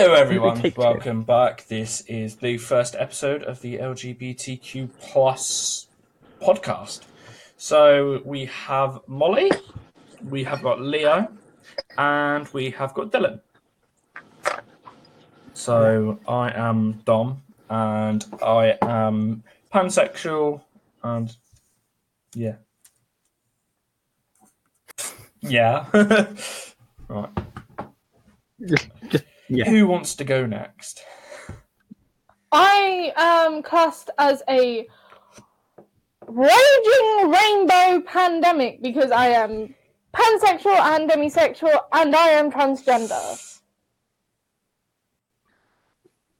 Hello, 0.00 0.14
everyone. 0.14 0.62
Welcome 0.76 1.24
back. 1.24 1.66
This 1.66 2.02
is 2.02 2.36
the 2.36 2.56
first 2.56 2.94
episode 2.96 3.42
of 3.42 3.60
the 3.62 3.78
LGBTQ 3.78 4.90
plus 5.00 5.88
podcast. 6.40 7.00
So 7.56 8.22
we 8.24 8.44
have 8.44 9.00
Molly, 9.08 9.50
we 10.22 10.44
have 10.44 10.62
got 10.62 10.80
Leo, 10.80 11.26
and 11.96 12.46
we 12.52 12.70
have 12.70 12.94
got 12.94 13.10
Dylan. 13.10 13.40
So 15.54 16.20
I 16.28 16.52
am 16.52 17.02
Dom, 17.04 17.42
and 17.68 18.24
I 18.40 18.78
am 18.80 19.42
pansexual, 19.74 20.62
and 21.02 21.36
yeah, 22.36 22.54
yeah. 25.40 25.86
right. 27.08 27.30
Just, 28.64 28.88
just 29.10 29.24
yeah. 29.48 29.68
Who 29.68 29.86
wants 29.86 30.14
to 30.16 30.24
go 30.24 30.46
next? 30.46 31.02
I 32.52 33.12
am 33.16 33.62
cast 33.62 34.10
as 34.18 34.42
a 34.48 34.86
raging 36.26 37.30
rainbow 37.30 38.02
pandemic 38.06 38.82
because 38.82 39.10
I 39.10 39.28
am 39.28 39.74
pansexual 40.14 40.78
and 40.78 41.10
demisexual 41.10 41.78
and 41.92 42.14
I 42.14 42.28
am 42.28 42.50
transgender. 42.50 43.44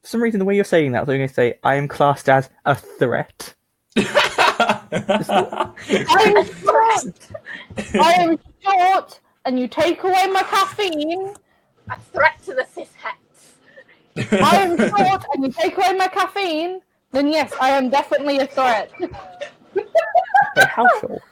For 0.03 0.09
some 0.09 0.23
reason, 0.23 0.39
the 0.39 0.45
way 0.45 0.55
you're 0.55 0.65
saying 0.65 0.93
that, 0.93 1.01
I'm 1.01 1.07
going 1.07 1.27
to 1.27 1.33
say 1.33 1.59
I 1.63 1.75
am 1.75 1.89
classed 1.89 2.29
as 2.29 2.49
a 2.65 2.75
threat. 2.75 3.55
I 3.97 5.67
am 6.37 6.47
short. 6.47 7.29
I 7.95 8.13
am 8.15 8.39
short, 8.63 9.21
and 9.45 9.59
you 9.61 9.69
take 9.69 10.03
away 10.03 10.27
my 10.29 10.43
caffeine. 10.45 11.35
A 11.91 11.97
threat 12.13 12.43
to 12.47 12.55
the 12.55 12.67
cis 12.75 12.89
het. 13.03 14.33
I 14.43 14.57
am 14.57 14.77
short, 14.77 15.25
and 15.35 15.45
you 15.45 15.53
take 15.53 15.77
away 15.77 15.93
my 15.97 16.09
caffeine. 16.09 16.81
Then 17.13 17.29
yes, 17.29 17.53
I 17.61 17.71
am 17.71 17.89
definitely 17.89 18.39
a 18.41 18.47
threat. 18.47 18.91
Wait, 19.01 19.89
how 20.57 20.87
short? 21.01 21.23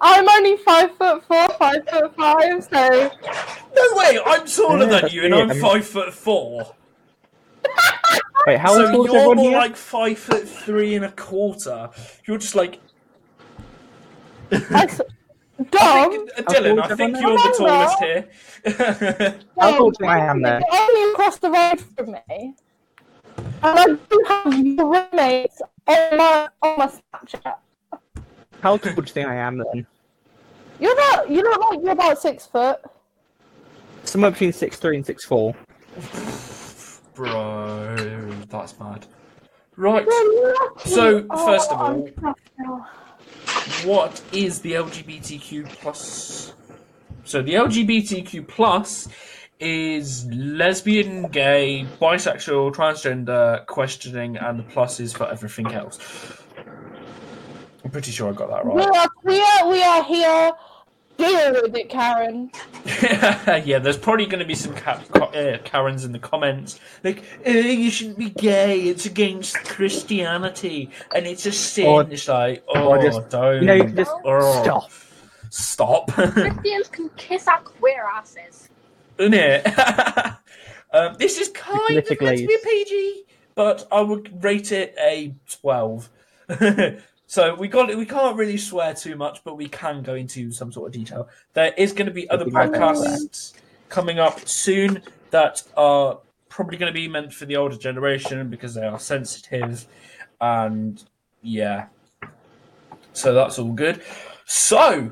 I'm 0.00 0.28
only 0.28 0.56
five 0.58 0.96
foot 0.96 1.24
four, 1.24 1.48
five 1.58 1.86
foot 1.88 2.14
five, 2.16 2.64
so 2.64 3.10
No 3.76 3.96
way, 3.96 4.18
I'm 4.24 4.46
taller 4.46 4.86
Yeah, 4.90 5.00
than 5.00 5.10
you, 5.10 5.24
and. 5.24 5.34
I'm 5.34 5.50
I 5.50 5.52
mean- 5.54 5.62
five 5.62 5.86
foot 5.86 6.12
four. 6.14 6.74
Wait, 8.46 8.58
how 8.58 8.74
so 8.74 8.90
tall 8.92 9.06
is 9.06 9.12
you're 9.12 9.34
more 9.34 9.48
here? 9.50 9.58
like 9.58 9.74
five 9.76 10.18
foot 10.18 10.46
three 10.46 10.94
and 10.96 11.04
a 11.06 11.12
quarter. 11.12 11.88
You're 12.26 12.36
just 12.38 12.54
like 12.54 12.78
I 14.52 14.86
s- 15.60 15.66
I 15.72 16.04
Dom. 16.04 16.10
think, 16.10 16.30
uh, 16.38 16.42
Dylan. 16.42 16.82
I 16.82 16.94
think 16.96 17.20
you're 17.20 17.36
the 17.36 17.54
tallest 17.58 17.98
here. 18.00 18.28
How 19.58 19.70
Dom, 19.70 19.78
tall 19.78 19.90
do 19.90 20.04
I 20.06 20.18
am 20.18 20.42
then? 20.42 20.62
You're 20.70 20.80
only 20.80 21.12
across 21.12 21.38
the 21.38 21.50
road 21.50 21.80
from 21.96 22.12
me, 22.12 22.54
and 23.38 23.54
I 23.62 23.84
do 23.86 24.24
have 24.28 24.54
your 24.66 24.86
roommates 24.92 25.62
on 25.86 26.16
my 26.16 26.48
on 26.62 26.78
my 26.78 26.86
Snapchat. 26.86 27.54
How 28.60 28.76
tall 28.76 28.94
do 28.94 29.00
you 29.00 29.02
think 29.02 29.28
I 29.28 29.34
am 29.36 29.58
then? 29.58 29.86
You're 30.80 30.92
about 30.94 31.30
you 31.30 31.42
look 31.42 31.60
like 31.70 31.80
you're 31.82 31.92
about 31.92 32.18
six 32.20 32.46
foot. 32.46 32.80
Somewhere 34.04 34.30
between 34.32 34.52
six 34.52 34.76
three 34.78 34.96
and 34.96 35.06
six 35.06 35.24
four. 35.24 35.54
Bro, 37.14 37.96
that's 38.48 38.78
mad. 38.80 39.06
Right, 39.76 40.06
So, 40.84 41.26
Oh, 41.30 41.46
first 41.46 41.70
of 41.72 41.80
all- 41.80 42.02
crushed 42.18 42.38
now. 42.58 42.86
What 43.84 44.20
is 44.32 44.60
the 44.60 44.72
LGBTQ 44.72 45.68
plus? 45.68 46.54
So 47.24 47.42
the 47.42 47.54
LGBTQ 47.54 48.46
plus 48.48 49.08
is 49.60 50.26
lesbian, 50.26 51.28
gay, 51.28 51.86
bisexual, 52.00 52.74
transgender, 52.74 53.64
questioning, 53.66 54.36
and 54.36 54.58
the 54.58 54.62
plus 54.64 55.00
is 55.00 55.12
for 55.12 55.28
everything 55.30 55.72
else. 55.72 55.98
I'm 57.84 57.90
pretty 57.90 58.10
sure 58.10 58.30
I 58.30 58.32
got 58.32 58.50
that 58.50 58.64
right. 58.64 58.74
we 58.74 58.82
are 58.82 59.08
clear. 59.22 59.70
We 59.70 59.82
are 59.82 60.04
here. 60.04 60.52
Deal 61.16 61.52
with 61.62 61.76
it, 61.76 61.88
Karen. 61.88 62.50
yeah, 63.64 63.78
there's 63.78 63.96
probably 63.96 64.26
going 64.26 64.40
to 64.40 64.44
be 64.44 64.54
some 64.54 64.74
ca- 64.74 65.00
ca- 65.12 65.26
uh, 65.26 65.58
Karens 65.58 66.04
in 66.04 66.12
the 66.12 66.18
comments, 66.18 66.80
like, 67.04 67.22
"Oh, 67.46 67.50
you 67.50 67.90
shouldn't 67.90 68.18
be 68.18 68.30
gay. 68.30 68.80
It's 68.82 69.06
against 69.06 69.54
Christianity, 69.64 70.90
and 71.14 71.26
it's 71.26 71.46
a 71.46 71.52
sin." 71.52 71.86
Or- 71.86 72.02
it's 72.02 72.26
like, 72.28 72.64
oh, 72.74 72.88
or 72.88 73.00
just, 73.02 73.28
don't. 73.30 73.60
You 73.60 73.66
know, 73.66 73.74
you 73.74 73.84
can 73.84 73.96
just 73.96 74.10
Oh. 74.24 74.62
stop. 74.62 74.90
Stop. 75.50 76.10
Christians 76.12 76.88
can 76.88 77.08
kiss 77.10 77.46
our 77.46 77.60
queer 77.60 78.04
asses. 78.12 78.68
isn't 79.18 79.34
it? 79.34 79.66
um, 80.92 81.14
this 81.18 81.38
is 81.38 81.48
kind 81.50 81.78
of 81.80 81.94
meant 81.94 82.06
to 82.06 82.16
be 82.16 82.54
a 82.54 82.58
PG, 82.64 83.24
but 83.54 83.86
I 83.92 84.00
would 84.00 84.42
rate 84.42 84.72
it 84.72 84.96
a 84.98 85.32
twelve. 85.48 86.10
So 87.26 87.54
we 87.54 87.68
got 87.68 87.94
we 87.96 88.04
can't 88.04 88.36
really 88.36 88.56
swear 88.56 88.94
too 88.94 89.16
much, 89.16 89.42
but 89.44 89.56
we 89.56 89.68
can 89.68 90.02
go 90.02 90.14
into 90.14 90.50
some 90.50 90.70
sort 90.70 90.88
of 90.88 90.92
detail. 90.92 91.28
There 91.54 91.72
is 91.76 91.92
going 91.92 92.06
to 92.06 92.12
be 92.12 92.28
other 92.30 92.44
Something 92.44 92.72
like 92.72 92.72
that. 92.72 92.80
podcasts 92.80 93.54
coming 93.88 94.18
up 94.18 94.46
soon 94.46 95.02
that 95.30 95.62
are 95.76 96.18
probably 96.48 96.76
going 96.76 96.92
to 96.92 96.94
be 96.94 97.08
meant 97.08 97.32
for 97.32 97.46
the 97.46 97.56
older 97.56 97.76
generation 97.76 98.48
because 98.50 98.74
they 98.74 98.84
are 98.86 98.98
sensitive, 98.98 99.86
and 100.40 101.02
yeah, 101.42 101.86
so 103.12 103.32
that's 103.32 103.58
all 103.58 103.72
good. 103.72 104.02
So 104.44 105.10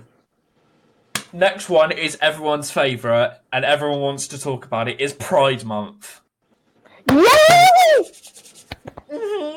next 1.32 1.70
one 1.70 1.92
is 1.92 2.18
everyone's 2.20 2.70
favorite, 2.70 3.38
and 3.52 3.64
everyone 3.64 4.00
wants 4.00 4.26
to 4.28 4.38
talk 4.38 4.66
about 4.66 4.86
it. 4.88 5.00
Is 5.00 5.14
Pride 5.14 5.64
Month. 5.64 6.20
Yay! 7.10 7.26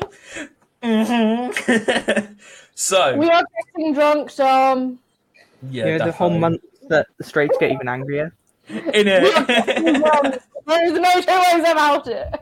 Mm-hmm. 0.82 2.32
so 2.76 3.16
We 3.16 3.28
are 3.30 3.42
getting 3.74 3.94
drunk, 3.94 4.34
Dom. 4.36 4.98
yeah, 5.70 5.86
you 5.86 5.98
know, 5.98 6.04
the 6.04 6.12
whole 6.12 6.30
month 6.30 6.60
that 6.88 7.06
the 7.16 7.24
straights 7.24 7.56
get 7.58 7.72
even 7.72 7.88
angrier. 7.88 8.32
in 8.68 9.06
We 9.06 9.32
are 9.32 9.44
getting 9.46 9.86
it. 9.96 10.42
There 10.66 10.84
is 10.84 10.92
no 10.92 11.20
two 11.20 11.58
ways 11.58 11.70
about 11.70 12.06
it. 12.06 12.34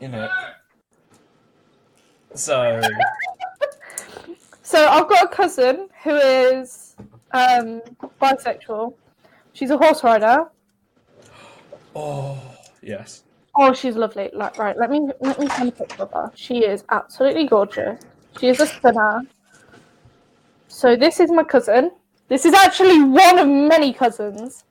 in 0.00 0.14
it. 0.14 0.30
So 2.34 2.80
So 4.62 4.86
I've 4.86 5.06
got 5.06 5.24
a 5.24 5.28
cousin 5.28 5.88
who 6.02 6.14
is 6.16 6.96
um, 7.32 7.82
bisexual. 8.20 8.94
She's 9.52 9.70
a 9.70 9.76
horse 9.76 10.02
rider. 10.02 10.46
oh 11.94 12.40
yes, 12.80 13.24
Oh, 13.54 13.74
she's 13.74 13.96
lovely. 13.96 14.30
Like, 14.32 14.56
right, 14.56 14.76
let 14.78 14.90
me 14.90 15.10
let 15.20 15.38
me 15.38 15.46
send 15.50 15.68
a 15.68 15.72
picture 15.72 16.02
of 16.04 16.12
her. 16.12 16.32
She 16.34 16.64
is 16.64 16.84
absolutely 16.88 17.46
gorgeous. 17.46 18.00
She 18.40 18.48
is 18.48 18.60
a 18.60 18.66
stunner. 18.66 19.20
So 20.72 20.96
this 20.96 21.20
is 21.20 21.30
my 21.30 21.44
cousin. 21.44 21.90
This 22.28 22.46
is 22.46 22.54
actually 22.54 23.02
one 23.02 23.38
of 23.38 23.46
many 23.46 23.92
cousins. 23.92 24.64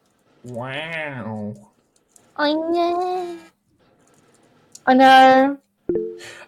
wow. 0.44 1.54
I 2.36 2.54
know. 2.54 3.38
I 4.88 4.94
know. 4.96 5.58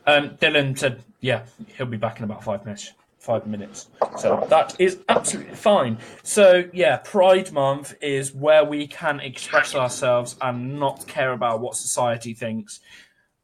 Um, 0.07 0.29
Dylan 0.41 0.75
said, 0.75 1.03
yeah, 1.19 1.43
he'll 1.77 1.85
be 1.85 1.97
back 1.97 2.17
in 2.17 2.23
about 2.23 2.43
five 2.43 2.65
minutes. 2.65 2.93
Five 3.19 3.45
minutes. 3.45 3.89
So 4.17 4.43
that 4.49 4.75
is 4.79 4.99
absolutely 5.07 5.53
fine. 5.55 5.99
So 6.23 6.63
yeah, 6.73 6.97
Pride 6.97 7.51
Month 7.51 7.93
is 8.01 8.33
where 8.33 8.65
we 8.65 8.87
can 8.87 9.19
express 9.19 9.75
ourselves 9.75 10.35
and 10.41 10.79
not 10.79 11.05
care 11.05 11.31
about 11.31 11.61
what 11.61 11.75
society 11.75 12.33
thinks. 12.33 12.79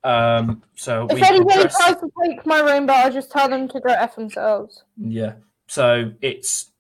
Um, 0.03 0.64
so 0.75 1.06
If 1.08 1.16
we 1.16 1.22
anybody 1.22 1.62
dress- 1.62 1.78
tries 1.78 1.98
to 1.98 2.12
take 2.25 2.46
my 2.48 2.62
room, 2.62 2.88
but 2.88 2.96
I 3.06 3.09
just 3.12 3.30
tell 3.31 3.48
them 3.48 3.68
to 3.68 3.80
go 3.80 3.94
f 3.94 4.16
themselves. 4.16 4.84
Yeah. 4.98 5.34
So 5.69 6.13
it's 6.19 6.72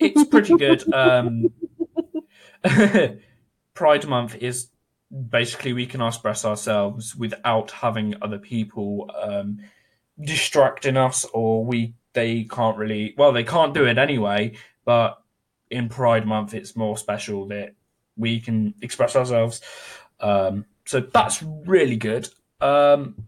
it's 0.00 0.24
pretty 0.24 0.56
good. 0.56 0.82
Um, 0.92 1.52
Pride 3.74 4.06
Month 4.08 4.36
is 4.36 4.68
basically 5.28 5.74
we 5.74 5.86
can 5.86 6.00
express 6.00 6.44
ourselves 6.44 7.14
without 7.14 7.70
having 7.70 8.14
other 8.22 8.38
people 8.38 9.10
um, 9.22 9.58
distracting 10.18 10.96
us, 10.96 11.26
or 11.34 11.64
we 11.64 11.94
they 12.14 12.44
can't 12.44 12.78
really. 12.78 13.14
Well, 13.18 13.32
they 13.32 13.44
can't 13.44 13.74
do 13.74 13.84
it 13.86 13.98
anyway. 13.98 14.56
But 14.86 15.20
in 15.70 15.90
Pride 15.90 16.26
Month, 16.26 16.54
it's 16.54 16.74
more 16.74 16.96
special 16.96 17.46
that 17.48 17.74
we 18.16 18.40
can 18.40 18.74
express 18.80 19.14
ourselves. 19.14 19.60
Um, 20.20 20.64
so 20.86 21.00
that's 21.00 21.42
really 21.42 21.96
good. 21.96 22.28
Um, 22.62 23.26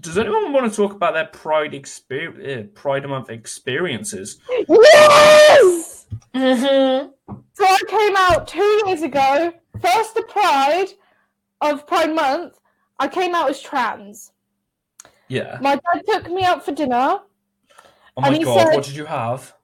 does 0.00 0.18
anyone 0.18 0.52
want 0.52 0.70
to 0.70 0.76
talk 0.76 0.92
about 0.92 1.14
their 1.14 1.26
Pride 1.26 1.74
experience, 1.74 2.70
Pride 2.74 3.08
Month 3.08 3.30
experiences? 3.30 4.38
Yes! 4.68 6.06
Mm-hmm. 6.34 7.08
So 7.52 7.64
I 7.64 7.80
came 7.88 8.16
out 8.16 8.46
two 8.48 8.82
years 8.86 9.02
ago. 9.02 9.52
First, 9.80 10.14
the 10.14 10.22
Pride 10.22 10.88
of 11.60 11.86
Pride 11.86 12.14
Month. 12.14 12.58
I 12.98 13.08
came 13.08 13.34
out 13.34 13.50
as 13.50 13.60
trans. 13.60 14.32
Yeah. 15.28 15.58
My 15.60 15.76
dad 15.76 16.02
took 16.06 16.30
me 16.30 16.44
out 16.44 16.64
for 16.64 16.72
dinner. 16.72 17.20
Oh 18.16 18.20
my 18.20 18.38
god, 18.38 18.68
said- 18.68 18.74
what 18.74 18.84
did 18.84 18.96
you 18.96 19.04
have? 19.04 19.54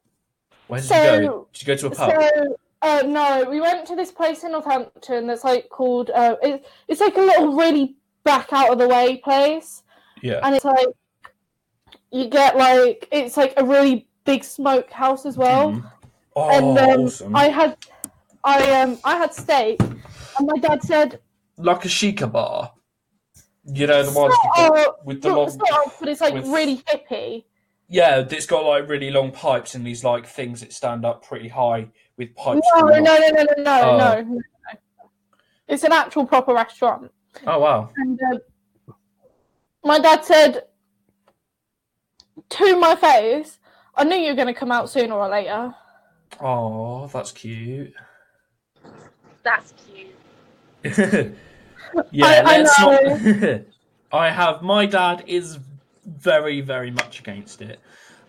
Where 0.66 0.80
did 0.80 0.90
you 0.90 1.28
go? 1.28 1.48
Did 1.52 1.62
you 1.62 1.66
go 1.66 1.76
to 1.76 1.86
a 1.86 1.90
pub? 1.90 2.10
So, 2.10 2.56
uh, 2.82 3.02
no, 3.06 3.46
we 3.48 3.60
went 3.60 3.86
to 3.86 3.94
this 3.94 4.10
place 4.10 4.42
in 4.42 4.52
Northampton 4.52 5.26
that's 5.26 5.44
like 5.44 5.68
called. 5.68 6.10
Uh, 6.10 6.36
it, 6.42 6.66
it's 6.88 7.00
like 7.00 7.16
a 7.16 7.20
little 7.20 7.54
really 7.56 7.96
back 8.24 8.52
out 8.52 8.70
of 8.70 8.78
the 8.78 8.88
way 8.88 9.18
place, 9.18 9.81
Yeah. 10.22 10.40
and 10.42 10.54
it's 10.54 10.64
like 10.64 10.86
you 12.10 12.28
get 12.28 12.56
like 12.56 13.08
it's 13.12 13.36
like 13.36 13.54
a 13.56 13.64
really 13.64 14.06
big 14.24 14.44
smokehouse 14.44 15.26
as 15.26 15.36
well. 15.36 15.72
Mhm. 15.72 15.90
Oh, 16.34 16.50
and 16.50 16.78
um, 16.78 17.00
awesome. 17.02 17.36
I 17.36 17.48
had, 17.48 17.76
I 18.44 18.80
um, 18.80 18.98
I 19.04 19.16
had 19.16 19.34
steak, 19.34 19.80
and 19.82 20.46
my 20.46 20.56
dad 20.58 20.82
said, 20.82 21.20
Like 21.58 21.84
a 21.84 21.88
shisha 21.88 22.30
bar. 22.30 22.72
You 23.64 23.86
know, 23.86 24.02
the 24.02 24.10
ones 24.18 24.34
with 24.42 24.52
the, 24.56 24.72
"Oh, 24.86 24.94
with 25.04 25.22
the 25.22 25.28
not 25.28 25.36
long. 25.38 25.50
sort 25.50 25.94
but 26.00 26.08
it's 26.08 26.20
like 26.22 26.34
with- 26.34 26.46
really 26.46 26.78
hippie." 26.78 27.44
Yeah, 27.88 28.24
it's 28.28 28.46
got 28.46 28.64
like 28.64 28.88
really 28.88 29.10
long 29.10 29.30
pipes 29.32 29.74
and 29.74 29.86
these 29.86 30.02
like 30.02 30.26
things 30.26 30.60
that 30.62 30.72
stand 30.72 31.04
up 31.04 31.22
pretty 31.26 31.48
high 31.48 31.88
with 32.16 32.34
pipes. 32.34 32.66
No, 32.74 32.86
no, 32.86 32.98
no, 33.00 33.18
no, 33.18 33.28
no, 33.28 33.44
no, 33.58 33.82
Oh. 33.82 33.98
no, 33.98 34.20
no, 34.22 34.22
no. 34.22 34.40
It's 35.68 35.84
an 35.84 35.92
actual 35.92 36.26
proper 36.26 36.54
restaurant, 36.54 37.10
Oh 37.46 37.58
wow. 37.58 37.90
and 37.96 38.18
um, 38.32 38.38
my 39.84 39.98
dad 39.98 40.24
said 40.24 40.64
to 42.50 42.76
my 42.76 42.94
face, 42.96 43.58
"I 43.94 44.04
knew 44.04 44.16
you 44.16 44.30
were 44.30 44.36
going 44.36 44.46
to 44.52 44.54
come 44.54 44.72
out 44.72 44.90
sooner 44.90 45.14
or 45.14 45.28
later." 45.28 45.74
Oh, 46.40 47.06
that's 47.08 47.32
cute. 47.32 47.92
That's 49.42 49.74
cute. 49.86 50.14
yeah, 52.10 52.26
I- 52.26 52.54
I 52.54 52.58
let's 52.62 52.80
know. 52.80 53.36
not. 53.48 53.60
I 54.12 54.28
have 54.30 54.62
my 54.62 54.84
dad 54.86 55.24
is 55.26 55.58
very, 56.04 56.60
very 56.60 56.90
much 56.90 57.20
against 57.20 57.62
it. 57.62 57.80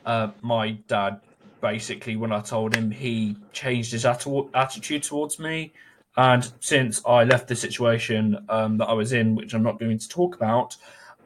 Uh, 0.06 0.30
my 0.42 0.72
dad 0.88 1.20
basically, 1.62 2.16
when 2.16 2.32
I 2.32 2.42
told 2.42 2.76
him, 2.76 2.92
he 2.92 3.38
changed 3.52 3.92
his 3.92 4.04
atti- 4.06 4.50
attitude 4.54 5.04
towards 5.04 5.40
me. 5.40 5.74
And 6.16 6.50
since 6.60 7.02
I 7.06 7.24
left 7.24 7.48
the 7.48 7.56
situation 7.56 8.38
um, 8.50 8.78
that 8.78 8.86
I 8.86 8.94
was 8.94 9.14
in, 9.14 9.34
which 9.36 9.54
I'm 9.54 9.64
not 9.64 9.80
going 9.80 9.98
to 9.98 10.08
talk 10.10 10.36
about, 10.36 10.78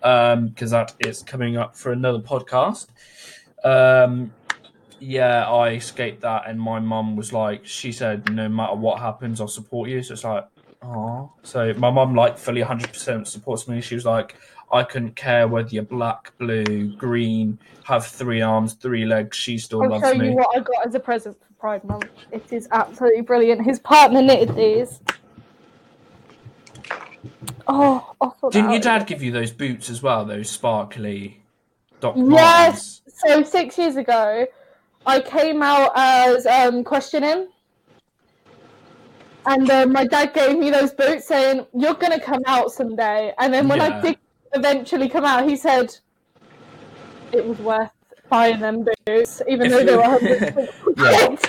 because 0.01 0.71
that 0.71 0.93
is 0.99 1.23
coming 1.23 1.57
up 1.57 1.75
for 1.75 1.91
another 1.91 2.19
podcast. 2.19 2.87
Um, 3.63 4.33
yeah, 4.99 5.49
I 5.49 5.71
escaped 5.71 6.21
that, 6.21 6.47
and 6.47 6.59
my 6.59 6.79
mum 6.79 7.15
was 7.15 7.33
like, 7.33 7.65
she 7.65 7.91
said, 7.91 8.31
no 8.33 8.49
matter 8.49 8.75
what 8.75 8.99
happens, 8.99 9.41
I'll 9.41 9.47
support 9.47 9.89
you. 9.89 10.01
So 10.01 10.13
it's 10.13 10.23
like, 10.23 10.47
oh. 10.81 11.31
So 11.43 11.73
my 11.75 11.91
mum 11.91 12.15
like 12.15 12.37
fully 12.37 12.61
100% 12.61 13.27
supports 13.27 13.67
me. 13.67 13.81
She 13.81 13.95
was 13.95 14.05
like, 14.05 14.35
I 14.71 14.83
couldn't 14.83 15.15
care 15.15 15.47
whether 15.47 15.69
you're 15.69 15.83
black, 15.83 16.37
blue, 16.37 16.95
green, 16.95 17.57
have 17.83 18.05
three 18.05 18.41
arms, 18.41 18.73
three 18.73 19.05
legs. 19.05 19.37
She 19.37 19.57
still 19.57 19.83
I'll 19.83 19.89
loves 19.89 20.03
show 20.03 20.15
me. 20.15 20.29
you 20.29 20.35
what 20.35 20.57
I 20.57 20.59
got 20.59 20.85
as 20.85 20.95
a 20.95 20.99
present 20.99 21.37
for 21.39 21.53
Pride 21.53 21.83
Month. 21.85 22.09
It 22.31 22.51
is 22.51 22.67
absolutely 22.71 23.21
brilliant. 23.21 23.63
His 23.63 23.79
partner 23.79 24.21
knitted 24.21 24.55
these. 24.55 24.99
Oh, 27.67 28.13
thought 28.19 28.51
Didn't 28.53 28.71
your 28.71 28.79
dad 28.81 29.07
give 29.07 29.21
you 29.23 29.31
those 29.31 29.51
boots 29.51 29.89
as 29.89 30.01
well? 30.01 30.25
Those 30.25 30.49
sparkly 30.49 31.41
Doc 31.99 32.15
Yes. 32.17 33.01
So 33.07 33.43
six 33.43 33.77
years 33.77 33.95
ago, 33.95 34.45
I 35.05 35.19
came 35.21 35.61
out 35.63 35.91
as 35.95 36.45
um, 36.45 36.83
questioning, 36.83 37.47
and 39.45 39.69
uh, 39.69 39.85
my 39.87 40.05
dad 40.05 40.33
gave 40.33 40.57
me 40.57 40.69
those 40.69 40.93
boots, 40.93 41.27
saying, 41.27 41.65
"You're 41.73 41.93
gonna 41.95 42.19
come 42.19 42.41
out 42.45 42.71
someday." 42.71 43.33
And 43.39 43.53
then 43.53 43.67
when 43.67 43.79
Yeah. 43.79 43.97
I 43.97 44.01
did 44.01 44.17
eventually 44.53 45.09
come 45.09 45.25
out, 45.25 45.47
he 45.47 45.55
said, 45.55 45.95
"It 47.31 47.45
was 47.45 47.57
worth 47.59 47.89
buying 48.29 48.59
them 48.59 48.85
boots, 49.05 49.41
even 49.47 49.67
If 49.67 49.71
though 49.71 49.83
they 49.85 49.91
you- 49.91 49.97
were 49.97 50.03
hundred 50.03 50.69
Yeah. 50.97 51.27
quid." 51.27 51.39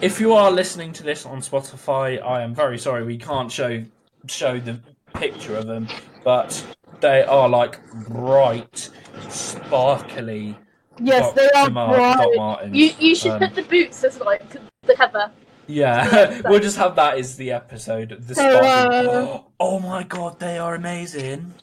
If 0.00 0.20
you 0.20 0.32
are 0.32 0.50
listening 0.52 0.92
to 0.94 1.02
this 1.02 1.26
on 1.26 1.40
Spotify, 1.40 2.22
I 2.24 2.42
am 2.42 2.54
very 2.54 2.78
sorry 2.78 3.02
we 3.04 3.18
can't 3.18 3.50
show 3.50 3.84
show 4.26 4.58
the 4.60 4.78
picture 5.18 5.56
of 5.56 5.66
them, 5.66 5.88
but 6.24 6.64
they 7.00 7.22
are 7.24 7.48
like 7.48 7.80
bright, 8.08 8.90
sparkly. 9.28 10.56
Yes, 11.00 11.26
Doc, 11.26 11.34
they 11.34 11.50
are 11.50 11.70
Mar- 11.70 11.96
Doc 11.96 12.16
bright. 12.16 12.36
Martens. 12.36 12.76
You 12.76 12.92
you 12.98 13.14
should 13.14 13.32
Um, 13.32 13.38
put 13.40 13.54
the 13.54 13.62
boots 13.62 14.04
as 14.04 14.20
like 14.20 14.56
the 14.82 14.94
cover. 14.94 15.30
Yeah, 15.66 16.40
we'll 16.48 16.60
just 16.60 16.76
have 16.78 16.96
that 16.96 17.18
as 17.18 17.36
the 17.36 17.52
episode. 17.52 18.16
The 18.26 18.34
So, 18.34 18.42
uh, 18.42 19.42
oh 19.60 19.78
my 19.80 20.02
god, 20.02 20.40
they 20.40 20.58
are 20.58 20.74
amazing. 20.74 21.54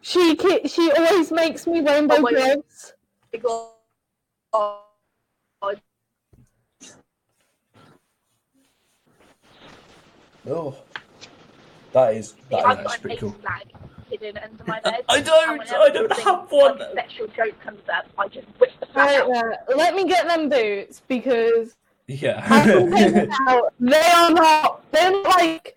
She 0.00 0.36
she 0.66 0.90
always 0.92 1.30
makes 1.30 1.66
me 1.66 1.80
rainbow 1.80 2.16
Oh 2.16 2.22
gloves. 2.22 2.94
Oh, 4.54 4.78
Oh, 10.44 10.74
that 11.92 12.14
is 12.14 12.34
that 12.50 12.58
is 12.60 12.64
I've 12.64 12.78
actually 12.80 12.98
pretty 13.00 13.16
cool. 13.18 13.30
flag 13.42 13.66
hidden 14.10 14.38
under 14.38 14.64
my 14.66 14.80
bed. 14.84 15.02
I 15.08 15.20
don't, 15.20 15.60
I 15.72 15.88
don't 15.90 16.12
have 16.20 16.50
one. 16.50 16.78
like 16.78 16.94
sexual 16.94 17.26
joke 17.28 17.58
comes 17.64 17.80
up, 17.92 18.06
I 18.18 18.28
just 18.28 18.46
whip 18.58 18.70
the 18.80 18.86
flag 18.86 19.06
Right 19.08 19.20
out. 19.20 19.28
there. 19.32 19.76
Let 19.76 19.94
me 19.94 20.06
get 20.06 20.26
them 20.28 20.48
boots 20.48 21.00
because 21.08 21.76
Yeah. 22.06 22.40
can 22.46 22.90
take 22.94 23.14
them 23.14 23.30
out. 23.48 23.72
They 23.80 23.96
are 24.14 24.30
not. 24.30 24.90
They're 24.92 25.10
not 25.10 25.24
like. 25.24 25.76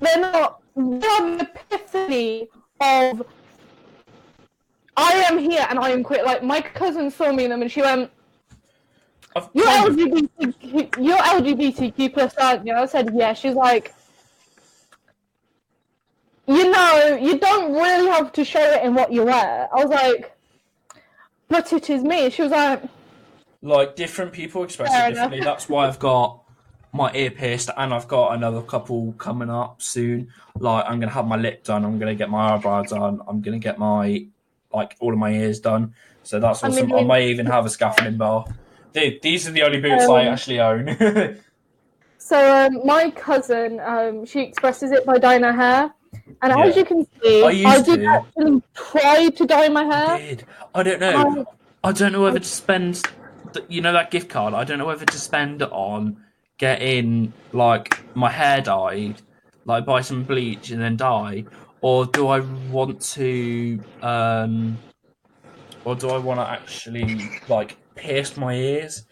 They're 0.00 0.20
not. 0.20 0.60
They 0.76 0.82
are 1.06 1.36
the 1.38 1.48
epiphany 1.70 2.48
of. 2.80 3.22
I 4.98 5.12
am 5.30 5.38
here 5.38 5.66
and 5.68 5.78
I 5.78 5.90
am 5.90 6.02
quit. 6.02 6.24
Like 6.24 6.42
my 6.42 6.60
cousin 6.60 7.10
saw 7.10 7.30
me 7.32 7.44
in 7.44 7.50
them 7.50 7.62
and 7.62 7.70
she 7.70 7.82
went, 7.82 8.10
I've 9.34 9.48
"You're 9.54 9.66
kind 9.66 9.88
of- 9.88 9.96
LGBT. 9.96 11.04
You're 11.04 11.18
LGBTQ 11.18 12.12
plus, 12.14 12.34
aren't 12.36 12.66
you?" 12.66 12.74
I 12.74 12.86
said, 12.86 13.10
"Yeah." 13.14 13.32
She's 13.34 13.54
like, 13.54 13.92
"You 17.22 17.38
don't 17.38 17.72
really 17.72 18.08
have 18.08 18.32
to 18.32 18.44
show 18.44 18.60
it 18.60 18.84
in 18.84 18.94
what 18.94 19.12
you 19.12 19.24
wear." 19.24 19.68
I 19.72 19.84
was 19.84 19.90
like, 19.90 20.36
"But 21.48 21.72
it 21.72 21.90
is 21.90 22.02
me." 22.02 22.30
She 22.30 22.42
was 22.42 22.52
like. 22.52 22.82
like 23.62 23.96
different 23.96 24.32
people 24.32 24.62
express 24.64 24.90
it 24.92 25.10
differently. 25.14 25.40
That's 25.40 25.68
why 25.68 25.86
I've 25.88 25.98
got 25.98 26.42
my 26.92 27.12
ear 27.14 27.30
pierced, 27.30 27.70
and 27.76 27.92
I've 27.92 28.08
got 28.08 28.34
another 28.34 28.62
couple 28.62 29.12
coming 29.18 29.50
up 29.50 29.82
soon. 29.82 30.28
Like 30.58 30.84
I'm 30.86 31.00
gonna 31.00 31.12
have 31.12 31.26
my 31.26 31.36
lip 31.36 31.64
done. 31.64 31.84
I'm 31.84 31.98
gonna 31.98 32.14
get 32.14 32.30
my 32.30 32.54
eyebrows 32.54 32.90
done. 32.90 33.20
I'm 33.26 33.40
gonna 33.40 33.58
get 33.58 33.78
my 33.78 34.26
like 34.72 34.96
all 35.00 35.12
of 35.12 35.18
my 35.18 35.32
ears 35.32 35.60
done. 35.60 35.94
So 36.22 36.40
that's 36.40 36.62
I 36.64 36.68
awesome. 36.68 36.92
I, 36.92 36.96
mean- 36.96 37.06
may 37.06 37.28
even 37.30 37.46
have 37.46 37.66
a 37.66 37.70
scaffolding 37.70 38.16
bar. 38.18 38.44
Dude, 38.92 39.20
these 39.22 39.46
are 39.46 39.52
the 39.52 39.62
only 39.62 39.80
boots 39.80 40.04
I 40.04 40.26
Um, 40.26 40.32
actually 40.32 40.60
own. 40.60 41.38
So 42.18 42.66
um, 42.66 42.84
my 42.84 43.10
cousin, 43.12 43.78
um, 43.78 44.24
she 44.26 44.40
expresses 44.40 44.90
it 44.90 45.06
by 45.06 45.18
dyeing 45.18 45.44
her 45.44 45.52
hair, 45.52 45.94
and 46.42 46.52
as 46.52 46.76
you 46.76 46.84
can 46.84 47.06
see, 47.22 47.42
I 47.44 47.70
I, 47.70 47.82
did 47.82 48.00
to. 48.00 48.06
actually 48.06 48.62
try 48.74 49.28
to 49.30 49.46
dye 49.46 49.68
my 49.68 49.84
hair. 49.84 50.18
Did 50.18 50.46
I 50.74 50.82
don't 50.82 51.00
know. 51.00 51.46
I 51.84 51.92
don't 51.92 52.12
know 52.12 52.22
whether 52.22 52.38
to 52.40 52.44
spend, 52.44 53.02
you 53.68 53.80
know, 53.80 53.92
that 53.92 54.10
gift 54.10 54.28
card. 54.28 54.54
I 54.54 54.64
don't 54.64 54.78
know 54.78 54.86
whether 54.86 55.06
to 55.06 55.18
spend 55.18 55.62
it 55.62 55.70
on 55.70 56.16
getting 56.58 57.32
like 57.52 58.02
my 58.16 58.30
hair 58.30 58.60
dyed, 58.60 59.22
like 59.64 59.84
buy 59.84 60.00
some 60.00 60.24
bleach 60.24 60.70
and 60.70 60.80
then 60.82 60.96
dye, 60.96 61.44
or 61.80 62.06
do 62.06 62.28
I 62.28 62.40
want 62.70 63.00
to, 63.00 63.80
um, 64.02 64.78
or 65.84 65.94
do 65.94 66.10
I 66.10 66.18
want 66.18 66.40
to 66.40 66.48
actually 66.48 67.30
like 67.48 67.76
pierce 67.94 68.36
my 68.36 68.54
ears? 68.54 69.04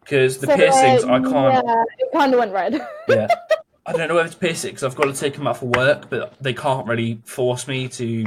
Because 0.00 0.38
the 0.38 0.46
So, 0.48 0.56
piercings, 0.56 1.04
uh, 1.04 1.12
I 1.12 1.20
can't. 1.20 1.66
Yeah, 1.66 1.84
it 1.98 2.12
kind 2.12 2.32
of 2.32 2.40
went 2.40 2.52
red. 2.52 2.86
Yeah. 3.08 3.28
I 3.88 3.92
don't 3.92 4.08
know 4.08 4.16
whether 4.16 4.28
to 4.28 4.36
pierce 4.36 4.64
it 4.64 4.68
because 4.68 4.84
I've 4.84 4.94
got 4.94 5.04
to 5.04 5.18
take 5.18 5.34
them 5.34 5.46
out 5.46 5.56
for 5.56 5.64
work, 5.64 6.10
but 6.10 6.34
they 6.42 6.52
can't 6.52 6.86
really 6.86 7.22
force 7.24 7.66
me 7.66 7.88
to 7.88 8.26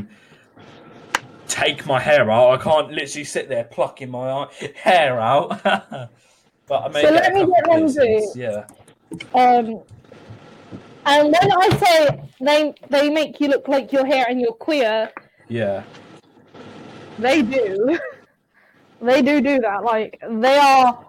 take 1.48 1.86
my 1.86 2.00
hair 2.00 2.32
out. 2.32 2.60
I 2.60 2.64
can't 2.64 2.92
literally 2.92 3.24
sit 3.24 3.48
there 3.48 3.66
plucking 3.66 4.10
my 4.10 4.48
hair 4.74 5.20
out. 5.20 5.62
but 5.64 6.10
I 6.72 6.88
may 6.88 7.02
So 7.04 7.12
let 7.12 7.34
me 7.34 7.46
get 7.46 7.96
them. 7.96 8.22
Yeah. 8.36 8.66
Um, 9.36 9.84
and 11.06 11.32
when 11.32 11.52
I 11.52 11.70
say 11.78 12.24
they 12.40 12.74
they 12.90 13.12
make 13.12 13.40
you 13.40 13.50
look 13.50 13.68
like 13.68 13.94
you're 13.94 14.06
here 14.06 14.26
and 14.28 14.42
you're 14.42 14.54
queer, 14.54 15.12
Yeah. 15.48 15.84
they 17.20 17.44
do. 17.44 18.00
they 19.02 19.22
do 19.22 19.42
do 19.42 19.60
that. 19.60 19.84
Like 19.84 20.20
they 20.28 20.58
are, 20.58 21.06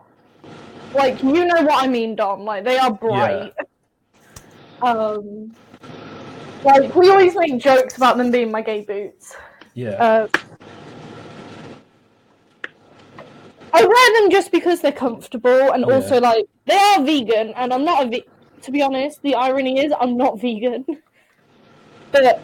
like 0.95 1.23
you 1.23 1.47
know 1.47 1.63
what 1.63 1.85
I 1.85 1.87
mean, 1.89 2.17
Dom. 2.17 2.45
Like 2.45 2.65
they 2.65 2.77
are 2.77 2.93
bright. 2.93 3.55
Um, 4.83 5.55
like 6.65 6.95
we 6.95 7.11
always 7.11 7.35
make 7.37 7.61
jokes 7.61 7.97
about 7.97 8.17
them 8.17 8.31
being 8.31 8.51
my 8.51 8.63
gay 8.63 8.83
boots. 8.83 9.37
Yeah. 9.75 9.91
Uh, 9.91 10.29
I 13.75 13.85
wear 13.85 14.21
them 14.21 14.31
just 14.31 14.53
because 14.53 14.81
they're 14.81 14.93
comfortable 14.93 15.73
and 15.73 15.85
Yeah. 15.87 15.95
also 15.95 16.21
like 16.21 16.45
they 16.67 16.77
are 16.77 17.03
vegan 17.03 17.53
and 17.57 17.73
I'm 17.73 17.85
not 17.85 18.05
a 18.07 18.09
ve- 18.09 18.25
to 18.63 18.71
be 18.71 18.83
honest 18.83 19.23
the 19.23 19.35
irony 19.35 19.81
is 19.85 19.93
I'm 19.99 20.17
not 20.17 20.41
vegan 20.41 20.85
but 22.13 22.43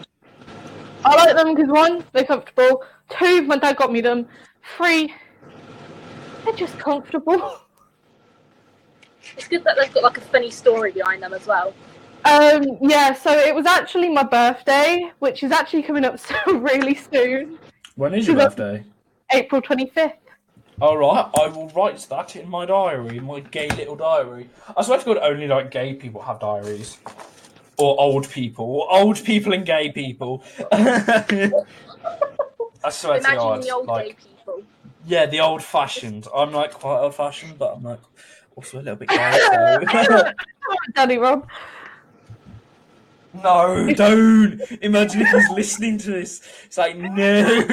I 1.05 1.15
like 1.17 1.37
them 1.37 1.55
because 1.55 1.71
one 1.71 2.03
they're 2.13 2.25
comfortable 2.25 2.83
two 3.11 3.43
my 3.43 3.57
dad 3.57 3.77
got 3.77 3.93
me 3.93 4.01
them 4.01 4.27
three 4.77 5.13
they're 6.45 6.55
just 6.55 6.79
comfortable 6.79 7.61
It's 9.37 9.47
good 9.47 9.63
that 9.65 9.77
they've 9.79 9.93
got 9.93 10.03
like 10.03 10.19
a 10.19 10.23
funny 10.23 10.51
story 10.51 10.91
behind 10.91 11.23
them 11.23 11.35
as 11.35 11.47
well. 11.47 11.75
Um, 12.29 12.77
yeah, 12.83 13.15
so 13.15 13.33
it 13.33 13.55
was 13.55 13.65
actually 13.65 14.11
my 14.11 14.23
birthday, 14.23 15.11
which 15.19 15.43
is 15.43 15.51
actually 15.51 15.83
coming 15.83 16.05
up 16.05 16.19
so 16.29 16.37
really 16.59 16.95
soon, 16.95 17.59
When 17.97 18.13
is 18.15 18.27
your 18.27 18.37
birthday? 18.37 18.85
April 19.33 19.63
25th. 19.63 20.13
All 20.81 20.97
right, 20.99 21.29
I 21.35 21.49
will 21.49 21.69
write 21.71 21.99
that 22.11 22.37
in 22.37 22.49
my 22.49 22.65
diary, 22.67 23.19
my 23.19 23.41
gay 23.41 23.69
little 23.71 23.97
diary. 23.97 24.49
I 24.77 24.83
swear 24.85 24.99
to 24.99 25.05
God, 25.05 25.19
only 25.19 25.49
like 25.49 25.71
gay 25.71 25.95
people 25.95 26.21
have 26.23 26.39
diaries, 26.39 26.99
or 27.79 27.99
old 27.99 28.29
people, 28.31 28.65
or 28.65 28.93
old 28.93 29.25
people 29.25 29.55
and 29.55 29.65
gay 29.67 29.91
people. 29.91 30.45
I 30.73 31.51
swear 32.91 33.19
to 33.19 33.25
Imagine 33.25 33.37
God, 33.39 33.63
the 33.63 33.71
old 33.71 33.87
like, 33.89 34.07
gay 34.07 34.13
people. 34.15 34.63
yeah, 35.07 35.27
the 35.27 35.41
old 35.41 35.63
fashioned. 35.65 36.29
I'm 36.33 36.53
like 36.53 36.75
quite 36.75 37.01
old 37.01 37.15
fashioned, 37.15 37.59
but 37.59 37.75
I'm 37.75 37.83
like 37.83 38.01
also 38.55 38.79
a 38.79 38.83
little 38.83 38.97
bit 38.97 39.09
gay. 39.09 39.41
So. 39.51 40.33
Daddy 40.95 41.19
Rob. 41.19 41.49
No, 43.35 43.93
don't. 43.95 44.61
Imagine 44.83 45.23
if 45.23 45.29
he's 45.29 45.51
listening 45.51 45.99
to 45.99 46.11
this. 46.11 46.41
It's 46.67 46.79
like 46.79 46.97
no. 46.97 47.65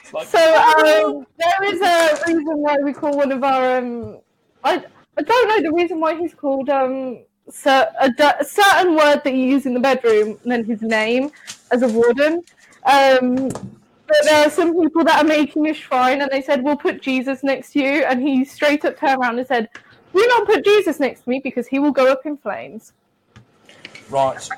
It's 0.00 0.12
like, 0.12 0.26
So 0.26 0.38
um, 0.38 1.26
there 1.38 1.64
is 1.64 1.80
a 1.80 2.18
reason 2.26 2.58
why 2.58 2.76
we 2.78 2.92
call 2.92 3.16
one 3.16 3.32
of 3.32 3.42
our 3.44 3.78
um, 3.78 4.18
I 4.64 4.84
I 5.16 5.22
don't 5.22 5.48
know 5.48 5.70
the 5.70 5.74
reason 5.74 6.00
why 6.00 6.18
he's 6.18 6.34
called 6.34 6.68
um 6.68 7.24
cer- 7.50 7.92
a, 8.00 8.10
a 8.40 8.44
certain 8.44 8.96
word 8.96 9.22
that 9.24 9.34
you 9.34 9.44
use 9.44 9.66
in 9.66 9.74
the 9.74 9.80
bedroom 9.80 10.38
and 10.42 10.52
then 10.52 10.64
his 10.64 10.82
name 10.82 11.30
as 11.70 11.82
a 11.82 11.88
warden. 11.88 12.42
Um, 12.84 13.48
but 13.48 14.16
there 14.24 14.46
are 14.46 14.50
some 14.50 14.78
people 14.78 15.04
that 15.04 15.24
are 15.24 15.26
making 15.26 15.68
a 15.68 15.74
shrine 15.74 16.20
and 16.20 16.30
they 16.30 16.42
said 16.42 16.62
we'll 16.62 16.76
put 16.76 17.00
Jesus 17.00 17.42
next 17.42 17.72
to 17.72 17.80
you, 17.80 18.04
and 18.04 18.20
he 18.20 18.44
straight 18.44 18.84
up 18.84 18.98
turned 18.98 19.22
around 19.22 19.38
and 19.38 19.46
said, 19.46 19.68
"Do 20.14 20.26
not 20.28 20.46
put 20.46 20.64
Jesus 20.64 21.00
next 21.00 21.22
to 21.22 21.30
me 21.30 21.40
because 21.42 21.66
he 21.66 21.78
will 21.78 21.92
go 21.92 22.10
up 22.10 22.24
in 22.24 22.36
flames." 22.36 22.92
Right, 24.10 24.48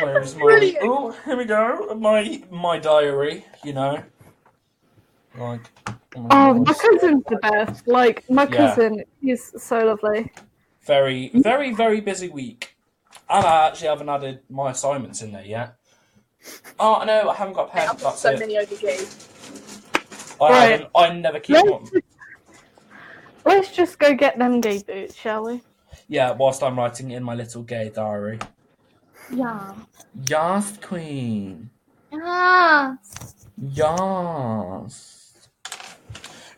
where's 0.00 0.34
my? 0.36 0.42
Brilliant. 0.42 0.78
Oh, 0.82 1.10
here 1.24 1.36
we 1.36 1.44
go. 1.44 1.94
My 1.98 2.42
my 2.50 2.78
diary. 2.78 3.44
You 3.64 3.72
know, 3.72 4.02
like. 5.38 5.60
Oh, 6.16 6.20
my 6.22 6.28
oh, 6.32 6.54
my 6.54 6.74
cousin's 6.74 7.24
the 7.28 7.36
best. 7.36 7.86
Like 7.86 8.28
my 8.30 8.46
Yeah. 8.46 8.56
cousin 8.56 9.04
is 9.22 9.52
so 9.56 9.78
lovely. 9.78 10.30
Very, 10.82 11.30
very, 11.34 11.72
very 11.72 12.00
busy 12.00 12.28
week, 12.28 12.76
and 13.28 13.44
I 13.46 13.68
actually 13.68 13.88
haven't 13.88 14.08
added 14.08 14.40
my 14.48 14.70
assignments 14.70 15.22
in 15.22 15.32
there 15.32 15.44
yet. 15.44 15.76
Oh 16.78 17.04
no, 17.04 17.28
I 17.30 17.34
haven't 17.34 17.54
got 17.54 17.68
a 17.68 17.70
pen. 17.70 17.88
I've 17.90 18.00
That's 18.00 18.20
so 18.20 18.32
it. 18.32 18.40
many 18.40 18.58
overdue. 18.58 19.06
I 20.40 20.50
Right. 20.50 20.70
haven't. 20.70 20.90
I 20.94 21.12
never 21.12 21.38
keep 21.38 21.56
Let's 21.56 21.68
one. 21.68 21.82
just, 21.84 22.04
let's 23.44 23.70
just 23.72 23.98
go 23.98 24.14
get 24.14 24.38
them 24.38 24.60
gay 24.60 24.82
boots, 24.82 25.14
shall 25.16 25.44
we? 25.44 25.60
Yeah, 26.08 26.32
whilst 26.32 26.62
I'm 26.62 26.78
writing 26.78 27.10
in 27.12 27.22
my 27.22 27.34
little 27.34 27.62
gay 27.62 27.90
diary. 27.94 28.38
Yeah. 29.32 29.74
Yes, 30.26 30.76
queen. 30.82 31.70
Yeah. 32.12 32.96
Yes. 33.62 35.32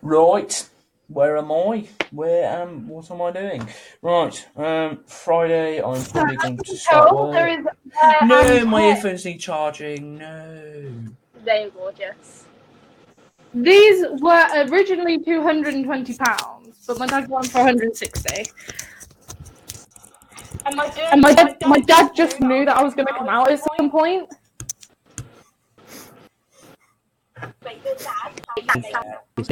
Right. 0.00 0.68
Where 1.08 1.36
am 1.36 1.52
I? 1.52 1.86
Where 2.10 2.62
um? 2.62 2.88
What 2.88 3.10
am 3.10 3.20
I 3.20 3.30
doing? 3.32 3.68
Right. 4.00 4.48
Um. 4.56 5.00
Friday. 5.06 5.82
I'm 5.82 6.02
probably 6.06 6.36
going 6.36 6.56
to 6.56 6.76
start 6.76 7.14
work. 7.14 7.48
is. 7.50 7.66
uh, 8.02 8.26
No, 8.26 8.62
um, 8.62 8.68
my 8.68 8.82
earphones 8.90 9.24
need 9.26 9.38
charging. 9.38 10.18
No. 10.18 10.92
They're 11.44 11.68
gorgeous. 11.70 12.46
These 13.52 14.06
were 14.22 14.48
originally 14.70 15.22
two 15.22 15.42
hundred 15.42 15.74
and 15.74 15.84
twenty 15.84 16.14
pounds, 16.16 16.62
but 16.86 16.98
my 16.98 17.06
dad 17.06 17.28
won 17.28 17.42
them 17.42 17.50
for 17.50 17.58
one 17.58 17.66
hundred 17.68 17.84
and 17.88 17.96
sixty. 17.96 18.50
And 20.64 20.76
my 20.76 20.88
dad, 20.88 21.12
And 21.12 21.20
my 21.20 21.32
dad, 21.32 21.56
my 21.66 21.78
dad 21.78 22.10
just 22.14 22.40
knew 22.40 22.64
that 22.64 22.76
I 22.76 22.82
was 22.82 22.94
going 22.94 23.06
to 23.06 23.14
come 23.14 23.28
out 23.28 23.50
at 23.50 23.60
some 23.76 23.90
point. 23.90 24.32
Wait. 27.64 29.50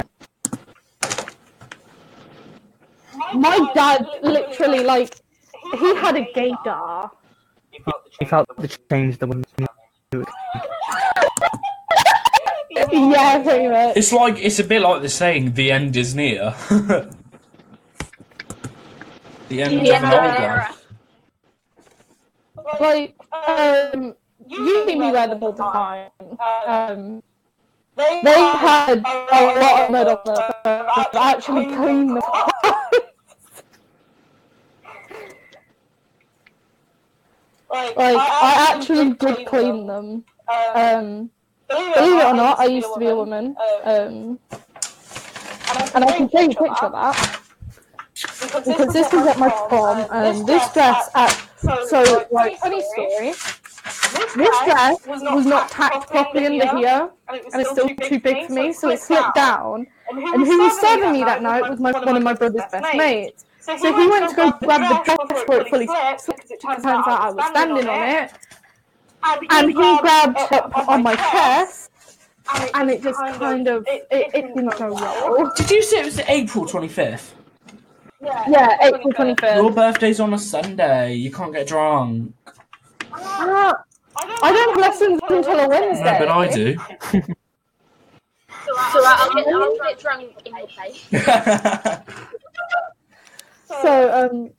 My 3.35 3.71
dad 3.75 4.07
literally 4.23 4.85
like 4.85 5.15
he 5.79 5.95
had 5.97 6.17
a 6.17 6.25
gaydar. 6.35 7.11
He 8.19 8.25
felt 8.25 8.49
the 8.59 8.69
change 8.91 9.19
the 9.19 9.27
women 9.27 9.45
Yeah, 12.93 13.43
pretty 13.43 13.69
much. 13.69 13.97
It's 13.97 14.13
like 14.13 14.39
it's 14.39 14.59
a 14.59 14.65
bit 14.65 14.83
like 14.83 15.03
the 15.03 15.09
saying, 15.09 15.55
"The 15.55 15.73
end 15.73 15.97
is 15.97 16.15
near." 16.15 16.55
the 19.51 19.63
end 19.63 19.85
The 19.85 19.91
of 19.91 19.97
end 19.97 20.05
an 20.05 20.13
of 20.13 20.25
old 20.25 20.41
era. 20.41 20.57
life. 20.57 20.81
Like, 22.81 23.17
um, 23.49 24.15
you 24.47 24.87
see 24.87 24.95
me 24.97 25.11
wear 25.11 25.27
them 25.29 25.43
all 25.43 25.53
the 25.53 25.63
time. 25.65 26.11
Um, 26.67 27.23
They, 27.97 28.21
they 28.23 28.41
had 28.41 28.99
a 28.99 29.61
lot 29.61 29.83
of 29.83 29.91
mud 29.91 30.07
on 30.07 30.21
them. 30.25 30.53
but 30.65 31.17
I 31.17 31.33
actually 31.33 31.67
cleaned 31.67 32.11
them. 32.11 32.23
like, 37.71 37.97
like, 37.97 38.17
I 38.17 38.67
actually 38.71 39.11
did 39.15 39.47
clean 39.47 39.87
them. 39.87 40.25
Um, 40.49 40.77
Um, 40.77 41.31
believe 41.69 41.95
believe 41.95 42.21
it 42.21 42.25
or 42.25 42.35
not, 42.35 42.59
I 42.61 42.67
used 42.67 42.93
to 42.95 42.99
be 43.01 43.07
a 43.07 43.15
woman. 43.17 43.57
Um, 43.85 44.39
and 45.95 46.05
I 46.05 46.13
can 46.17 46.31
show 46.31 46.41
you 46.41 46.51
a 46.51 46.55
picture 46.55 46.87
of 46.87 46.93
that 46.93 47.40
because, 48.41 48.67
um, 48.69 48.93
this 48.93 49.13
is 49.13 49.27
at 49.27 49.39
my 49.39 49.51
prom, 49.69 50.07
and 50.11 50.47
this 50.47 50.73
dress 50.73 51.11
at 51.15 51.31
so, 51.61 52.27
like 52.31 52.59
funny 52.59 52.83
story. 52.83 53.33
This 54.37 54.59
dress 54.65 55.07
was 55.07 55.23
not, 55.23 55.35
was 55.37 55.47
not 55.47 55.71
tacked 55.71 56.09
properly 56.09 56.47
under 56.47 56.77
here, 56.77 56.79
here, 56.79 57.11
and 57.29 57.61
it's 57.61 57.71
still 57.71 57.89
too 57.89 58.19
big 58.19 58.47
for 58.47 58.53
me, 58.53 58.73
so 58.73 58.89
it 58.91 59.01
slipped 59.01 59.35
down. 59.35 59.87
And 60.09 60.47
who 60.47 60.59
was 60.59 60.81
serving 60.81 61.13
me 61.13 61.25
that 61.25 61.43
night 61.43 61.69
was 61.69 61.79
my, 61.81 61.93
one 61.93 62.17
of 62.17 62.23
my 62.23 62.35
brother's 62.35 62.63
best 62.71 62.97
mates. 62.97 63.45
So 63.61 63.75
he, 63.75 63.83
so 63.83 63.93
he 63.93 64.09
went, 64.09 64.23
went 64.23 64.31
to 64.31 64.37
go 64.37 64.53
grab 64.67 64.81
the 64.81 65.05
dress 65.05 65.29
before 65.29 65.61
it 65.61 65.69
fully 65.69 65.87
slipped. 65.87 66.27
Because 66.27 66.51
it 66.51 66.61
turns 66.61 66.85
out 66.85 67.07
I 67.07 67.31
was 67.31 67.45
standing 67.47 67.89
on 67.89 68.09
it, 68.09 68.33
and 69.51 69.69
he 69.69 69.99
grabbed 69.99 70.39
it 70.39 70.89
on 70.89 71.03
my 71.03 71.15
chest. 71.17 71.91
And 72.75 72.91
it, 72.91 73.03
just 73.03 73.19
kind 73.19 73.69
of, 73.69 73.87
it, 73.87 74.09
it 74.11 74.33
didn't 74.33 74.77
go 74.77 74.93
well. 74.93 75.53
Did 75.57 75.71
you 75.71 75.83
say 75.83 76.01
it 76.01 76.05
was 76.05 76.19
April 76.21 76.67
25th? 76.67 77.35
Yeah, 78.23 78.77
April 78.83 79.13
25th. 79.13 79.57
Your 79.57 79.73
birthday's 79.73 80.21
on 80.21 80.35
a 80.35 80.39
Sunday. 80.39 81.15
You 81.15 81.31
can't 81.31 81.53
get 81.53 81.67
drunk. 81.67 82.35
Ah, 83.13 83.75
I 84.17 84.53
don't, 84.53 84.71
have 84.71 84.79
lessons 84.79 85.21
until 85.29 85.59
a 85.59 85.69
Wednesday. 85.69 86.05
No, 86.05 86.19
but 86.19 86.29
I 86.29 86.49
do. 86.49 86.77
so, 86.77 87.21
uh, 88.73 89.17
I'll, 89.19 89.35
get, 89.35 89.47
I'll 89.49 89.77
get 89.83 89.99
drunk 89.99 90.33
in 90.45 90.57
your 90.57 90.69
so, 93.83 94.13
um, 94.13 94.51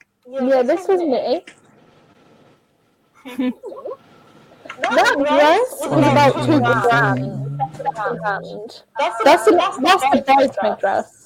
yeah, 0.50 0.63
this 0.63 0.88
was 0.88 1.01
me. 1.01 1.46
that 4.82 5.15
dress 5.18 5.72
was 5.88 6.01
about 6.08 6.34
two 6.46 6.60
grand. 6.60 7.48
That's, 8.98 9.24
that's, 9.24 9.46
the 9.46 10.24
bridesmaid 10.25 10.80
dress. 10.80 11.20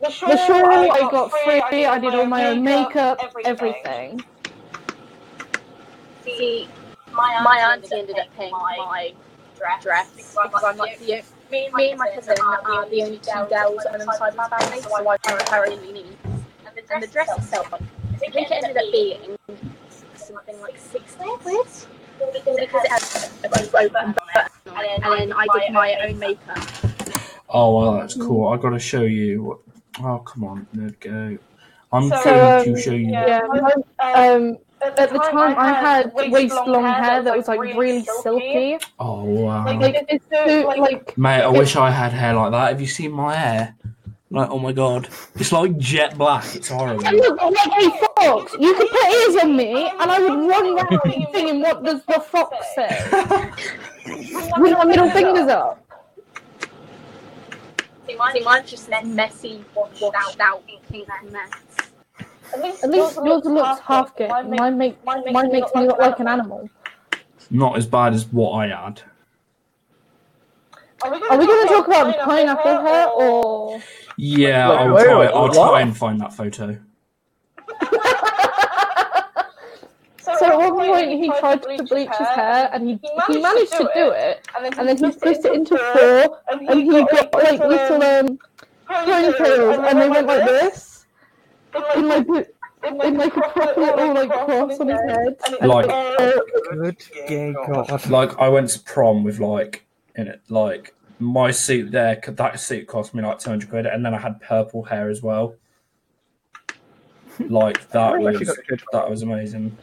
The 0.00 0.08
The 0.08 0.36
shawl 0.36 0.92
I 0.92 1.08
got 1.10 1.30
free. 1.30 1.84
I 1.84 1.98
did 1.98 2.14
all 2.14 2.26
my 2.26 2.46
own 2.46 2.62
makeup, 2.62 3.20
everything. 3.44 4.24
See, 6.24 6.68
my, 7.12 7.40
my 7.42 7.58
auntie 7.72 7.94
ended 7.94 8.18
up 8.18 8.26
paying 8.36 8.52
my 8.52 9.12
dress 9.80 10.10
because 10.16 10.64
I'm 10.64 10.76
like 10.76 10.98
the 10.98 11.22
me, 11.50 11.70
me 11.74 11.90
and 11.90 11.98
my 11.98 12.10
cousin 12.14 12.34
are 12.40 12.88
the 12.88 13.02
only 13.02 13.18
two 13.18 13.46
girls 13.48 13.84
on 13.86 13.98
the 13.98 14.16
side 14.18 14.30
of 14.30 14.36
my 14.36 14.48
family, 14.48 14.80
so 14.82 15.08
I 15.08 15.16
primarily 15.18 15.92
need. 15.92 16.16
And 16.92 17.02
the 17.02 17.06
dress 17.06 17.30
itself, 17.36 17.72
I 17.72 18.16
think 18.16 18.34
it 18.34 18.50
ended 18.50 18.76
up 18.76 18.92
being 18.92 19.36
something 20.16 20.60
like 20.60 20.78
sixty 20.78 21.24
quid 21.24 21.66
because 22.32 22.58
it 22.58 22.70
had 22.70 23.02
a 23.44 23.48
open 23.48 23.70
button, 23.70 24.14
and 24.66 25.02
then 25.02 25.32
I 25.32 25.46
did 25.54 25.72
my 25.72 25.94
own 26.04 26.18
makeup. 26.18 26.58
oh 27.48 27.78
well, 27.78 27.92
that's 27.98 28.14
cool. 28.14 28.48
I've 28.48 28.60
gotta 28.60 28.78
show 28.78 29.02
you. 29.02 29.42
What... 29.42 29.58
Oh 30.02 30.18
come 30.18 30.44
on, 30.44 30.66
there 30.72 30.86
we 30.86 30.92
go. 30.92 31.38
I'm 31.92 32.08
So, 32.08 32.24
going 32.24 32.64
to 32.64 32.70
um, 32.72 32.80
show 32.80 32.90
you. 32.92 33.10
Yeah, 33.10 33.40
um, 34.02 34.58
at 34.82 34.96
the 35.10 35.18
time 35.18 35.56
I 35.56 35.72
had 35.72 36.12
waist 36.14 36.54
long 36.66 36.84
hair 36.84 37.22
that 37.22 37.36
was 37.36 37.48
like 37.48 37.60
really 37.60 38.04
silky. 38.22 38.78
Oh 38.98 39.22
wow, 39.24 39.64
Like 39.64 40.04
it's 40.08 40.24
so 40.30 40.66
like 40.66 41.16
mate, 41.16 41.42
I 41.42 41.48
wish 41.48 41.76
I 41.76 41.90
had 41.90 42.12
hair 42.12 42.34
like 42.34 42.50
that. 42.52 42.68
Have 42.68 42.80
you 42.80 42.86
seen 42.86 43.12
my 43.12 43.34
hair? 43.34 43.74
Like, 44.30 44.50
oh 44.50 44.58
my 44.58 44.72
god, 44.72 45.08
it's 45.36 45.52
like 45.52 45.78
jet 45.78 46.18
black. 46.18 46.44
It's 46.56 46.68
horrible. 46.68 47.06
And 47.06 47.16
look, 47.18 47.38
I'm 47.40 47.52
like, 47.52 47.72
hey 47.72 47.88
fox, 48.16 48.52
you 48.58 48.74
could 48.74 48.88
put 48.88 49.12
ears 49.12 49.36
on 49.44 49.56
me, 49.56 49.88
and 49.88 50.10
I 50.10 50.18
would 50.18 50.48
run 50.48 50.76
around 50.76 51.32
singing, 51.32 51.60
"What 51.60 51.84
does 51.84 52.04
the 52.04 52.20
fox 52.20 52.56
say?" 52.74 52.88
With 54.58 54.72
my 54.72 54.84
middle 54.84 55.08
fingers 55.10 55.48
up. 55.48 55.83
See, 58.06 58.16
mine, 58.16 58.32
see, 58.34 58.44
mine's 58.44 58.70
just 58.70 58.90
messy, 59.04 59.64
washed 59.74 60.40
out, 60.40 60.62
pink 60.90 61.08
mess. 61.30 61.50
At 62.52 62.62
least, 62.62 62.84
At 62.84 62.90
least 62.90 63.16
yours 63.16 63.44
looks 63.44 63.80
half 63.80 64.14
good. 64.16 64.28
Mine, 64.28 64.76
make, 64.76 65.02
mine 65.04 65.50
makes 65.50 65.74
me 65.74 65.86
look 65.86 65.98
like 65.98 66.20
an 66.20 66.28
animal. 66.28 66.68
Not 67.50 67.76
as 67.76 67.86
bad 67.86 68.12
as 68.14 68.26
what 68.26 68.52
I 68.52 68.68
had. 68.68 69.02
Are 71.02 71.10
we 71.38 71.46
going 71.46 71.66
to 71.66 71.74
talk 71.74 71.86
about 71.86 72.06
the 72.06 72.22
pineapple 72.24 72.80
hair 72.80 73.08
or? 73.08 73.80
Yeah, 74.16 74.70
Wait, 74.70 74.76
I'll 74.76 74.94
wait, 74.94 75.04
try. 75.04 75.18
wait, 75.18 75.30
I'll 75.34 75.52
try 75.52 75.80
and 75.80 75.96
find 75.96 76.20
that 76.20 76.32
photo. 76.32 76.78
So 80.44 80.62
at 80.62 80.72
one 80.74 80.86
point 80.86 81.10
he 81.10 81.28
tried 81.28 81.62
to 81.62 81.84
bleach 81.84 82.10
his 82.18 82.28
hair 82.28 82.70
and 82.72 82.88
he 82.88 83.00
he 83.28 83.40
managed 83.40 83.72
to 83.72 83.90
do 83.94 84.10
it 84.10 84.46
and 84.54 84.88
then 84.88 84.96
he 84.98 85.12
split 85.12 85.44
it 85.44 85.54
into 85.54 85.76
four 85.78 86.40
and 86.48 86.68
he 86.68 87.02
got 87.04 87.32
like 87.32 87.60
little 87.60 88.02
um 88.02 88.38
ponytails 88.88 89.88
and 89.88 90.00
they 90.00 90.10
went 90.10 90.26
like 90.26 90.44
this 90.44 91.06
in 91.96 92.08
like 92.08 92.28
a, 92.28 92.46
in 92.86 93.16
like 93.16 93.36
a 93.36 93.40
proper 93.40 93.80
little 93.80 94.14
like 94.14 94.28
cross 94.28 94.80
on 94.80 94.88
his 94.88 95.00
head. 95.00 95.36
Like, 95.62 95.86
Good 96.70 97.02
gay 97.26 97.54
god. 97.66 98.10
like 98.10 98.38
I 98.38 98.48
went 98.48 98.68
to 98.70 98.80
prom 98.80 99.24
with 99.24 99.40
like 99.40 99.86
in 100.14 100.28
it 100.28 100.42
like 100.50 100.94
my 101.18 101.50
suit 101.50 101.90
there. 101.90 102.20
That 102.26 102.60
suit 102.60 102.86
cost 102.86 103.14
me 103.14 103.22
like 103.22 103.38
two 103.38 103.50
hundred 103.50 103.70
quid, 103.70 103.86
and 103.86 104.04
then 104.04 104.14
I 104.14 104.18
had 104.18 104.40
purple 104.42 104.82
hair 104.82 105.08
as 105.08 105.22
well. 105.22 105.56
Like 107.38 107.88
that 107.90 108.18
was 108.18 108.34
actually 108.34 108.46
got 108.46 108.58
a 108.58 108.62
good 108.62 108.82
that 108.92 109.10
was 109.10 109.22
amazing. 109.22 109.76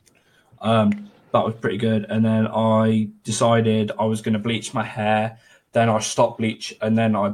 Um, 0.62 1.12
that 1.32 1.44
was 1.44 1.56
pretty 1.56 1.78
good. 1.78 2.06
And 2.10 2.24
then 2.24 2.48
I 2.48 3.10
decided 3.24 3.92
I 4.00 4.06
was 4.06 4.22
going 4.22 4.34
to 4.34 4.40
bleach 4.40 4.74
my 4.74 4.84
hair. 4.84 5.40
Then 5.74 5.90
I 5.90 6.00
stopped 6.00 6.40
bleach, 6.40 6.76
and 6.82 6.98
then 6.98 7.16
I 7.16 7.34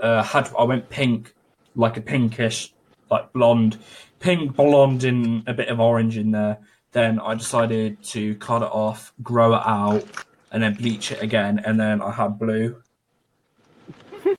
uh, 0.00 0.22
had 0.22 0.50
I 0.58 0.64
went 0.64 0.88
pink, 0.88 1.34
like 1.74 1.96
a 1.96 2.00
pinkish, 2.00 2.72
like 3.10 3.32
blonde, 3.32 3.78
pink 4.20 4.56
blonde 4.56 5.04
in 5.04 5.42
a 5.46 5.52
bit 5.52 5.68
of 5.68 5.78
orange 5.78 6.16
in 6.16 6.30
there. 6.30 6.58
Then 6.92 7.20
I 7.20 7.34
decided 7.34 8.02
to 8.04 8.34
cut 8.36 8.62
it 8.62 8.70
off, 8.72 9.12
grow 9.22 9.54
it 9.54 9.62
out, 9.66 10.04
and 10.50 10.62
then 10.62 10.74
bleach 10.74 11.12
it 11.12 11.22
again. 11.22 11.60
And 11.64 11.78
then 11.78 12.00
I 12.00 12.10
had 12.10 12.38
blue, 12.38 12.82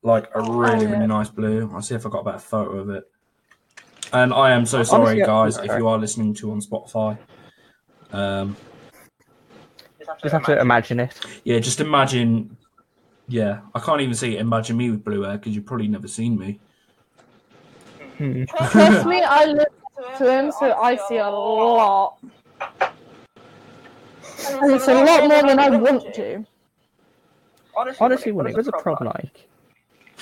like 0.01 0.31
a 0.33 0.41
really 0.41 0.87
really 0.87 1.07
nice 1.07 1.29
blue. 1.29 1.69
I'll 1.71 1.83
see 1.83 1.93
if 1.93 2.07
I 2.07 2.09
got 2.09 2.21
a 2.21 2.23
better 2.23 2.39
photo 2.39 2.79
of 2.79 2.89
it. 2.89 3.03
And 4.11 4.33
I 4.33 4.53
am 4.53 4.65
so 4.65 4.81
sorry, 4.81 5.21
Honestly, 5.21 5.61
guys, 5.61 5.69
if 5.69 5.77
you 5.77 5.87
are 5.87 5.99
listening 5.99 6.33
to 6.35 6.51
on 6.51 6.61
Spotify. 6.61 7.15
Um, 8.11 8.55
Just 10.21 10.33
have 10.33 10.45
to 10.45 10.59
imagine 10.59 10.99
it. 10.99 11.13
yeah, 11.43 11.59
just 11.59 11.79
imagine. 11.79 12.57
Yeah, 13.27 13.59
I 13.75 13.79
can't 13.79 14.01
even 14.01 14.15
see 14.15 14.35
it. 14.35 14.39
Imagine 14.41 14.77
me 14.77 14.89
with 14.91 15.03
blue 15.03 15.21
hair 15.21 15.37
because 15.37 15.53
you've 15.55 15.65
probably 15.65 15.87
never 15.87 16.07
seen 16.07 16.37
me. 16.37 16.59
Hmm. 18.17 18.43
Trust 18.71 19.05
me, 19.05 19.21
I 19.21 19.45
look 19.45 19.69
to 20.17 20.31
him 20.31 20.51
so 20.51 20.73
I 20.73 20.95
see 21.07 21.17
a 21.17 21.29
lot. 21.29 22.17
And 24.51 24.71
it's 24.71 24.87
a 24.87 24.93
lot 24.93 25.27
more 25.27 25.43
than 25.43 25.59
I 25.59 25.69
want 25.69 26.13
to. 26.15 26.45
Honestly, 27.99 28.31
what 28.31 28.47
it 28.47 28.55
was 28.55 28.67
a 28.67 28.71
prom 28.71 28.97
like? 29.01 29.47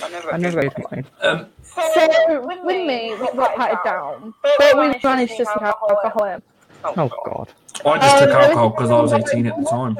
I 0.04 0.38
never 0.38 0.62
go 0.62 0.70
to 0.70 0.84
mine. 0.92 1.06
Um, 1.22 1.48
So 1.64 2.42
with 2.46 2.64
me, 2.64 3.16
we 3.16 3.28
got 3.36 3.56
patted 3.56 3.80
down, 3.84 4.34
but 4.42 4.78
we 4.78 4.94
managed 5.04 5.38
to 5.38 5.46
sneak 5.46 5.62
alcohol 5.62 6.26
in. 6.26 6.42
Oh 6.84 7.10
god. 7.26 7.50
I 7.86 7.98
just 8.00 8.18
took 8.20 8.30
Um, 8.30 8.36
alcohol 8.42 8.70
because 8.70 8.92
I 8.92 9.00
was 9.02 9.14
18 9.14 9.48
at 9.48 9.58
the 9.58 9.66
time. 9.66 9.98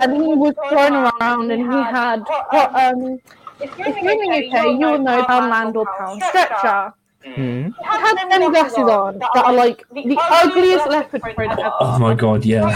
And 0.00 0.12
he 0.16 0.34
was 0.34 0.54
flying 0.68 0.94
around 0.94 1.50
and 1.50 1.72
he 1.72 1.82
had, 1.82 2.20
what, 2.50 2.74
um, 2.74 3.18
if 3.60 3.78
you're 3.78 3.88
in 3.88 4.04
the 4.04 4.56
UK, 4.56 4.64
you 4.80 4.86
will 4.86 4.98
know 4.98 5.22
Poundland 5.24 5.74
or 5.76 5.84
Poundstretcher. 5.98 6.92
Hmm. 7.24 7.66
He 7.66 7.72
had 7.84 8.16
them 8.30 8.50
glasses 8.50 8.78
on 8.78 9.18
that 9.18 9.30
are 9.44 9.52
like 9.52 9.84
the 9.92 10.16
ugliest 10.18 10.86
leopard 10.88 11.20
print 11.22 11.52
ever. 11.52 11.70
Oh 11.80 11.98
my 11.98 12.14
god, 12.14 12.44
yeah. 12.46 12.70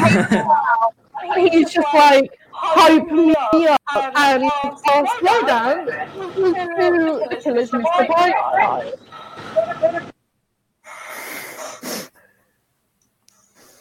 He's 1.36 1.72
just 1.72 1.88
like, 1.94 2.30
hype 2.52 3.06
me 3.10 3.34
up 3.66 3.80
and 4.16 4.44
our 4.90 5.06
slow 5.18 5.40
down 5.46 5.86
was 5.86 6.34
to 6.34 7.26
the 7.30 7.36
Killers' 7.42 7.70
Mr. 7.70 8.06
Brightside. 8.06 8.98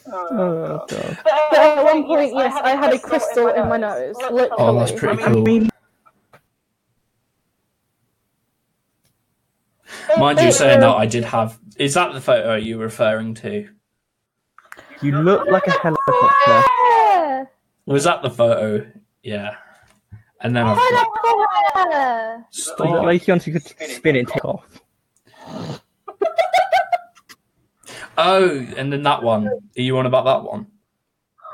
Oh, 0.06 0.28
oh 0.30 0.86
god. 0.88 0.90
Uh, 0.90 1.14
but 1.50 1.58
at 1.58 1.84
one 1.84 2.04
point, 2.04 2.32
yes, 2.34 2.60
I 2.62 2.76
had 2.76 2.92
a 2.92 2.98
crystal 2.98 3.48
in 3.48 3.68
my 3.68 3.76
nose. 3.76 4.16
Literally. 4.16 4.50
Oh, 4.58 4.78
that's 4.78 4.92
pretty 4.92 5.22
I 5.22 5.26
cool. 5.26 5.42
mean, 5.42 5.70
Mind 10.18 10.40
you, 10.40 10.52
saying 10.52 10.80
that, 10.80 10.96
I 10.96 11.06
did 11.06 11.24
have. 11.24 11.58
Is 11.78 11.94
that 11.94 12.12
the 12.12 12.20
photo 12.20 12.54
you're 12.56 12.78
referring 12.78 13.34
to? 13.34 13.68
you 15.02 15.12
look 15.12 15.46
like 15.48 15.66
a 15.66 15.70
helicopter. 15.72 16.62
Yeah. 16.86 17.44
Was 17.86 18.04
that 18.04 18.22
the 18.22 18.30
photo? 18.30 18.86
Yeah. 19.22 19.56
And 20.40 20.54
then 20.56 20.66
I've 20.66 20.76
got. 20.76 21.08
Yeah. 21.90 22.36
You 22.36 22.38
look 22.38 22.46
Stop. 22.50 23.04
like 23.04 23.26
you 23.46 23.52
could 23.52 23.62
spin 23.90 24.16
it 24.16 24.20
and 24.20 24.28
take 24.28 24.44
off. 24.44 24.80
Oh, 28.16 28.48
and 28.76 28.92
then 28.92 29.02
that 29.02 29.22
one. 29.22 29.46
Are 29.48 29.60
you 29.76 29.98
on 29.98 30.06
about 30.06 30.24
that 30.24 30.42
one? 30.50 30.66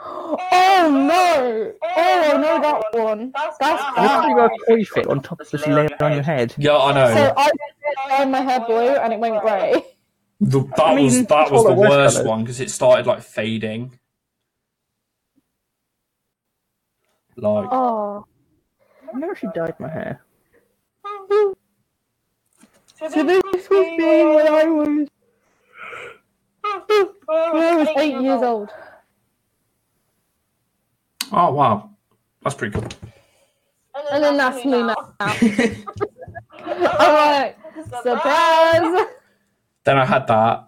Oh 0.03 0.89
no! 0.91 1.73
Oh, 1.83 2.33
I 2.33 2.37
know 2.37 2.61
that 2.61 2.83
one. 3.03 3.33
That's 3.35 3.57
It 3.61 3.65
looks 3.67 3.83
like 3.83 3.97
bad. 3.97 4.29
you 4.29 4.37
got 4.37 4.51
a 4.51 4.59
toy 4.67 4.85
fit 4.85 5.07
on 5.09 5.21
top 5.21 5.41
of 5.41 5.51
this 5.51 5.67
layer 5.67 5.89
on 6.01 6.13
your 6.15 6.23
head. 6.23 6.55
Yeah, 6.57 6.77
I 6.79 6.93
know. 6.95 7.15
So 7.15 7.35
I 7.37 7.51
dyed 8.09 8.31
my 8.31 8.41
hair 8.41 8.61
blue 8.61 8.77
and 8.77 9.13
it 9.13 9.19
went 9.19 9.41
grey. 9.43 9.85
The, 10.41 10.61
that 10.63 10.81
I 10.81 10.95
mean, 10.95 11.05
was 11.07 11.27
that 11.27 11.51
was 11.51 11.65
the 11.65 11.69
the 11.71 11.75
worst 11.75 11.91
worst 11.91 12.17
colours. 12.17 12.29
one 12.29 12.45
because 12.45 12.61
it 12.61 12.71
started 12.71 13.07
like 13.07 13.23
fading. 13.23 13.99
Like 17.37 17.69
Oh. 17.71 18.25
I've 19.09 19.19
never 19.19 19.33
actually 19.33 19.51
dyed 19.55 19.75
my 19.81 19.89
hair. 19.89 20.23
So 22.97 23.23
this 23.25 23.43
was 23.45 23.71
me 23.71 24.25
when 24.25 24.47
I 24.49 24.65
was 24.65 24.87
when 24.89 25.09
I 26.71 27.77
was 27.77 27.89
eight 27.97 28.21
years 28.21 28.43
old. 28.43 28.71
oh 31.33 31.53
wow, 31.53 31.91
that's 32.43 32.55
pretty 32.55 32.79
cool. 32.79 32.89
And 34.13 34.25
then 34.25 34.37
that's 34.37 34.65
me 34.65 34.83
now. 34.83 35.15
I'm 35.21 36.83
like, 36.83 37.59
surprise! 38.03 39.07
then 39.85 39.99
I 39.99 40.05
had 40.05 40.27
that. 40.29 40.67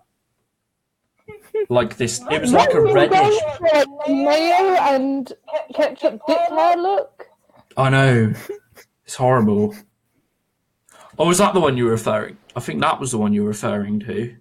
Like 1.69 1.97
this, 1.97 2.21
it 2.31 2.41
was 2.41 2.53
like 2.53 2.73
a 2.73 2.81
reddish. 2.81 3.39
Like 3.61 3.87
mayo 4.09 4.75
and 4.81 5.33
ketchup 5.75 6.21
dip 6.27 6.39
hair 6.51 6.77
look. 6.77 7.27
I 7.77 7.91
know, 7.91 8.33
it's 9.05 9.15
horrible. 9.15 9.75
Oh, 11.19 11.29
was 11.29 11.39
that 11.39 11.53
the 11.55 11.61
one 11.61 11.77
you 11.77 11.85
were 11.85 11.91
referring? 11.93 12.39
I 12.57 12.61
think 12.61 12.81
that 12.81 12.99
was 12.99 13.13
the 13.13 13.19
one 13.19 13.33
you 13.33 13.43
were 13.43 13.49
referring 13.49 14.01
to. 14.01 14.35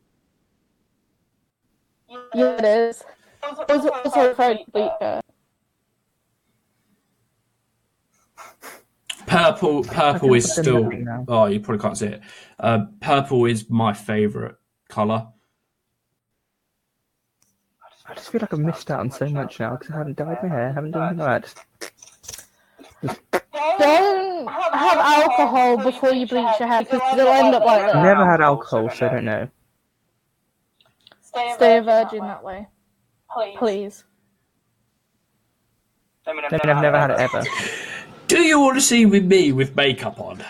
Yeah, 2.34 2.58
it 2.58 2.66
is. 2.66 3.04
I 3.44 3.76
was 3.76 3.86
also 3.86 4.30
referring 4.30 4.66
to. 4.74 5.22
Purple, 9.26 9.84
purple 9.84 10.34
is 10.34 10.54
can 10.54 10.64
put 10.64 10.72
them 10.74 10.92
still. 10.92 11.26
Oh, 11.28 11.46
you 11.46 11.60
probably 11.60 11.82
can't 11.82 11.98
see 11.98 12.08
it. 12.08 12.22
Uh, 12.60 12.86
purple 13.00 13.46
is 13.46 13.70
my 13.70 13.94
favorite 13.94 14.56
color. 14.90 15.28
I 18.08 18.14
just 18.14 18.30
feel 18.30 18.42
like 18.42 18.54
I've 18.54 18.60
missed 18.60 18.92
out 18.92 19.00
on 19.00 19.12
so 19.12 19.28
much 19.30 19.60
now 19.60 19.78
because 19.78 19.92
I 19.92 20.00
haven't 20.00 20.18
dyed 20.18 20.38
my 20.44 20.50
hair, 20.50 20.74
haven't 20.74 20.92
done 20.92 21.08
anything 21.08 21.26
like 21.26 21.46
that. 23.02 23.42
Don't 23.80 24.48
have 24.50 24.98
alcohol 24.98 25.78
before 25.78 26.12
you 26.12 26.28
bleach 26.28 26.60
your 26.60 26.68
hair 26.68 26.84
because 26.84 27.02
it'll 27.14 27.32
end 27.32 27.56
up 27.56 27.64
like 27.64 27.84
I've 27.84 27.94
that. 27.94 28.04
never 28.04 28.26
had 28.30 28.42
alcohol, 28.42 28.90
so 28.90 29.06
I 29.08 29.10
don't 29.14 29.26
know. 29.26 29.48
Stay 31.34 31.78
a 31.78 31.82
virgin 31.82 32.20
that 32.26 32.44
way, 32.44 32.68
please. 33.58 34.04
I 36.28 36.34
mean, 36.34 36.44
I've 36.46 36.82
never 36.82 36.98
had 37.00 37.12
it 37.12 37.20
ever. 37.20 37.46
Do 38.28 38.40
you 38.40 38.60
want 38.60 38.76
to 38.78 38.82
see 38.82 39.06
with 39.06 39.26
me 39.26 39.52
with 39.52 39.76
makeup 39.76 40.20
on? 40.20 40.44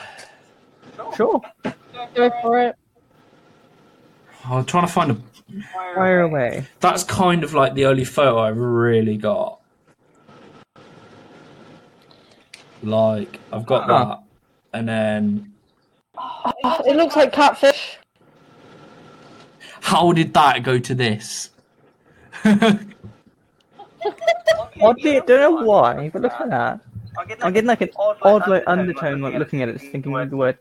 Sure, 1.15 1.41
Go 2.15 2.29
for 2.41 2.59
it. 2.59 2.75
I'm 4.45 4.65
trying 4.65 4.85
to 4.87 4.91
find 4.91 5.11
a. 5.11 5.17
fire 5.95 6.21
away. 6.21 6.65
That's 6.79 7.03
kind 7.03 7.43
of 7.43 7.53
like 7.53 7.73
the 7.73 7.85
only 7.85 8.05
photo 8.05 8.39
I've 8.39 8.57
really 8.57 9.17
got. 9.17 9.59
Like 12.83 13.39
I've 13.53 13.65
got 13.65 13.83
Huh. 13.85 14.05
that, 14.05 14.77
and 14.77 14.87
then 14.87 15.53
Oh, 16.17 16.83
it 16.85 16.95
looks 16.95 17.15
like 17.15 17.31
catfish. 17.31 17.97
How 19.81 20.11
did 20.13 20.33
that 20.33 20.63
go 20.63 20.79
to 20.79 20.95
this? 20.95 21.49
Oddly, 24.81 25.17
I 25.17 25.19
don't 25.19 25.29
know 25.29 25.65
why, 25.65 26.09
but 26.09 26.21
look 26.21 26.31
at 26.33 26.49
that. 26.49 26.79
I'm 27.17 27.53
getting 27.53 27.67
like 27.67 27.81
an 27.81 27.89
odd 27.97 28.47
like 28.47 28.63
undertone, 28.67 29.21
like 29.21 29.35
looking 29.35 29.61
at 29.61 29.69
it, 29.69 29.73
just 29.79 29.91
thinking 29.91 30.15
of 30.15 30.29
the 30.29 30.37
word. 30.37 30.57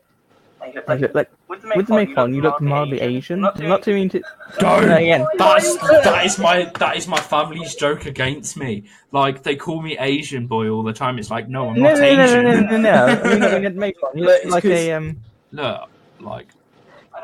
Like, 0.87 0.87
like 1.15 1.29
With 1.47 1.61
the 1.87 1.95
makeup 1.95 2.17
on, 2.19 2.33
you 2.35 2.41
look 2.41 2.61
mildly 2.61 3.01
Asian. 3.01 3.41
Not 3.41 3.55
to 3.83 3.93
mean 3.93 4.09
to. 4.09 4.21
Don't. 4.59 4.87
No, 4.87 4.95
again. 4.95 5.25
That's 5.37 5.75
that 5.77 6.25
is 6.25 6.37
my 6.37 6.71
that 6.77 6.97
is 6.97 7.07
my 7.07 7.19
family's 7.19 7.73
joke 7.75 8.05
against 8.05 8.57
me. 8.57 8.83
Like 9.11 9.41
they 9.41 9.55
call 9.55 9.81
me 9.81 9.97
Asian 9.97 10.45
boy 10.45 10.69
all 10.69 10.83
the 10.83 10.93
time. 10.93 11.17
It's 11.17 11.31
like 11.31 11.47
no, 11.49 11.69
I'm 11.69 11.79
No, 11.79 11.89
not 11.93 11.99
no, 11.99 12.15
no, 12.15 12.23
Asian. 12.23 12.43
no, 12.43 12.59
no, 12.59 12.61
no, 12.61 12.77
no. 12.77 13.05
I 13.05 13.33
mean, 13.33 13.43
I 13.43 13.59
mean, 13.59 13.79
makeup 13.79 14.03
on. 14.11 14.17
You 14.17 14.25
Look, 14.25 14.45
like 14.45 14.65
a 14.65 14.91
um. 14.93 15.17
Look, 15.51 15.89
like. 16.19 16.47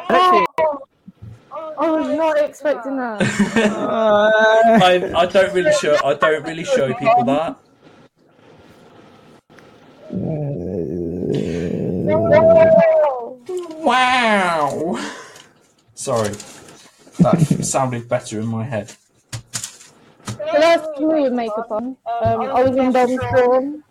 Actually, 0.09 0.45
I 1.79 1.91
was 1.91 2.07
not 2.17 2.37
expecting 2.39 2.97
that. 2.97 3.21
uh, 3.21 4.31
I, 4.83 5.11
I 5.15 5.25
don't 5.27 5.53
really 5.53 5.73
show 5.73 5.95
I 6.03 6.15
don't 6.15 6.43
really 6.43 6.63
show 6.63 6.93
people 6.93 7.23
that. 7.25 7.57
Wow. 13.83 14.99
Sorry. 15.93 16.33
That 17.19 17.39
sounded 17.63 18.09
better 18.09 18.39
in 18.39 18.47
my 18.47 18.63
head. 18.63 18.93
The 20.23 20.59
last 20.59 20.99
me 20.99 21.05
with 21.05 21.33
makeup 21.33 21.71
on. 21.71 21.97
Um, 22.21 22.41
I 22.41 22.63
was 22.63 22.75
in 22.75 22.91
Dom's 22.91 23.19
dorm. 23.35 23.83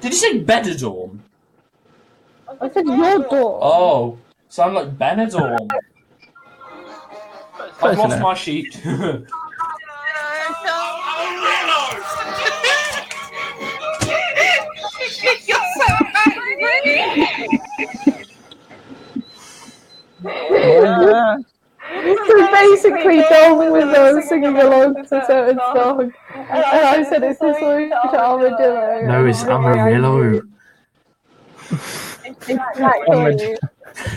Did 0.00 0.12
you 0.12 0.18
say 0.18 0.44
Benidorm? 0.44 1.18
I 2.60 2.68
said 2.70 2.86
your 2.86 3.18
dorm. 3.18 3.58
Oh, 3.62 4.18
sound 4.48 4.74
like 4.74 4.96
Benidorm. 4.98 5.68
I've 7.82 7.98
lost 7.98 8.16
enough. 8.16 8.22
my 8.22 8.34
sheet. 8.34 8.80
uh, 20.24 21.36
So 22.26 22.50
basically, 22.50 23.20
Dom 23.22 23.70
was 23.70 23.84
uh, 23.84 24.20
singing 24.22 24.56
along 24.56 24.94
to 24.94 25.00
a 25.00 25.26
certain 25.26 25.58
song, 25.58 26.12
and 26.34 26.64
I 26.64 27.02
said, 27.04 27.22
"Is 27.24 27.38
this 27.38 27.58
song 27.58 27.90
to 27.90 28.20
Armadillo?" 28.20 29.06
no, 29.06 29.26
it's 29.26 29.42
Amarillo. 29.44 30.40
Exactly. 32.48 33.56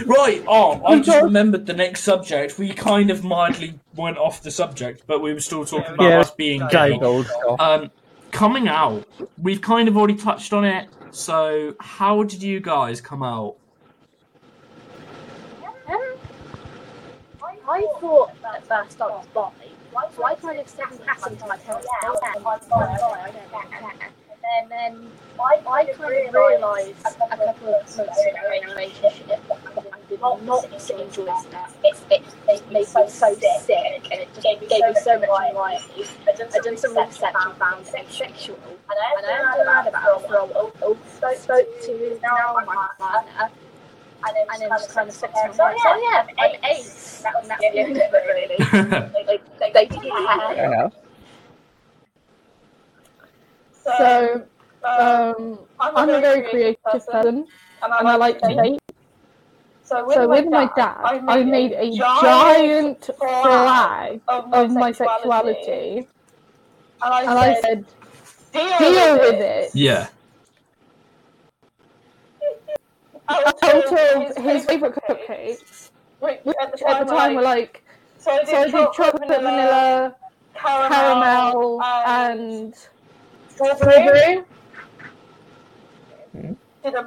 Right, 0.06 0.44
oh, 0.48 0.84
I 0.86 1.00
just 1.00 1.22
remembered 1.22 1.66
the 1.66 1.74
next 1.74 2.04
subject. 2.04 2.58
We 2.58 2.74
kind 2.74 3.12
of 3.12 3.24
mildly 3.24 3.80
went 3.96 4.18
off 4.18 4.42
the 4.42 4.52
subject, 4.52 5.04
but 5.06 5.22
we 5.22 5.34
were 5.34 5.40
still 5.40 5.66
talking 5.66 5.94
about 5.94 6.10
Yeah, 6.10 6.20
us 6.20 6.32
being 6.32 6.66
gay. 6.70 6.98
Gold. 6.98 7.28
Um, 7.60 7.92
coming 8.32 8.68
out, 8.68 9.06
we've 9.42 9.62
kind 9.62 9.88
of 9.88 9.96
already 9.96 10.16
touched 10.16 10.54
on 10.54 10.66
it. 10.66 10.90
So, 11.12 11.76
how 11.80 12.24
did 12.24 12.42
you 12.42 12.60
guys 12.60 13.02
come 13.02 13.22
out? 13.22 13.58
Um, 15.88 16.16
I 17.70 17.88
thought 18.00 18.32
at 18.56 18.68
first 18.68 19.02
I 19.02 19.08
was 19.08 19.26
bi, 19.34 19.52
so 20.16 20.24
I 20.24 20.36
kind 20.36 20.60
of 20.60 20.68
said 20.68 20.86
in 20.92 20.98
passing 21.00 21.38
to 21.38 21.48
my 21.48 21.58
parents, 21.58 21.88
"Oh, 24.48 24.68
yeah, 24.70 24.88
I'm 24.88 24.96
I 24.98 24.98
don't 24.98 24.98
really 24.98 24.98
care." 24.98 25.02
And 25.02 25.02
then 25.02 25.12
I, 25.40 25.60
I 25.68 25.84
kind 25.84 25.90
of 25.90 26.34
realised 26.34 27.00
a 27.06 27.38
couple 27.38 27.50
of 27.50 27.62
months 27.62 27.98
ago 27.98 28.06
in 28.26 28.70
a 28.70 28.74
relationship 28.74 29.48
that 29.48 29.60
I 29.78 30.00
did 30.10 30.22
not 30.22 30.66
enjoy 30.90 31.26
that. 31.26 31.72
It, 31.84 31.98
it, 32.10 32.24
it 32.48 32.72
made 32.72 32.74
me 32.74 32.86
so 32.86 33.08
sick 33.08 34.08
and 34.12 34.22
it 34.22 34.30
just 34.34 34.44
gave 34.44 34.62
me 34.62 34.96
so 35.02 35.20
much 35.20 35.30
anxiety. 35.30 36.06
I 36.28 36.32
done 36.34 36.78
some 36.78 36.98
research 36.98 37.22
and 37.36 37.58
found 37.58 37.88
asexual. 37.88 38.58
And 38.64 38.98
I 39.00 39.32
haven't 39.38 39.68
heard 39.68 39.88
about 39.88 40.24
it 40.24 40.28
for 40.28 40.36
a 40.36 40.46
while. 40.46 40.98
Spoke, 41.16 41.36
spoke 41.38 41.82
to 41.84 42.20
now 42.22 42.54
my 42.66 42.66
partner. 42.98 43.52
And 44.26 44.36
then, 44.36 44.48
and 44.52 44.62
then 44.64 44.70
just 44.70 44.90
kind 44.90 45.08
of 45.08 45.16
said 45.16 45.28
to 45.28 45.48
myself, 45.48 45.74
oh, 45.78 45.84
oh 45.86 46.12
yeah, 46.12 46.44
I'm 46.44 46.76
ace. 46.76 47.22
That, 47.22 47.36
and 47.42 47.50
that's 47.52 47.62
the 47.62 47.78
end 47.78 47.92
of 47.92 47.98
it 47.98 48.24
really. 48.26 49.14
Like, 49.14 49.42
like, 49.62 49.74
they 49.74 49.86
didn't 49.86 50.02
care. 50.02 50.56
Fair 50.56 50.74
enough. 50.74 50.94
So, 53.96 54.46
um, 54.84 55.60
I'm 55.80 56.10
a 56.10 56.20
very 56.20 56.50
creative 56.50 56.84
person, 56.84 57.48
and 57.82 57.94
I 57.94 58.16
like 58.18 58.40
to 58.42 58.50
bake. 58.50 58.80
So 59.84 60.06
So 60.12 60.28
with 60.28 60.48
my 60.50 60.70
dad, 60.76 60.98
I 61.00 61.44
made 61.44 61.72
a 61.72 61.96
giant 61.96 63.10
flag 63.18 64.20
of 64.28 64.72
my 64.72 64.92
sexuality, 64.92 66.08
And 67.02 67.14
I 67.14 67.22
and 67.22 67.30
I 67.30 67.62
said, 67.62 67.86
said, 68.52 68.80
"Deal 68.80 69.14
with 69.20 69.40
it." 69.40 69.72
yeah. 69.74 70.08
Out 73.30 73.64
of 73.64 74.38
his 74.38 74.66
favourite 74.66 74.96
cupcakes, 74.96 75.92
which 76.20 76.40
which 76.44 76.56
at 76.62 76.78
the 76.78 76.90
at 76.90 77.08
the 77.08 77.14
time 77.14 77.36
were 77.36 77.42
like, 77.42 77.84
so 78.18 78.32
I 78.32 78.44
so 78.44 78.58
I 78.58 78.66
did 78.66 78.92
chocolate, 78.94 79.28
vanilla, 79.28 80.16
caramel, 80.54 81.82
and 81.82 82.74
and 82.74 82.90
strawberry. 83.58 83.78
strawberry. 83.78 84.46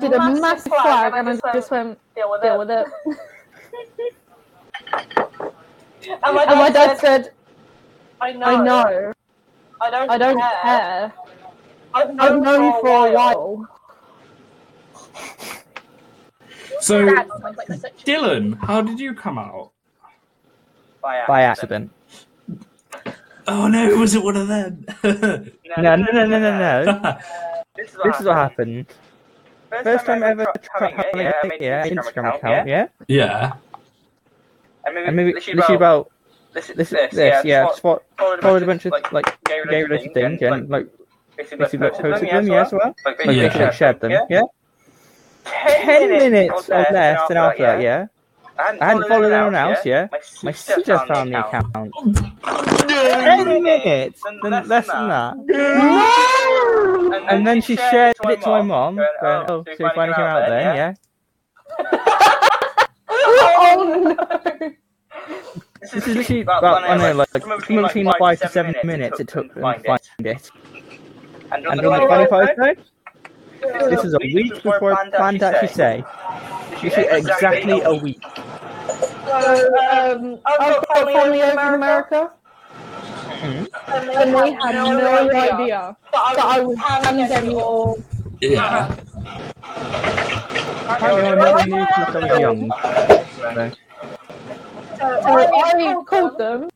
Did 0.00 0.12
a 0.12 0.18
massive 0.18 0.72
flag, 0.72 1.14
and 1.16 1.40
I 1.42 1.52
just 1.52 1.70
went, 1.70 1.98
deal 2.14 2.30
with 2.30 2.42
"Deal 2.42 2.54
it. 2.54 2.58
with 2.58 2.70
it." 2.70 2.86
And 6.24 6.34
my 6.34 6.44
And 6.44 6.58
my 6.58 6.70
dad 6.70 6.88
dad 6.88 6.98
said, 6.98 7.24
said, 7.24 7.32
I 8.20 8.32
know, 8.32 8.46
"I 8.46 8.64
know, 8.64 9.12
I 9.80 9.90
don't, 9.90 10.10
I 10.10 10.18
don't 10.18 10.38
care. 10.38 10.60
care. 10.62 11.12
I've 11.94 12.10
I've 12.20 12.42
known 12.42 12.80
for 12.80 13.08
a 13.08 13.12
while." 13.12 13.68
So, 16.80 17.04
Dad 17.04 17.28
a 17.28 17.50
Dylan, 18.04 18.58
how 18.58 18.80
did 18.80 18.98
you 19.00 19.14
come 19.14 19.38
out? 19.38 19.72
By 21.02 21.42
accident. 21.42 21.90
Oh 23.52 23.66
no, 23.66 23.96
was 23.96 24.14
it 24.14 24.22
one 24.22 24.36
of 24.36 24.48
them? 24.48 24.86
No, 25.76 25.94
no, 25.94 25.96
no, 25.96 26.26
no, 26.26 26.38
no, 26.38 26.84
no. 26.84 27.18
This 27.76 27.92
is 27.92 27.98
This 28.04 28.20
is 28.20 28.26
what 28.26 28.36
happened. 28.36 28.86
First 29.84 30.04
time 30.06 30.22
ever 30.24 30.46
tried 30.62 30.92
having 30.94 31.20
a 31.26 31.32
yeah, 31.60 31.86
Instagram 31.86 32.34
account, 32.34 32.66
yeah? 32.68 32.88
yeah. 33.06 33.52
And 34.84 34.94
maybe, 34.94 35.06
And 35.06 35.16
maybe 35.16 35.32
literally 35.34 35.56
literally 35.56 35.76
about, 35.76 36.00
about 36.00 36.54
this, 36.54 36.66
this, 36.66 36.90
this, 36.90 36.90
this, 36.90 37.14
yeah, 37.14 37.30
just 37.42 37.46
just 37.46 37.82
fo- 37.82 38.02
followed 38.18 38.40
followed 38.42 38.62
a 38.64 38.66
bunch 38.66 38.86
of 38.86 38.92
like 39.12 39.26
gay 39.44 39.62
gay 39.70 39.82
related 39.84 39.90
related 39.90 40.14
things, 40.14 40.40
things, 40.40 40.42
and 40.52 40.68
like 40.68 40.86
basically 41.36 41.58
basically 41.58 41.78
like 41.86 41.92
posted 41.92 42.10
posted 42.10 42.28
them, 42.30 42.46
yeah, 42.48 42.60
as 42.62 42.72
well. 42.72 42.94
Like, 43.06 43.26
Like 43.26 43.36
Yeah. 43.36 43.48
basically 43.48 43.72
shared 43.72 44.00
them, 44.00 44.10
yeah? 44.28 44.42
Ten 45.44 46.10
minutes 46.10 46.68
or 46.68 46.74
less 46.78 47.28
than 47.28 47.36
after 47.36 47.62
that, 47.62 47.80
yeah? 47.80 48.06
I 48.80 48.86
hadn't 48.86 49.08
followed 49.08 49.32
anyone 49.32 49.54
else, 49.54 49.84
yeah? 49.84 50.08
My 50.42 50.52
sister 50.52 50.98
found 51.06 51.32
the 51.32 51.46
account. 51.46 51.72
Ten 51.72 53.48
oh, 53.48 53.60
minutes, 53.60 54.22
then 54.42 54.68
less 54.68 54.86
than 54.86 55.08
that. 55.08 55.34
And 57.30 57.46
then 57.46 57.60
she 57.62 57.76
shared 57.76 58.16
it 58.24 58.42
to 58.42 58.48
my 58.48 58.62
mom, 58.62 58.96
going, 58.96 59.08
oh, 59.22 59.44
oh, 59.48 59.64
so 59.64 59.70
you 59.70 59.90
finally 59.94 60.14
came 60.14 60.24
out 60.24 60.48
then, 60.48 60.76
yeah? 60.76 60.94
Oh 63.08 64.14
no! 64.60 64.72
This 65.80 65.94
is 65.94 66.06
literally 66.08 66.42
about, 66.42 66.84
I 66.84 66.88
don't 66.88 66.98
know, 66.98 67.14
like, 67.14 67.64
somewhere 67.64 67.86
between 67.86 68.12
five 68.18 68.40
to 68.40 68.48
seven 68.48 68.74
minutes 68.84 69.18
it 69.20 69.28
took 69.28 69.52
them 69.54 69.62
to 69.62 69.82
find 69.82 70.26
it. 70.26 70.50
And 71.52 71.66
And 71.66 71.80
on 71.80 72.00
the 72.00 72.06
funny 72.06 72.26
part 72.26 72.56
though, 72.56 72.74
this 73.60 74.04
is 74.04 74.14
a 74.14 74.18
week 74.18 74.62
before 74.62 74.94
I 74.94 75.10
planned 75.10 75.40
to 75.40 75.46
actually 75.46 75.68
say. 75.68 76.04
This 76.82 76.96
is 76.96 77.06
exactly 77.10 77.80
a 77.82 77.94
week. 77.94 78.22
So, 79.26 79.36
um, 79.92 80.38
I've 80.46 80.58
got 80.58 81.12
family 81.12 81.42
over 81.42 81.64
in 81.68 81.74
America, 81.74 82.30
Mhm. 83.40 83.68
and 83.88 84.34
they 84.34 84.52
had 84.52 84.74
no 84.74 85.32
idea 85.32 85.96
that 86.12 86.38
I 86.38 86.60
was 86.60 86.76
pandemic 86.78 87.54
or 87.54 87.96
Yeah. 88.40 88.90
Apparently 90.88 91.28
I 91.28 91.34
never 91.34 91.66
knew 91.68 91.86
since 91.94 92.16
I 92.16 92.18
was 92.18 92.40
young. 92.40 92.70
So, 94.98 95.20
So 95.22 95.28
I 95.28 96.04
called 96.04 96.38
them 96.38 96.68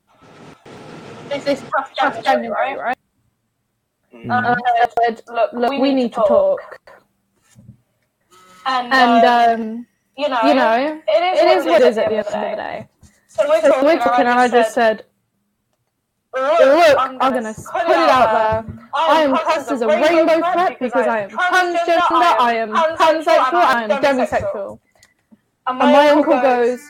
this 1.28 1.46
is 1.46 1.62
past 1.98 2.22
January, 2.24 2.76
right? 2.76 2.98
Mm. 4.14 4.22
And 4.22 4.32
I 4.32 4.88
said, 5.02 5.22
look, 5.28 5.52
look, 5.52 5.70
we 5.72 5.92
need 5.92 6.12
to 6.14 6.20
talk. 6.20 6.60
And, 8.66 8.92
And, 8.92 9.24
um, 9.26 9.60
um, 9.60 9.86
you 10.16 10.28
know, 10.28 10.40
you 10.44 10.54
know, 10.54 11.02
it 11.08 11.22
is, 11.34 11.40
it 11.40 11.58
is 11.58 11.64
what 11.66 11.82
it 11.82 11.88
is 11.88 11.98
at 11.98 12.08
the 12.08 12.16
end 12.16 12.26
of 12.26 12.32
the 12.32 12.56
day. 12.56 12.88
So 13.26 13.48
we're 13.48 13.60
So 13.60 13.68
talking, 13.68 13.84
we're 13.84 13.98
talking, 13.98 14.26
and 14.26 14.38
I 14.38 14.48
just 14.48 14.74
said, 14.74 15.04
look, 16.32 16.96
I'm 16.98 17.18
going 17.18 17.44
to 17.44 17.54
put 17.54 17.82
it 17.82 17.96
out 17.96 18.64
there. 18.64 18.88
I 18.94 19.22
am 19.22 19.36
classed 19.36 19.70
as 19.72 19.82
a 19.82 19.88
rainbow 19.88 20.38
threat 20.52 20.78
because 20.78 21.06
I 21.06 21.20
am 21.20 21.30
transgender, 21.30 22.00
I 22.40 22.54
am 22.56 22.70
pansexual, 22.70 23.54
I 23.54 23.84
am 23.84 23.90
demisexual. 23.90 24.78
And 25.66 25.82
And 25.82 25.92
my 25.92 26.08
uncle 26.10 26.40
goes, 26.40 26.80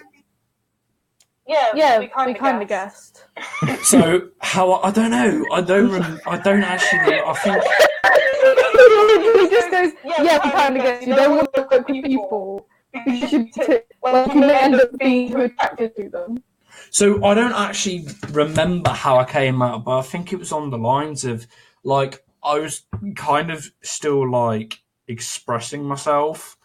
yeah, 1.47 1.73
yeah, 1.75 1.99
we 1.99 2.09
kind 2.09 2.33
we 2.33 2.39
kind 2.39 2.63
of 2.63 2.69
guessed. 2.69 3.25
So 3.83 4.29
how 4.41 4.75
I 4.75 4.91
don't 4.91 5.11
know. 5.11 5.45
I 5.53 5.61
don't. 5.61 5.91
Rem- 5.91 6.21
I 6.27 6.39
don't 6.39 6.63
actually. 6.63 7.21
I 7.21 7.35
think. 7.35 7.63
he 9.41 9.51
just 9.51 9.71
goes, 9.71 9.93
yeah, 10.05 10.41
we 10.43 10.51
kind 10.51 10.77
of 10.77 10.83
guessed. 10.83 11.07
You 11.07 11.15
don't 11.15 11.37
want 11.37 11.55
to 11.55 11.61
work 11.63 11.71
with 11.71 11.87
people 11.87 12.67
You 13.07 13.29
should 13.29 13.53
t- 13.53 13.79
like 14.03 14.35
you 14.35 14.41
may 14.41 14.59
end 14.59 14.75
up 14.77 14.91
being 14.99 15.33
too 15.33 15.41
attracted 15.43 15.97
to 15.97 16.09
them. 16.09 16.43
So 16.91 17.25
I 17.25 17.35
don't 17.35 17.53
actually 17.53 18.07
remember 18.31 18.91
how 18.91 19.19
I 19.19 19.25
came 19.25 19.63
out, 19.63 19.85
but 19.85 19.99
I 19.99 20.03
think 20.03 20.33
it 20.33 20.39
was 20.39 20.53
on 20.53 20.71
the 20.71 20.79
lines 20.79 21.25
of 21.25 21.47
like 21.83 22.25
I 22.43 22.59
was 22.59 22.83
kind 23.17 23.51
of 23.51 23.71
still 23.83 24.31
like 24.31 24.81
expressing 25.09 25.85
myself. 25.85 26.57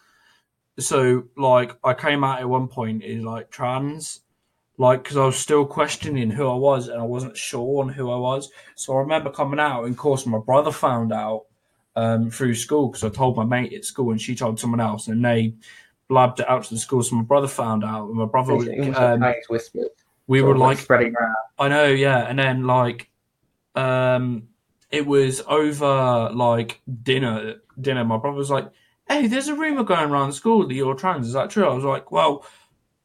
So 0.78 1.24
like 1.36 1.76
I 1.82 1.94
came 1.94 2.24
out 2.24 2.40
at 2.40 2.48
one 2.48 2.68
point 2.68 3.02
in 3.02 3.24
like 3.24 3.50
trans, 3.50 4.20
like 4.80 5.02
because 5.02 5.18
I 5.18 5.26
was 5.26 5.36
still 5.36 5.66
questioning 5.66 6.30
who 6.30 6.48
I 6.48 6.54
was 6.54 6.88
and 6.88 6.98
I 6.98 7.04
wasn't 7.04 7.36
sure 7.36 7.82
on 7.82 7.90
who 7.90 8.10
I 8.10 8.16
was. 8.16 8.50
So 8.76 8.96
I 8.96 9.00
remember 9.00 9.30
coming 9.30 9.60
out, 9.60 9.84
and 9.84 9.92
of 9.92 9.98
course 9.98 10.24
my 10.24 10.38
brother 10.38 10.72
found 10.72 11.12
out 11.12 11.44
um, 11.96 12.30
through 12.30 12.54
school 12.54 12.88
because 12.88 13.04
I 13.04 13.10
told 13.10 13.36
my 13.36 13.44
mate 13.44 13.74
at 13.74 13.84
school, 13.84 14.10
and 14.10 14.18
she 14.18 14.34
told 14.34 14.58
someone 14.58 14.80
else, 14.80 15.08
and 15.08 15.22
they 15.22 15.52
blabbed 16.08 16.40
it 16.40 16.48
out 16.48 16.64
to 16.64 16.72
the 16.72 16.80
school. 16.80 17.02
So 17.02 17.16
my 17.16 17.22
brother 17.22 17.46
found 17.46 17.84
out, 17.84 18.08
and 18.08 18.14
my 18.16 18.24
brother 18.24 18.56
was 18.56 18.68
um, 18.96 19.20
like 19.20 19.46
whispers. 19.50 19.90
we 20.26 20.40
were 20.40 20.52
of, 20.52 20.58
like 20.60 20.78
spreading 20.78 21.14
around. 21.14 21.36
I 21.58 21.68
know, 21.68 21.88
yeah, 21.88 22.26
and 22.26 22.38
then 22.38 22.66
like, 22.66 23.10
um, 23.74 24.48
it 24.90 25.06
was 25.06 25.42
over 25.46 26.30
like 26.32 26.80
dinner. 27.02 27.56
Dinner. 27.78 28.02
My 28.06 28.16
brother 28.16 28.38
was 28.38 28.50
like, 28.50 28.70
"Hey, 29.06 29.26
there's 29.26 29.48
a 29.48 29.54
rumor 29.54 29.84
going 29.84 30.08
around 30.08 30.32
school 30.32 30.66
that 30.66 30.72
you're 30.72 30.94
trans. 30.94 31.26
Is 31.26 31.34
that 31.34 31.50
true?" 31.50 31.66
I 31.66 31.74
was 31.74 31.84
like, 31.84 32.10
"Well, 32.10 32.46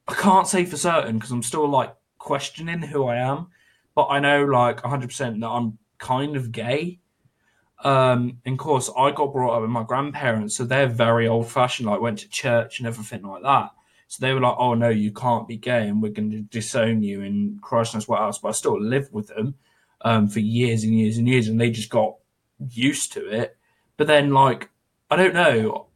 I 0.07 0.13
can't 0.13 0.47
say 0.47 0.65
for 0.65 0.77
certain 0.77 1.17
because 1.17 1.31
I'm 1.31 1.43
still 1.43 1.67
like 1.67 1.95
questioning 2.17 2.81
who 2.81 3.05
I 3.05 3.17
am, 3.17 3.47
but 3.95 4.07
I 4.07 4.19
know 4.19 4.45
like 4.45 4.83
100 4.83 5.07
percent 5.07 5.39
that 5.41 5.49
I'm 5.49 5.77
kind 5.97 6.35
of 6.35 6.51
gay." 6.51 6.99
Um, 7.83 8.39
and 8.45 8.53
of 8.53 8.59
course, 8.59 8.89
I 8.97 9.11
got 9.11 9.33
brought 9.33 9.55
up 9.55 9.61
with 9.61 9.69
my 9.69 9.83
grandparents, 9.83 10.55
so 10.55 10.63
they're 10.63 10.87
very 10.87 11.27
old 11.27 11.49
fashioned. 11.49 11.87
Like, 11.87 12.01
went 12.01 12.19
to 12.19 12.29
church 12.29 12.79
and 12.79 12.87
everything 12.87 13.23
like 13.23 13.43
that. 13.43 13.71
So 14.07 14.25
they 14.25 14.33
were 14.33 14.39
like, 14.39 14.55
"Oh 14.57 14.73
no, 14.75 14.89
you 14.89 15.11
can't 15.11 15.47
be 15.47 15.57
gay, 15.57 15.87
and 15.87 16.01
we're 16.01 16.11
going 16.11 16.31
to 16.31 16.41
disown 16.41 17.03
you." 17.03 17.21
And 17.21 17.61
Christ 17.61 17.93
knows 17.93 18.07
what 18.07 18.21
else. 18.21 18.37
But 18.37 18.49
I 18.49 18.51
still 18.51 18.79
lived 18.81 19.11
with 19.13 19.27
them 19.27 19.55
um, 20.01 20.27
for 20.27 20.39
years 20.39 20.83
and 20.83 20.93
years 20.97 21.17
and 21.17 21.27
years, 21.27 21.47
and 21.47 21.59
they 21.59 21.71
just 21.71 21.89
got 21.89 22.15
used 22.69 23.13
to 23.13 23.27
it. 23.27 23.57
But 23.97 24.07
then, 24.07 24.31
like, 24.31 24.69
I 25.09 25.15
don't 25.15 25.33
know. 25.33 25.87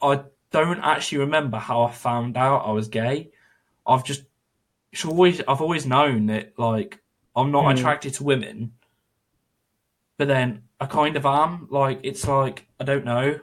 I 0.00 0.22
don't 0.50 0.80
actually 0.80 1.18
remember 1.18 1.58
how 1.58 1.82
I 1.82 1.90
found 1.92 2.36
out 2.36 2.66
I 2.66 2.72
was 2.72 2.88
gay. 2.88 3.30
I've 3.88 4.04
just 4.04 4.22
it's 4.92 5.04
always 5.04 5.40
I've 5.48 5.60
always 5.60 5.86
known 5.86 6.26
that 6.26 6.52
like 6.58 7.00
I'm 7.34 7.50
not 7.50 7.64
Hmm. 7.64 7.70
attracted 7.78 8.14
to 8.14 8.24
women, 8.24 8.72
but 10.18 10.28
then 10.28 10.62
I 10.80 10.86
kind 10.86 11.16
of 11.16 11.26
am. 11.26 11.68
Like 11.70 12.00
it's 12.02 12.26
like 12.26 12.66
I 12.80 12.84
don't 12.84 13.04
know. 13.04 13.38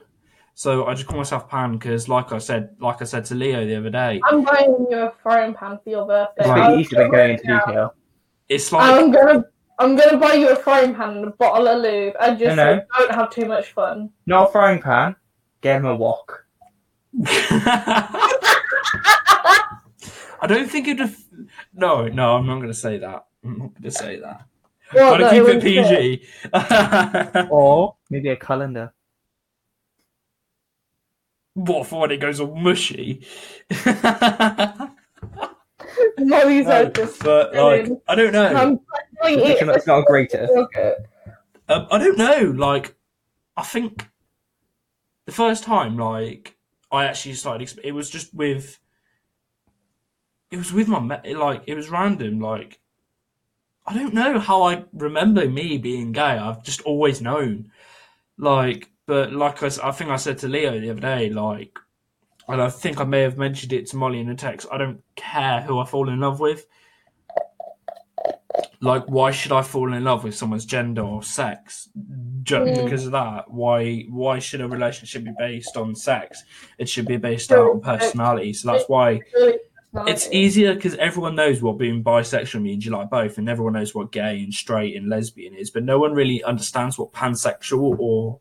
So 0.54 0.86
I 0.86 0.94
just 0.94 1.06
call 1.06 1.18
myself 1.18 1.50
Pan 1.50 1.72
because, 1.72 2.08
like 2.08 2.32
I 2.32 2.38
said, 2.38 2.76
like 2.80 3.02
I 3.02 3.04
said 3.04 3.26
to 3.26 3.34
Leo 3.34 3.66
the 3.66 3.76
other 3.76 3.90
day, 3.90 4.22
I'm 4.24 4.42
buying 4.42 4.86
you 4.90 4.96
a 4.96 5.12
frying 5.22 5.52
pan 5.52 5.78
for 5.84 5.90
your 5.90 6.06
birthday. 6.06 6.32
It's 6.44 6.48
Right. 6.48 6.60
really 6.60 6.72
I'll 6.74 6.80
easy 6.80 6.96
to 6.96 7.08
go 7.10 7.18
into 7.18 7.46
now. 7.46 7.60
detail. 7.66 7.94
it's 8.48 8.72
like 8.72 8.90
I'm 8.90 9.10
gonna 9.10 9.44
I'm 9.78 9.96
gonna 9.96 10.16
buy 10.16 10.32
you 10.32 10.48
a 10.48 10.56
frying 10.56 10.94
pan 10.94 11.18
and 11.18 11.26
a 11.26 11.30
bottle 11.32 11.68
of 11.68 11.82
lube 11.82 12.14
and 12.20 12.38
just 12.38 12.56
No, 12.56 12.64
no. 12.64 12.78
say, 12.78 12.84
don't 12.98 13.14
have 13.14 13.30
too 13.30 13.44
much 13.44 13.72
fun. 13.72 14.08
Not 14.24 14.48
a 14.48 14.52
frying 14.52 14.80
pan. 14.80 15.14
Get 15.60 15.76
him 15.76 15.84
a 15.86 15.94
wok. 15.94 16.46
I 20.46 20.54
don't 20.54 20.70
think 20.70 20.86
it'd. 20.86 21.00
Have... 21.00 21.16
No, 21.74 22.06
no, 22.06 22.36
I'm 22.36 22.46
not 22.46 22.56
going 22.56 22.68
to 22.68 22.74
say 22.74 22.98
that. 22.98 23.26
I'm 23.44 23.58
not 23.58 23.72
going 23.72 23.82
to 23.82 23.90
say 23.90 24.20
that. 24.20 24.46
Well, 24.94 25.18
Gotta 25.18 25.36
no, 25.38 25.44
keep 25.44 25.64
it. 25.64 26.22
PG. 27.34 27.48
Or 27.50 27.96
maybe 28.10 28.28
a 28.28 28.36
calendar. 28.36 28.92
what 31.54 31.88
for 31.88 32.02
when 32.02 32.12
it 32.12 32.18
goes 32.20 32.38
all 32.38 32.54
mushy? 32.54 33.26
Molly's 36.18 36.66
No, 36.66 36.70
are 36.70 36.84
just 36.90 37.22
but 37.24 37.54
like, 37.54 37.88
I 38.06 38.14
don't 38.14 38.32
know. 38.32 38.46
I'm 38.46 38.78
practically 38.78 39.50
It's 39.50 39.86
not- 39.86 39.98
it's 39.98 40.06
greater. 40.06 40.46
Um, 41.68 41.88
I 41.90 41.98
don't 41.98 42.16
know. 42.18 42.52
Like, 42.56 42.94
I 43.56 43.64
think 43.64 44.06
the 45.24 45.32
first 45.32 45.64
time, 45.64 45.96
like, 45.98 46.56
I 46.92 47.06
actually 47.06 47.34
started. 47.34 47.66
exp- 47.66 47.80
It 47.82 47.90
was 47.90 48.08
just 48.10 48.32
with. 48.32 48.78
It 50.50 50.58
was 50.58 50.72
with 50.72 50.88
my 50.88 51.00
me- 51.00 51.34
like. 51.34 51.62
It 51.66 51.74
was 51.74 51.90
random. 51.90 52.40
Like, 52.40 52.78
I 53.86 53.94
don't 53.94 54.14
know 54.14 54.38
how 54.38 54.62
I 54.62 54.84
remember 54.92 55.48
me 55.48 55.78
being 55.78 56.12
gay. 56.12 56.22
I've 56.22 56.62
just 56.62 56.82
always 56.82 57.20
known. 57.20 57.70
Like, 58.38 58.90
but 59.06 59.32
like 59.32 59.62
I, 59.62 59.70
I 59.82 59.92
think 59.92 60.10
I 60.10 60.16
said 60.16 60.38
to 60.38 60.48
Leo 60.48 60.78
the 60.78 60.90
other 60.90 61.00
day, 61.00 61.30
like, 61.30 61.78
and 62.48 62.60
I 62.62 62.70
think 62.70 63.00
I 63.00 63.04
may 63.04 63.22
have 63.22 63.38
mentioned 63.38 63.72
it 63.72 63.86
to 63.88 63.96
Molly 63.96 64.20
in 64.20 64.28
a 64.28 64.34
text. 64.34 64.68
I 64.70 64.78
don't 64.78 65.02
care 65.16 65.62
who 65.62 65.78
I 65.78 65.84
fall 65.84 66.08
in 66.08 66.20
love 66.20 66.38
with. 66.38 66.66
Like, 68.80 69.04
why 69.06 69.30
should 69.30 69.52
I 69.52 69.62
fall 69.62 69.92
in 69.92 70.04
love 70.04 70.22
with 70.22 70.34
someone's 70.34 70.64
gender 70.66 71.02
or 71.02 71.22
sex 71.22 71.88
just 72.42 72.82
because 72.84 73.06
of 73.06 73.12
that? 73.12 73.50
Why? 73.50 74.02
Why 74.10 74.38
should 74.38 74.60
a 74.60 74.68
relationship 74.68 75.24
be 75.24 75.32
based 75.36 75.76
on 75.76 75.94
sex? 75.94 76.44
It 76.78 76.88
should 76.88 77.06
be 77.06 77.16
based 77.16 77.50
out 77.52 77.70
on 77.70 77.80
personality. 77.80 78.52
So 78.52 78.72
that's 78.72 78.84
why 78.88 79.20
It's 80.06 80.28
easier 80.30 80.74
because 80.74 80.94
everyone 80.96 81.34
knows 81.34 81.62
what 81.62 81.78
being 81.78 82.02
bisexual 82.04 82.62
means. 82.62 82.84
You 82.84 82.92
like 82.92 83.10
both, 83.10 83.38
and 83.38 83.48
everyone 83.48 83.74
knows 83.74 83.94
what 83.94 84.12
gay 84.12 84.42
and 84.42 84.52
straight 84.52 84.96
and 84.96 85.08
lesbian 85.08 85.54
is, 85.54 85.70
but 85.70 85.84
no 85.84 85.98
one 85.98 86.12
really 86.14 86.42
understands 86.44 86.98
what 86.98 87.12
pansexual 87.12 87.96
or 87.98 88.38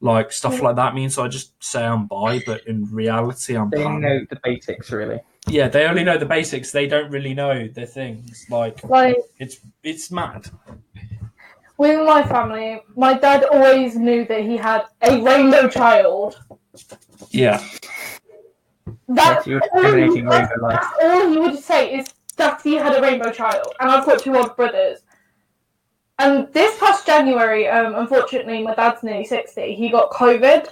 like 0.00 0.30
stuff 0.32 0.60
like 0.60 0.76
that 0.76 0.94
means. 0.94 1.14
So 1.14 1.24
I 1.24 1.28
just 1.28 1.52
say 1.62 1.84
I'm 1.84 2.06
bi, 2.06 2.42
but 2.46 2.66
in 2.66 2.84
reality, 2.92 3.56
I'm 3.56 3.70
They 3.70 3.82
pan. 3.82 4.00
know 4.00 4.20
the 4.28 4.38
basics, 4.42 4.90
really. 4.90 5.20
Yeah, 5.48 5.68
they 5.68 5.86
only 5.86 6.02
know 6.04 6.18
the 6.18 6.26
basics. 6.26 6.72
They 6.72 6.86
don't 6.88 7.10
really 7.10 7.32
know 7.32 7.68
the 7.68 7.86
things. 7.86 8.46
Like 8.50 8.82
Like 8.84 9.16
it's 9.38 9.58
it's 9.84 10.10
mad. 10.10 10.48
with 11.78 12.04
my 12.06 12.22
family, 12.24 12.80
my 12.96 13.14
dad 13.14 13.44
always 13.44 13.96
knew 13.96 14.24
that 14.26 14.40
he 14.42 14.56
had 14.56 14.82
a 15.02 15.20
rainbow 15.22 15.68
child. 15.68 16.36
Yeah. 17.30 17.62
That's 19.08 19.46
Yes, 19.46 19.46
you're 19.46 19.62
all, 19.72 20.14
he, 20.14 20.20
that's, 20.20 20.50
rainbow 20.50 20.66
life. 20.66 20.80
that's 20.80 20.94
all 21.02 21.28
he 21.30 21.38
would 21.38 21.58
say 21.58 21.94
is 21.98 22.06
that 22.36 22.60
he 22.62 22.74
had 22.74 22.94
a 22.96 23.00
rainbow 23.00 23.30
child, 23.32 23.72
and 23.80 23.90
I've 23.90 24.04
got 24.06 24.20
two 24.20 24.36
older 24.36 24.52
brothers. 24.54 25.00
And 26.18 26.52
this 26.52 26.78
past 26.78 27.06
January, 27.06 27.68
um, 27.68 27.94
unfortunately, 27.94 28.62
my 28.62 28.74
dad's 28.74 29.02
nearly 29.02 29.24
sixty. 29.24 29.74
He 29.74 29.88
got 29.90 30.10
COVID, 30.10 30.68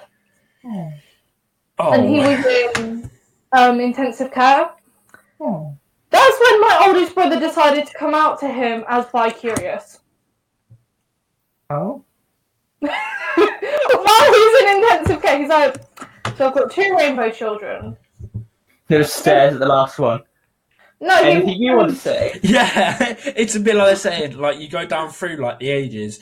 Oh, 1.78 1.92
and 1.92 2.08
he 2.08 2.20
was 2.20 2.46
in 2.78 3.10
um, 3.52 3.80
intensive 3.80 4.32
care. 4.32 4.70
Oh. 5.40 5.76
That's 6.10 6.38
when 6.40 6.60
my 6.60 6.84
oldest 6.86 7.14
brother 7.14 7.40
decided 7.40 7.86
to 7.88 7.98
come 7.98 8.14
out 8.14 8.38
to 8.40 8.48
him 8.48 8.84
as 8.88 9.06
bi-curious. 9.06 9.98
Oh? 11.70 12.04
While 12.78 12.90
he's 14.34 14.62
in 14.62 14.76
intensive 14.76 15.20
care, 15.20 15.38
he's 15.38 15.48
like, 15.48 15.76
so 16.36 16.46
I've 16.48 16.54
got 16.54 16.70
two 16.70 16.94
rainbow 16.96 17.30
children. 17.30 17.96
There's 18.88 19.12
stairs 19.12 19.54
at 19.54 19.60
the 19.60 19.66
last 19.66 19.98
one. 19.98 20.20
No, 21.00 21.14
Anything 21.22 21.60
you 21.60 21.76
want 21.76 21.90
to 21.90 21.96
say? 21.96 22.38
yeah. 22.42 23.14
It's 23.36 23.54
a 23.54 23.60
bit 23.60 23.74
like 23.76 23.88
they're 23.88 23.96
saying, 23.96 24.38
like 24.38 24.58
you 24.58 24.68
go 24.68 24.86
down 24.86 25.10
through 25.10 25.36
like 25.36 25.58
the 25.58 25.68
ages. 25.70 26.20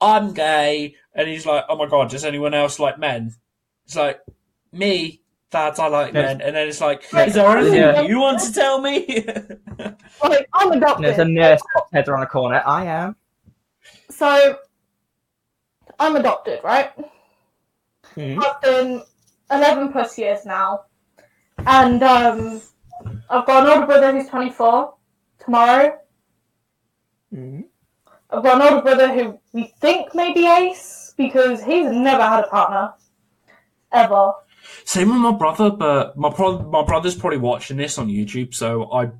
I'm 0.00 0.32
gay, 0.32 0.96
and 1.14 1.28
he's 1.28 1.46
like, 1.46 1.64
"Oh 1.68 1.76
my 1.76 1.86
god, 1.86 2.10
does 2.10 2.24
anyone 2.24 2.52
else 2.52 2.78
like 2.80 2.98
men?" 2.98 3.32
It's 3.86 3.96
like 3.96 4.20
me, 4.72 5.22
dads, 5.50 5.78
I 5.78 5.86
like 5.86 6.12
Yes. 6.12 6.22
men, 6.38 6.40
and 6.42 6.56
then 6.56 6.68
it's 6.68 6.80
like, 6.80 7.04
Right. 7.12 7.28
"Is 7.28 7.34
there 7.34 7.46
anything 7.56 7.78
Yeah. 7.78 8.00
you 8.02 8.18
want 8.18 8.40
to 8.40 8.52
tell 8.52 8.80
me?" 8.80 9.24
like, 10.22 10.48
I'm 10.52 10.72
adopted. 10.72 11.04
There's 11.06 11.18
a 11.18 11.24
nurse 11.24 11.62
head 11.92 12.08
around 12.08 12.20
the 12.20 12.26
corner. 12.26 12.62
I 12.66 12.86
am. 12.86 13.16
So, 14.10 14.58
I'm 16.00 16.16
adopted, 16.16 16.60
right? 16.64 16.90
Hmm. 18.14 18.40
I've 18.42 18.60
been 18.62 19.02
11 19.50 19.92
plus 19.92 20.18
years 20.18 20.44
now. 20.44 20.84
And 21.66 22.02
um, 22.02 22.60
I've 23.30 23.46
got 23.46 23.64
an 23.64 23.70
older 23.70 23.86
brother 23.86 24.12
who's 24.12 24.28
24 24.28 24.94
tomorrow. 25.44 25.98
Hmm. 27.32 27.60
I've 28.30 28.42
got 28.42 28.60
an 28.60 28.62
older 28.62 28.82
brother 28.82 29.12
who 29.12 29.38
we 29.52 29.72
think 29.80 30.14
may 30.14 30.32
be 30.32 30.46
ace 30.46 31.14
because 31.16 31.62
he's 31.62 31.90
never 31.90 32.22
had 32.22 32.44
a 32.44 32.48
partner. 32.48 32.92
Ever. 33.92 34.32
Same 34.84 35.08
with 35.10 35.18
my 35.18 35.32
brother, 35.32 35.70
but 35.70 36.16
my 36.16 36.30
pro- 36.30 36.62
my 36.68 36.82
brother's 36.84 37.14
probably 37.14 37.38
watching 37.38 37.76
this 37.76 37.96
on 37.98 38.08
YouTube, 38.08 38.54
so 38.54 38.90
I 38.92 39.10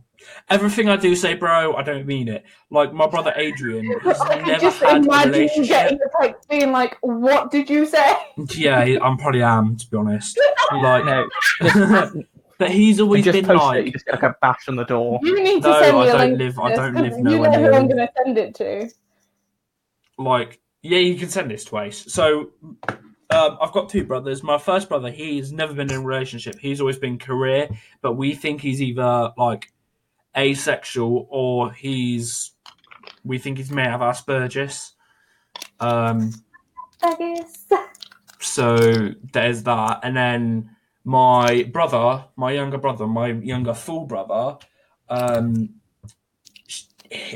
everything 0.50 0.88
I 0.88 0.96
do 0.96 1.14
say, 1.14 1.34
bro, 1.34 1.74
I 1.76 1.82
don't 1.82 2.06
mean 2.06 2.28
it. 2.28 2.44
Like 2.70 2.92
my 2.92 3.06
brother 3.06 3.32
Adrian, 3.36 3.84
he's 4.02 4.20
I 4.20 4.38
can 4.38 4.48
never 4.48 4.60
just 4.60 4.82
had 4.82 4.96
a 4.96 5.04
imagine 5.04 5.32
you 5.34 5.38
relationship. 5.38 5.68
getting 5.68 5.98
the 5.98 6.10
text 6.20 6.48
being 6.48 6.72
like, 6.72 6.96
What 7.02 7.52
did 7.52 7.70
you 7.70 7.86
say? 7.86 8.16
Yeah, 8.56 8.78
I'm 9.02 9.16
probably 9.16 9.42
am 9.42 9.76
to 9.76 9.90
be 9.90 9.96
honest. 9.96 10.40
Like, 10.72 11.04
No, 11.04 11.28
but 12.58 12.70
he's 12.70 13.00
always 13.00 13.24
just 13.24 13.34
been 13.36 13.44
post 13.44 13.62
it. 13.62 13.64
like, 13.66 13.86
You 13.86 13.92
just 13.92 14.08
like 14.10 14.22
a 14.22 14.34
bash 14.40 14.68
on 14.68 14.76
the 14.76 14.84
door. 14.84 15.20
You 15.22 15.42
need 15.42 15.62
to 15.62 15.68
No, 15.68 15.80
send 15.80 15.96
me 15.96 16.02
I 16.02 16.06
a 16.06 16.12
don't 16.12 16.20
link 16.20 16.38
live- 16.40 16.54
to 16.54 16.62
I 16.62 16.74
don't 16.74 16.94
live 16.94 17.12
You 17.16 17.22
know 17.22 17.52
who 17.52 17.72
I'm 17.74 17.88
going 17.88 17.96
to 17.96 18.08
send 18.24 18.38
it 18.38 18.54
to. 18.56 18.88
like, 20.18 20.60
yeah, 20.82 20.98
you 20.98 21.16
can 21.16 21.28
send 21.28 21.50
this 21.50 21.64
to 21.66 21.78
Ace. 21.78 22.12
So, 22.12 22.50
um, 23.30 23.58
I've 23.60 23.72
got 23.72 23.88
two 23.88 24.04
brothers. 24.04 24.42
My 24.42 24.58
first 24.58 24.88
brother, 24.88 25.10
he's 25.10 25.50
never 25.52 25.72
been 25.74 25.90
in 25.90 25.96
a 25.96 26.02
relationship. 26.02 26.58
He's 26.58 26.80
always 26.80 26.98
been 26.98 27.18
career, 27.18 27.68
but 28.02 28.12
we 28.12 28.34
think 28.34 28.60
he's 28.60 28.82
either 28.82 29.32
like 29.36 29.72
asexual 30.36 31.26
or 31.30 31.72
he's. 31.72 32.52
We 33.24 33.38
think 33.38 33.58
he 33.58 33.74
may 33.74 33.84
have 33.84 34.00
Asperger's. 34.00 34.92
Um, 35.80 36.32
I 37.02 37.14
guess. 37.16 37.66
so 38.40 39.08
there's 39.32 39.62
that, 39.64 40.00
and 40.02 40.16
then 40.16 40.70
my 41.04 41.64
brother, 41.64 42.24
my 42.36 42.52
younger 42.52 42.78
brother, 42.78 43.06
my 43.06 43.28
younger 43.28 43.74
full 43.74 44.06
brother. 44.06 44.58
Um, 45.08 45.74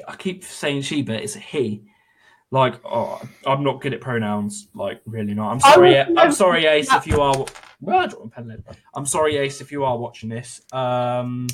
I 0.09 0.16
keep 0.16 0.44
saying 0.44 0.83
she, 0.83 1.02
but 1.02 1.16
it's 1.16 1.37
a 1.37 1.40
he. 1.40 1.85
Like, 2.50 2.81
oh, 2.85 3.20
I'm 3.46 3.62
not 3.62 3.83
good 3.83 3.92
at 3.92 4.00
pronouns. 4.00 4.68
Like, 4.74 5.02
really 5.04 5.35
not. 5.35 5.52
I'm 5.52 5.61
sorry. 5.61 5.98
I'm 5.98 6.33
sorry, 6.33 6.64
Ace, 6.64 6.92
if 6.92 7.07
you 7.07 7.20
are. 7.20 7.44
Well, 7.81 7.98
I 7.98 8.07
dropped 8.07 8.24
my 8.24 8.31
pen. 8.31 8.64
I'm 8.94 9.07
sorry, 9.07 9.37
Ace, 9.37 9.61
if 9.61 9.70
you 9.70 9.85
are 9.85 9.98
watching 9.98 10.31
this. 10.31 10.62
Um, 10.72 11.48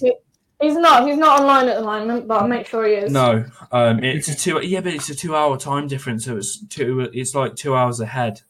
He's 0.61 0.77
not. 0.77 1.07
He's 1.07 1.19
not 1.19 1.41
online 1.41 1.69
at 1.69 1.77
the 1.77 1.85
moment, 1.85 2.29
but 2.29 2.41
I'll 2.41 2.49
make 2.49 2.67
sure 2.67 2.87
he 2.87 2.95
is. 2.95 3.13
no, 3.13 3.45
um, 3.73 4.03
it's 4.03 4.29
a 4.29 4.37
two. 4.37 4.61
Yeah, 4.65 4.81
but 4.81 4.95
it's 4.95 5.11
a 5.11 5.15
two-hour 5.15 5.59
time 5.59 5.89
difference, 5.89 6.25
so 6.25 6.37
it's 6.37 6.65
two. 6.69 7.11
It's 7.13 7.35
like 7.35 7.57
two 7.57 7.75
hours 7.75 8.01
ahead. 8.01 8.41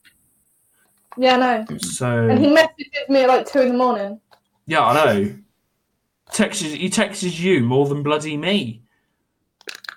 Yeah, 1.17 1.37
no. 1.37 1.79
So 1.79 2.29
And 2.29 2.39
he 2.39 2.51
messages 2.51 3.09
me 3.09 3.21
at 3.21 3.29
like 3.29 3.47
two 3.47 3.61
in 3.61 3.69
the 3.69 3.75
morning. 3.79 4.21
Yeah, 4.67 4.85
I 4.85 4.95
know. 4.95 5.35
Texts 6.33 6.63
he 6.63 6.89
texts 6.89 7.39
you 7.39 7.61
more 7.61 7.87
than 7.87 8.03
bloody 8.03 8.37
me. 8.37 8.83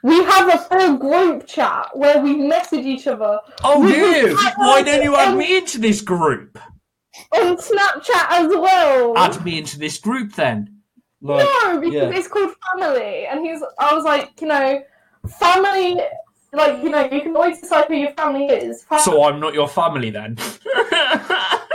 We 0.03 0.23
have 0.23 0.53
a 0.53 0.58
full 0.58 0.97
group 0.97 1.47
chat 1.47 1.89
where 1.97 2.21
we 2.21 2.36
message 2.36 2.86
each 2.86 3.08
other 3.08 3.39
Oh, 3.63 3.82
We 3.82 3.91
do 3.93 3.97
you? 3.97 4.38
Why 4.58 4.80
on- 4.80 4.86
don't 4.86 5.03
you 5.03 5.15
add 5.15 5.36
me 5.36 5.58
into 5.58 5.80
this 5.80 6.01
group? 6.01 6.60
on 7.32 7.58
Snapchat 7.58 8.27
as 8.30 8.47
well. 8.47 9.17
Add 9.17 9.43
me 9.43 9.58
into 9.58 9.80
this 9.80 9.97
group 9.97 10.34
then. 10.34 10.82
Like, 11.21 11.47
no, 11.63 11.80
because 11.80 11.93
yeah. 11.93 12.10
it's 12.10 12.27
called 12.27 12.51
family, 12.77 13.25
and 13.25 13.43
he's. 13.45 13.62
I 13.80 13.93
was 13.93 14.03
like, 14.03 14.39
you 14.39 14.47
know, 14.47 14.84
family. 15.39 15.99
Like 16.53 16.83
you 16.83 16.89
know, 16.89 17.10
you 17.12 17.21
can 17.21 17.36
always 17.36 17.60
decide 17.60 17.86
who 17.86 17.95
your 17.95 18.12
family 18.12 18.45
is. 18.45 18.83
Fam- 18.83 18.99
so 18.99 19.23
I'm 19.23 19.39
not 19.39 19.53
your 19.53 19.67
family 19.67 20.10
then. 20.10 20.38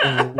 and 0.02 0.30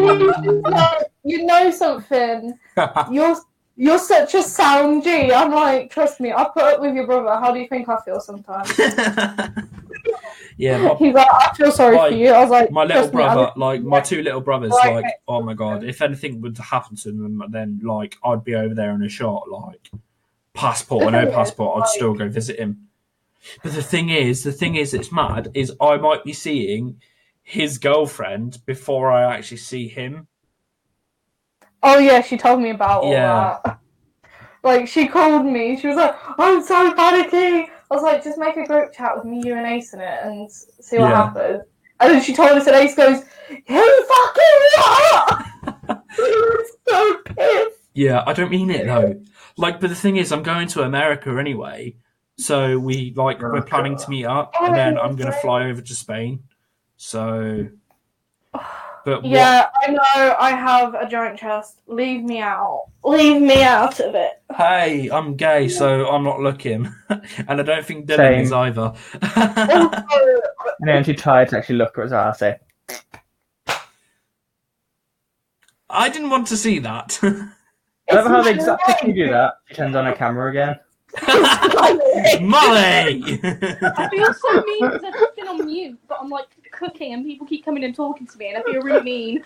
he's 0.00 0.18
just 0.18 0.62
like, 0.64 1.06
you 1.24 1.44
know 1.44 1.70
something. 1.70 2.58
You're 3.10 3.36
you're 3.76 3.98
such 3.98 4.34
a 4.34 4.42
sound 4.42 5.02
G. 5.02 5.32
I'm 5.32 5.50
like, 5.50 5.90
trust 5.90 6.20
me, 6.20 6.32
I 6.32 6.44
put 6.44 6.62
up 6.62 6.80
with 6.80 6.94
your 6.94 7.06
brother. 7.06 7.30
How 7.40 7.52
do 7.52 7.58
you 7.58 7.66
think 7.66 7.88
I 7.88 7.96
feel 8.04 8.20
sometimes? 8.20 8.72
yeah, 10.56 10.78
my, 10.78 10.94
He's 10.94 11.12
like, 11.12 11.26
I 11.28 11.52
feel 11.56 11.72
sorry 11.72 11.96
Like, 11.96 12.12
for 12.12 12.16
you. 12.16 12.28
I 12.28 12.40
was 12.40 12.50
like, 12.50 12.70
my 12.70 12.84
little 12.84 13.02
trust 13.02 13.14
me, 13.14 13.22
brother, 13.22 13.50
like 13.56 13.82
my 13.82 14.00
two 14.00 14.22
little 14.22 14.40
brothers, 14.40 14.70
Right, 14.84 15.02
like, 15.02 15.14
oh 15.26 15.42
my 15.42 15.54
god, 15.54 15.82
if 15.82 16.02
anything 16.02 16.40
would 16.42 16.56
happen 16.58 16.94
to 16.98 17.10
them, 17.10 17.42
then 17.48 17.80
like 17.82 18.16
I'd 18.22 18.44
be 18.44 18.54
over 18.54 18.74
there 18.76 18.92
in 18.94 19.02
a 19.02 19.08
shot, 19.08 19.48
like 19.50 19.90
passport 20.54 21.04
or 21.04 21.10
no 21.10 21.26
passport, 21.30 21.82
I'd 21.82 21.88
still 21.88 22.14
go 22.14 22.28
visit 22.28 22.58
him. 22.58 22.88
But 23.62 23.72
the 23.74 23.82
thing 23.82 24.08
is, 24.08 24.42
the 24.42 24.52
thing 24.52 24.76
is, 24.76 24.94
it's 24.94 25.12
mad. 25.12 25.48
Is 25.52 25.72
I 25.80 25.96
might 25.98 26.24
be 26.24 26.32
seeing 26.32 27.00
his 27.42 27.76
girlfriend 27.76 28.64
before 28.64 29.12
I 29.12 29.34
actually 29.34 29.58
see 29.58 29.88
him. 29.88 30.28
Oh 31.82 31.98
yeah, 31.98 32.22
she 32.22 32.38
told 32.38 32.62
me 32.62 32.70
about 32.70 33.02
all 33.02 33.12
Yeah. 33.12 33.58
that. 33.64 33.78
Like 34.62 34.88
she 34.88 35.06
called 35.06 35.44
me. 35.44 35.78
She 35.78 35.88
was 35.88 35.96
like, 35.96 36.14
"I'm 36.38 36.62
so 36.62 36.94
panicking." 36.94 37.68
I 37.90 37.94
was 37.94 38.02
like, 38.02 38.24
"Just 38.24 38.38
make 38.38 38.56
a 38.56 38.66
group 38.66 38.94
chat 38.94 39.14
with 39.14 39.26
me, 39.26 39.42
you, 39.44 39.54
and 39.54 39.66
Ace 39.66 39.92
in 39.92 40.00
it, 40.00 40.20
and 40.22 40.50
see 40.50 40.98
what 40.98 41.10
Yeah. 41.10 41.26
happens." 41.26 41.64
And 42.00 42.10
then 42.12 42.22
she 42.22 42.32
told 42.32 42.52
us, 42.52 42.66
and 42.66 42.76
Ace 42.76 42.94
goes, 42.94 43.22
"Who 43.48 44.04
fucking 44.12 44.60
what?" 44.78 46.02
so 46.88 47.16
pissed. 47.26 47.76
Yeah, 47.92 48.24
I 48.26 48.32
don't 48.32 48.50
mean 48.50 48.70
it 48.70 48.86
though. 48.86 49.20
Like, 49.56 49.80
but 49.80 49.88
the 49.90 49.96
thing 49.96 50.16
is, 50.16 50.32
I'm 50.32 50.42
going 50.42 50.68
to 50.68 50.82
America 50.82 51.30
anyway, 51.38 51.94
so 52.36 52.78
we 52.78 53.12
like 53.16 53.40
we're 53.40 53.62
planning 53.62 53.96
to 53.96 54.10
meet 54.10 54.24
up, 54.26 54.52
and 54.60 54.74
then 54.74 54.98
I'm 54.98 55.14
gonna 55.16 55.32
fly 55.32 55.66
over 55.70 55.80
to 55.80 55.94
Spain. 55.94 56.42
So, 56.96 57.68
but 58.52 59.22
what- 59.22 59.24
Yeah, 59.26 59.68
I 59.82 59.90
know. 59.92 60.36
I 60.40 60.50
have 60.50 60.94
a 60.94 61.08
giant 61.08 61.38
chest. 61.38 61.80
Leave 61.86 62.24
me 62.24 62.40
out. 62.40 62.86
Leave 63.04 63.40
me 63.40 63.62
out 63.62 64.00
of 64.00 64.14
it. 64.16 64.42
Hey, 64.56 65.08
I'm 65.10 65.36
gay, 65.36 65.68
so 65.68 66.08
I'm 66.08 66.24
not 66.24 66.40
looking, 66.40 66.92
and 67.08 67.60
I 67.60 67.62
don't 67.62 67.84
think 67.86 68.06
Dylan 68.06 68.16
Same. 68.16 68.40
is 68.40 68.52
either. 68.52 68.92
Also, 69.36 70.02
And 70.80 70.88
then 70.88 71.04
she 71.04 71.14
tried 71.14 71.50
to 71.50 71.58
actually 71.58 71.76
look 71.76 71.96
at 71.98 72.04
his 72.04 72.12
ass. 72.12 72.42
I 75.88 76.08
didn't 76.08 76.30
want 76.30 76.48
to 76.48 76.56
see 76.56 76.80
that. 76.80 77.20
I 78.10 78.14
love 78.16 78.26
how 78.26 78.42
they 78.42 78.50
it's 78.54 78.64
exactly 78.64 79.12
do 79.12 79.28
that. 79.30 79.54
She 79.68 79.74
turns 79.74 79.96
on 79.96 80.04
her 80.06 80.12
camera 80.14 80.50
again. 80.50 80.78
Molly. 82.40 83.22
I 83.42 84.08
feel 84.10 84.34
so 84.34 84.62
mean 84.62 84.90
because 84.90 85.02
I've 85.04 85.36
been 85.36 85.48
on 85.48 85.64
mute, 85.66 85.98
but 86.08 86.18
I'm 86.20 86.28
like 86.28 86.46
cooking 86.72 87.14
and 87.14 87.24
people 87.24 87.46
keep 87.46 87.64
coming 87.64 87.84
and 87.84 87.94
talking 87.94 88.26
to 88.26 88.38
me, 88.38 88.48
and 88.48 88.58
I 88.58 88.62
feel 88.62 88.82
really 88.82 89.02
mean. 89.02 89.44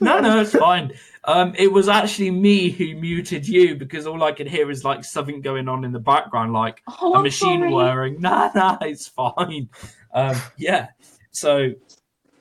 no, 0.00 0.20
no, 0.20 0.40
it's 0.40 0.52
fine. 0.52 0.92
Um, 1.24 1.54
it 1.58 1.72
was 1.72 1.88
actually 1.88 2.30
me 2.30 2.70
who 2.70 2.94
muted 2.96 3.48
you 3.48 3.74
because 3.76 4.06
all 4.06 4.22
I 4.22 4.32
could 4.32 4.46
hear 4.48 4.70
is 4.70 4.84
like 4.84 5.04
something 5.04 5.40
going 5.40 5.68
on 5.68 5.84
in 5.84 5.92
the 5.92 5.98
background, 5.98 6.52
like 6.52 6.82
Oh, 7.00 7.14
a 7.14 7.16
I'm 7.18 7.22
machine 7.22 7.60
sorry. 7.60 7.72
whirring. 7.72 8.16
Nah, 8.20 8.50
nah, 8.54 8.78
it's 8.82 9.08
fine. 9.08 9.68
Um, 10.12 10.36
yeah. 10.58 10.88
So, 11.32 11.72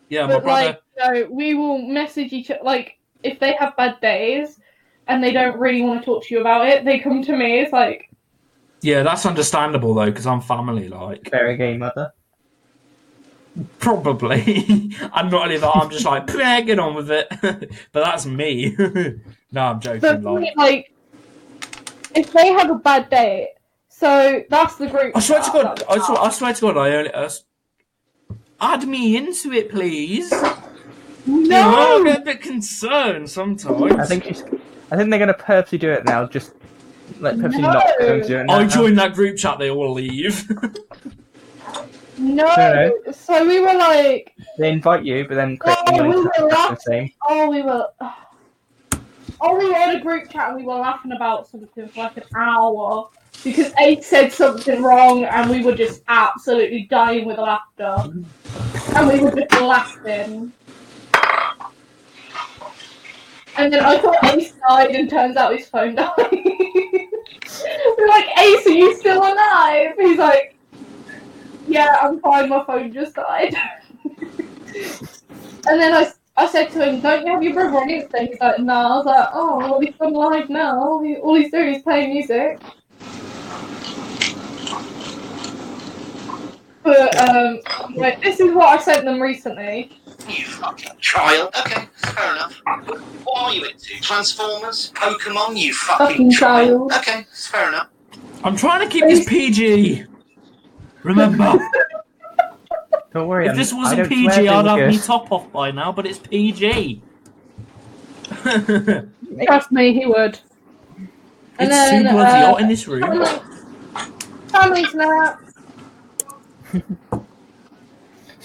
yeah, 0.09 0.25
my 0.27 0.33
But 0.35 0.43
brother. 0.43 0.65
like, 0.67 0.81
no, 0.97 1.27
we 1.31 1.53
will 1.55 1.79
message 1.79 2.31
each 2.33 2.51
other. 2.51 2.63
Like, 2.63 2.97
if 3.23 3.39
they 3.39 3.53
have 3.53 3.75
bad 3.75 3.99
days 4.01 4.59
and 5.07 5.23
they 5.23 5.31
don't 5.31 5.57
really 5.59 5.81
want 5.81 6.01
to 6.01 6.05
talk 6.05 6.25
to 6.25 6.33
you 6.33 6.41
about 6.41 6.67
it, 6.67 6.85
they 6.85 6.99
come 6.99 7.23
to 7.23 7.35
me. 7.35 7.59
It's 7.59 7.71
like, 7.71 8.09
Yeah, 8.81 9.03
that's 9.03 9.25
understandable 9.25 9.93
though 9.93 10.05
because 10.05 10.25
I'm 10.25 10.41
family 10.41 10.89
like. 10.89 11.29
Very 11.29 11.57
gay 11.57 11.77
mother. 11.77 12.13
Probably. 13.79 14.65
and 15.15 15.31
not 15.31 15.33
only 15.33 15.57
that, 15.57 15.71
I'm 15.75 15.89
just 15.89 16.05
like, 16.05 16.27
"Peh, 16.27 16.61
get 16.61 16.79
on 16.79 16.95
with 16.95 17.09
it. 17.09 17.27
but 17.41 18.03
that's 18.03 18.25
me. 18.25 18.75
no, 19.51 19.61
I'm 19.61 19.79
joking. 19.79 20.01
but 20.01 20.23
Like, 20.23 20.53
like, 20.57 20.91
if 22.13 22.31
they 22.33 22.49
have 22.49 22.69
a 22.69 22.75
bad 22.75 23.09
day, 23.09 23.49
so 23.87 24.43
that's 24.49 24.75
the 24.75 24.87
group. 24.87 25.15
I 25.15 25.19
swear 25.21 25.41
to 25.41 25.51
God, 25.51 25.83
I 25.89 25.99
swear, 25.99 26.19
I 26.19 26.29
swear 26.31 26.53
to 26.53 26.61
God, 26.61 26.77
I 26.77 26.95
only. 26.95 27.11
Uh, 27.11 27.29
add 28.59 28.87
me 28.87 29.15
into 29.15 29.51
it, 29.53 29.69
please. 29.69 30.31
No, 31.25 31.57
I 31.57 32.03
get 32.03 32.21
a 32.21 32.25
bit 32.25 32.41
concerned 32.41 33.29
sometimes. 33.29 33.93
I 33.93 34.05
think 34.05 34.25
she's. 34.25 34.43
I 34.91 34.95
think 34.97 35.09
they're 35.09 35.19
gonna 35.19 35.33
purposely 35.33 35.77
do 35.77 35.91
it 35.91 36.05
now. 36.05 36.27
Just 36.27 36.51
like 37.19 37.39
purposely 37.39 37.61
No. 37.61 37.71
not 37.73 37.85
going 37.99 38.21
to 38.21 38.27
do 38.27 38.37
it 38.37 38.45
now. 38.45 38.55
I 38.55 38.65
join 38.65 38.95
that 38.95 39.13
group 39.13 39.37
chat, 39.37 39.59
they 39.59 39.69
all 39.69 39.93
leave. 39.93 40.49
no. 42.17 42.45
No, 42.45 42.93
So 43.11 43.47
we 43.47 43.59
were 43.59 43.73
like, 43.73 44.33
They 44.57 44.71
invite 44.71 45.03
you, 45.03 45.27
but 45.27 45.35
then 45.35 45.57
Chris 45.57 45.75
Oh, 45.87 46.03
we 46.03 46.15
were 46.17 46.49
laughing. 46.49 47.11
oh, 47.29 47.49
we 47.49 47.61
were. 47.61 47.87
Oh, 49.41 49.57
we 49.57 49.69
were 49.69 49.77
in 49.77 49.95
a 49.97 50.01
group 50.01 50.29
chat 50.29 50.49
and 50.49 50.57
we 50.57 50.63
were 50.63 50.75
laughing 50.75 51.11
about 51.11 51.47
something 51.47 51.87
for 51.89 51.99
like 51.99 52.17
an 52.17 52.23
hour 52.35 53.09
because 53.43 53.71
Ace 53.79 54.07
said 54.07 54.31
something 54.31 54.81
wrong 54.81 55.25
and 55.25 55.49
we 55.49 55.61
were 55.61 55.75
just 55.75 56.01
absolutely 56.07 56.83
dying 56.89 57.25
with 57.25 57.37
laughter. 57.37 57.95
And 58.95 59.07
we 59.07 59.19
were 59.19 59.31
just 59.31 59.51
laughing. 59.61 60.51
And 63.57 63.71
then 63.71 63.85
I 63.85 63.97
thought 63.97 64.23
Ace 64.35 64.53
died 64.67 64.91
and 64.91 65.09
turns 65.09 65.37
out 65.37 65.55
his 65.57 65.67
phone 65.67 65.95
died. 65.95 66.13
we're 66.19 68.07
like, 68.07 68.27
Ace, 68.37 68.67
are 68.67 68.71
you 68.71 68.95
still 68.97 69.19
alive? 69.19 69.93
He's 69.97 70.17
like, 70.17 70.55
Yeah, 71.67 71.97
I'm 72.01 72.19
fine, 72.19 72.49
my 72.49 72.63
phone 72.65 72.91
just 72.93 73.15
died. 73.15 73.55
and 75.67 75.79
then 75.79 75.93
I 75.93 76.11
I 76.37 76.47
said 76.47 76.69
to 76.71 76.85
him, 76.85 76.99
"Don't 76.99 77.25
you 77.25 77.31
have 77.31 77.41
your 77.41 77.53
brother 77.53 77.77
on 77.77 77.87
Insta?" 77.87 78.27
He's 78.27 78.39
like, 78.41 78.59
"No." 78.59 78.73
I 78.73 78.97
was 78.97 79.05
like, 79.05 79.29
"Oh, 79.31 79.57
well, 79.57 79.79
he's 79.79 79.93
on 80.01 80.11
live 80.11 80.49
now. 80.49 80.77
All, 80.77 81.01
he, 81.01 81.15
all 81.15 81.35
he's 81.35 81.49
doing 81.49 81.75
is 81.75 81.81
playing 81.81 82.11
music." 82.11 82.59
But 86.83 87.17
um, 87.29 87.61
this 88.21 88.39
is 88.39 88.53
what 88.53 88.67
I 88.67 88.81
sent 88.81 89.05
them 89.05 89.21
recently. 89.21 89.97
You 90.27 90.45
fucking 90.45 90.91
child. 90.99 91.53
Okay, 91.59 91.87
fair 91.97 92.31
enough. 92.33 92.61
What 93.23 93.37
are 93.37 93.53
you 93.53 93.65
into? 93.65 93.99
Transformers? 94.01 94.91
Pokemon? 94.95 95.55
You 95.57 95.73
fucking, 95.73 96.07
Fucking 96.07 96.31
child. 96.31 96.91
child. 96.91 97.01
Okay, 97.01 97.19
it's 97.31 97.47
fair 97.47 97.67
enough. 97.69 97.89
I'm 98.43 98.55
trying 98.55 98.87
to 98.87 98.91
keep 98.91 99.05
this 99.05 99.27
PG. 99.27 100.05
Remember, 101.03 101.53
Don't 103.13 103.27
worry. 103.27 103.45
if 103.45 103.49
I'm- 103.51 103.57
this 103.57 103.71
wasn't 103.73 104.09
PG, 104.09 104.47
I'd 104.47 104.65
have 104.65 104.77
were 104.79 104.87
me 104.87 104.97
top 104.97 105.31
off 105.31 105.51
by 105.51 105.71
now, 105.71 105.91
but 105.91 106.05
it's 106.05 106.19
PG. 106.19 107.01
Trust 109.45 109.71
me, 109.71 109.93
he 109.93 110.05
would. 110.05 110.39
And 111.57 111.69
too 111.69 111.75
then, 111.75 112.03
bloody 112.13 112.31
uh, 112.41 112.45
hot 112.51 112.61
in 112.61 112.67
this 112.67 112.87
room. 112.87 113.01
Family, 113.01 113.29
family 114.49 114.83
snap. 114.85 115.41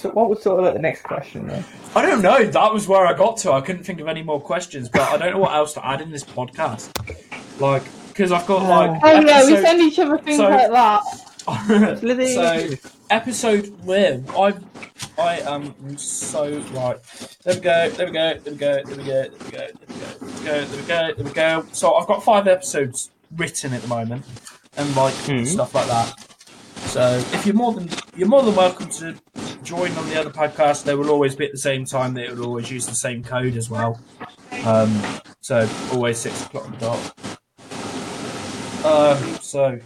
So 0.01 0.11
what 0.11 0.31
was 0.31 0.43
sort 0.43 0.59
of 0.59 0.65
like 0.65 0.75
the 0.75 0.81
next 0.81 1.03
question 1.03 1.47
then? 1.47 1.63
I 1.95 2.01
don't 2.03 2.23
know. 2.23 2.45
That 2.47 2.73
was 2.73 2.89
where 2.89 3.07
I 3.07 3.13
got 3.13 3.37
to. 3.39 3.53
I 3.53 3.61
couldn't 3.61 3.85
think 3.85 4.01
of 4.01 4.09
any 4.09 4.23
more 4.23 4.41
questions, 4.41 4.89
but 4.89 5.03
I 5.03 5.19
don't 5.19 5.33
know 5.33 5.39
what 5.39 5.53
else 5.55 5.75
to 5.75 5.87
add 5.87 6.01
in 6.01 6.11
this 6.11 6.25
podcast. 6.25 6.89
Like, 7.61 7.83
because 8.09 8.33
I've 8.33 8.47
got 8.47 8.63
like. 8.67 8.99
Oh 9.03 9.21
yeah, 9.21 9.45
we 9.45 9.57
send 9.57 9.81
each 9.83 9.99
other 9.99 10.17
things 10.19 10.39
so- 10.39 10.49
like 10.49 10.71
that. 10.71 11.03
so 12.01 12.91
episode 13.11 13.67
where 13.85 14.23
I 14.39 14.55
I 15.19 15.41
am 15.41 15.97
so 15.99 16.59
right. 16.73 16.99
There 17.43 17.55
we 17.55 17.61
go. 17.61 17.91
There 17.91 18.07
we 18.07 18.13
go. 18.13 18.39
There 18.39 18.53
we 18.53 18.59
go. 18.59 18.83
There 18.85 18.97
we 18.97 19.05
go. 19.05 19.29
There 19.29 19.31
we 19.45 19.51
go. 19.51 19.59
There 19.59 19.77
we 20.21 20.45
go. 20.45 20.65
There 20.65 20.77
we 20.81 20.87
go. 20.87 21.15
There 21.15 21.25
we 21.25 21.31
go. 21.33 21.67
So 21.73 21.95
I've 21.95 22.07
got 22.07 22.23
five 22.25 22.47
episodes 22.47 23.11
written 23.37 23.73
at 23.75 23.83
the 23.83 23.89
moment, 23.89 24.25
and 24.77 24.95
like 24.97 25.15
Hmm. 25.15 25.45
stuff 25.45 25.75
like 25.75 25.89
that. 25.89 26.30
So 26.91 27.23
if 27.33 27.47
you're 27.47 27.55
more 27.55 27.73
than 27.73 27.89
you're 28.17 28.29
more 28.29 28.43
than 28.43 28.55
welcome 28.57 28.89
to 28.91 29.15
join 29.63 29.93
on 29.93 30.09
the 30.09 30.19
other 30.19 30.31
podcast. 30.31 30.85
They 30.85 30.95
will 30.95 31.11
always 31.11 31.37
be 31.37 31.47
at 31.47 31.53
the 31.53 31.59
same 31.59 31.85
time. 31.85 32.15
They 32.15 32.29
will 32.29 32.47
always 32.47 32.71
use 32.71 32.87
the 32.87 32.95
same 32.95 33.23
code 33.23 33.57
as 33.57 33.71
well. 33.71 34.01
Um, 34.65 35.01
so 35.41 35.69
always 35.93 36.19
six 36.19 36.45
o'clock 36.45 36.67
on 36.67 36.73
the 36.73 36.79
dot. 36.79 37.15
Um, 38.85 39.39
so 39.41 39.79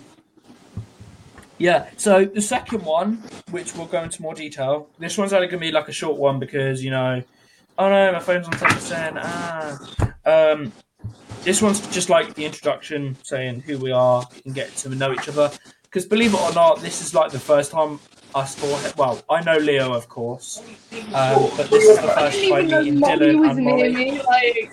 yeah, 1.58 1.88
so 1.96 2.24
the 2.24 2.40
second 2.40 2.84
one, 2.84 3.22
which 3.50 3.74
we'll 3.76 3.86
go 3.86 4.02
into 4.02 4.22
more 4.22 4.34
detail, 4.34 4.88
this 4.98 5.18
one's 5.18 5.32
only 5.32 5.48
to 5.48 5.58
be 5.58 5.70
like 5.70 5.88
a 5.88 5.92
short 5.92 6.18
one 6.18 6.38
because, 6.38 6.82
you 6.82 6.90
know, 6.90 7.22
oh 7.78 7.88
no, 7.88 8.12
my 8.12 8.20
phone's 8.20 8.46
on 8.46 8.54
10%. 8.54 9.20
Ah. 9.22 10.14
Um, 10.24 10.72
this 11.42 11.60
one's 11.60 11.86
just 11.88 12.08
like 12.08 12.34
the 12.34 12.44
introduction, 12.44 13.16
saying 13.22 13.60
who 13.60 13.78
we 13.78 13.92
are 13.92 14.26
and 14.44 14.54
get 14.54 14.74
to 14.76 14.88
know 14.88 15.12
each 15.12 15.28
other. 15.28 15.50
Because 15.94 16.06
believe 16.06 16.34
it 16.34 16.40
or 16.40 16.52
not, 16.54 16.80
this 16.80 17.00
is 17.00 17.14
like 17.14 17.30
the 17.30 17.38
first 17.38 17.70
time 17.70 18.00
us 18.34 18.56
four, 18.56 18.76
well, 18.96 19.22
I 19.30 19.44
know 19.44 19.58
Leo, 19.58 19.92
of 19.92 20.08
course, 20.08 20.60
um, 21.14 21.48
but 21.56 21.70
this 21.70 21.84
is 21.84 21.98
the 21.98 22.08
first 22.08 22.48
time 22.48 22.64
even 22.64 22.72
know 22.72 22.82
meeting 22.82 23.00
Dylan 23.00 23.48
and 23.48 23.64
Molly. 23.64 23.92
me, 23.94 24.22
like 24.22 24.72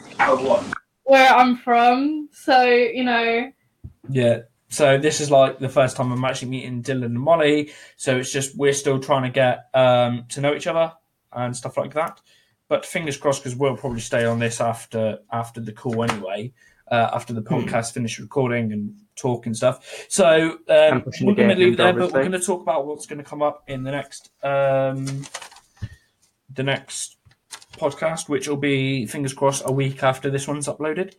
where 1.03 1.29
I'm 1.29 1.57
from. 1.57 2.27
So 2.31 2.65
you 2.65 3.03
know, 3.03 3.51
Yeah. 4.09 4.39
So 4.69 4.97
this 4.97 5.21
is 5.21 5.29
like 5.29 5.59
the 5.59 5.69
first 5.69 5.95
time 5.95 6.11
I'm 6.11 6.25
actually 6.25 6.49
meeting 6.49 6.81
Dylan 6.81 7.05
and 7.05 7.19
Molly. 7.19 7.71
So 7.97 8.17
it's 8.17 8.31
just 8.31 8.57
we're 8.57 8.73
still 8.73 8.97
trying 8.97 9.21
to 9.21 9.29
get 9.29 9.69
um, 9.75 10.25
to 10.29 10.41
know 10.41 10.55
each 10.55 10.65
other 10.65 10.91
and 11.31 11.55
stuff 11.55 11.77
like 11.77 11.93
that. 11.93 12.19
But 12.67 12.83
fingers 12.83 13.17
crossed 13.17 13.43
because 13.43 13.55
we'll 13.55 13.77
probably 13.77 13.99
stay 13.99 14.25
on 14.25 14.39
this 14.39 14.59
after 14.59 15.19
after 15.31 15.61
the 15.61 15.71
call 15.71 16.03
anyway. 16.03 16.51
Uh, 16.91 17.09
after 17.13 17.31
the 17.31 17.41
podcast 17.41 17.93
finished 17.93 18.19
recording 18.19 18.73
and 18.73 18.93
talk 19.15 19.45
and 19.45 19.55
stuff. 19.55 20.05
So 20.09 20.57
um, 20.67 21.03
we're 21.21 21.35
going 21.35 21.47
to 21.47 21.55
leave 21.55 21.73
it 21.73 21.77
there, 21.77 21.93
but 21.93 22.11
we're 22.11 22.19
going 22.19 22.33
to 22.33 22.39
talk 22.41 22.61
about 22.61 22.85
what's 22.85 23.05
going 23.05 23.19
to 23.19 23.23
come 23.23 23.41
up 23.41 23.63
in 23.67 23.83
the 23.83 23.91
next 23.91 24.29
um, 24.43 25.05
the 26.53 26.63
next 26.63 27.15
podcast, 27.77 28.27
which 28.27 28.49
will 28.49 28.57
be 28.57 29.05
fingers 29.05 29.33
crossed 29.33 29.63
a 29.65 29.71
week 29.71 30.03
after 30.03 30.29
this 30.29 30.49
one's 30.49 30.67
uploaded. 30.67 31.13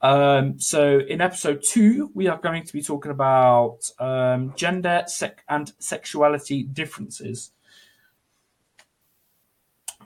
Um, 0.00 0.58
so 0.58 0.98
in 0.98 1.20
episode 1.20 1.62
two, 1.66 2.10
we 2.12 2.26
are 2.26 2.38
going 2.38 2.64
to 2.64 2.72
be 2.72 2.82
talking 2.82 3.10
about 3.10 3.90
um, 3.98 4.52
gender, 4.56 5.04
sec- 5.06 5.44
and 5.48 5.72
sexuality 5.78 6.64
differences. 6.64 7.52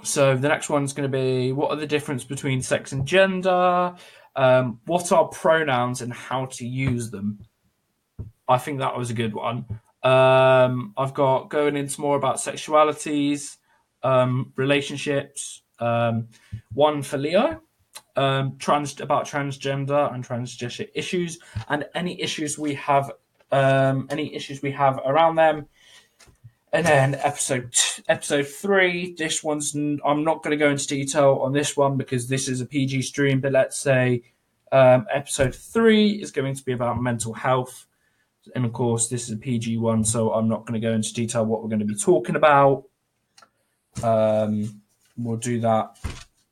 So 0.03 0.37
the 0.37 0.49
next 0.49 0.71
one's 0.71 0.93
going 0.93 1.11
to 1.11 1.19
be 1.19 1.51
what 1.51 1.71
are 1.71 1.77
the 1.77 1.87
difference 1.87 2.23
between 2.23 2.63
sex 2.63 2.93
and 2.93 3.05
gender? 3.07 3.97
Um, 4.39 4.79
what 4.87 5.11
are 5.11 5.27
pronouns 5.27 6.01
and 6.01 6.13
how 6.13 6.47
to 6.47 6.67
use 6.67 7.11
them? 7.11 7.41
I 8.47 8.57
think 8.57 8.79
that 8.79 8.97
was 8.97 9.11
a 9.11 9.15
good 9.15 9.35
one. 9.35 9.67
Um, 10.05 10.95
I've 10.97 11.13
got 11.13 11.51
going 11.51 11.77
into 11.77 12.01
more 12.01 12.17
about 12.17 12.37
sexualities, 12.37 13.57
um, 14.05 14.53
relationships. 14.55 15.63
Um, 15.81 16.29
one 16.73 17.03
for 17.03 17.19
Leo, 17.19 17.61
um, 18.15 18.57
trans 18.59 19.01
about 19.01 19.27
transgender 19.27 20.13
and 20.15 20.27
transgender 20.27 20.89
issues, 20.95 21.41
and 21.69 21.85
any 21.97 22.21
issues 22.21 22.57
we 22.59 22.75
have, 22.75 23.11
um, 23.51 24.07
any 24.09 24.35
issues 24.35 24.63
we 24.63 24.71
have 24.71 25.01
around 25.05 25.35
them. 25.35 25.67
And 26.73 26.85
then 26.85 27.15
episode 27.15 27.73
t- 27.73 28.03
episode 28.09 28.47
three. 28.47 29.15
This 29.17 29.43
one's 29.43 29.75
n- 29.75 30.01
I'm 30.05 30.23
not 30.23 30.43
going 30.43 30.51
to 30.51 30.63
go 30.63 30.71
into 30.71 30.87
detail 30.87 31.41
on 31.43 31.53
this 31.53 31.77
one 31.77 31.97
because 31.97 32.29
this 32.29 32.49
is 32.49 32.61
a 32.61 32.67
PG 32.67 33.03
stream. 33.03 33.41
But 33.41 33.53
let's 33.53 33.79
say 33.79 34.23
um, 34.71 35.07
episode 35.13 35.55
three 35.55 36.13
is 36.13 36.31
going 36.31 36.55
to 36.55 36.65
be 36.65 36.73
about 36.73 37.01
mental 37.01 37.33
health, 37.33 37.87
and 38.55 38.65
of 38.65 38.73
course 38.73 39.09
this 39.09 39.25
is 39.25 39.31
a 39.31 39.37
PG 39.37 39.79
one, 39.79 40.05
so 40.05 40.33
I'm 40.33 40.49
not 40.49 40.67
going 40.67 40.79
to 40.81 40.87
go 40.87 40.93
into 40.93 41.13
detail 41.15 41.47
what 41.47 41.63
we're 41.63 41.69
going 41.69 41.79
to 41.81 41.87
be 41.87 41.95
talking 41.95 42.37
about. 42.37 42.85
Um, 44.03 44.83
we'll 45.17 45.37
do 45.37 45.61
that 45.61 45.97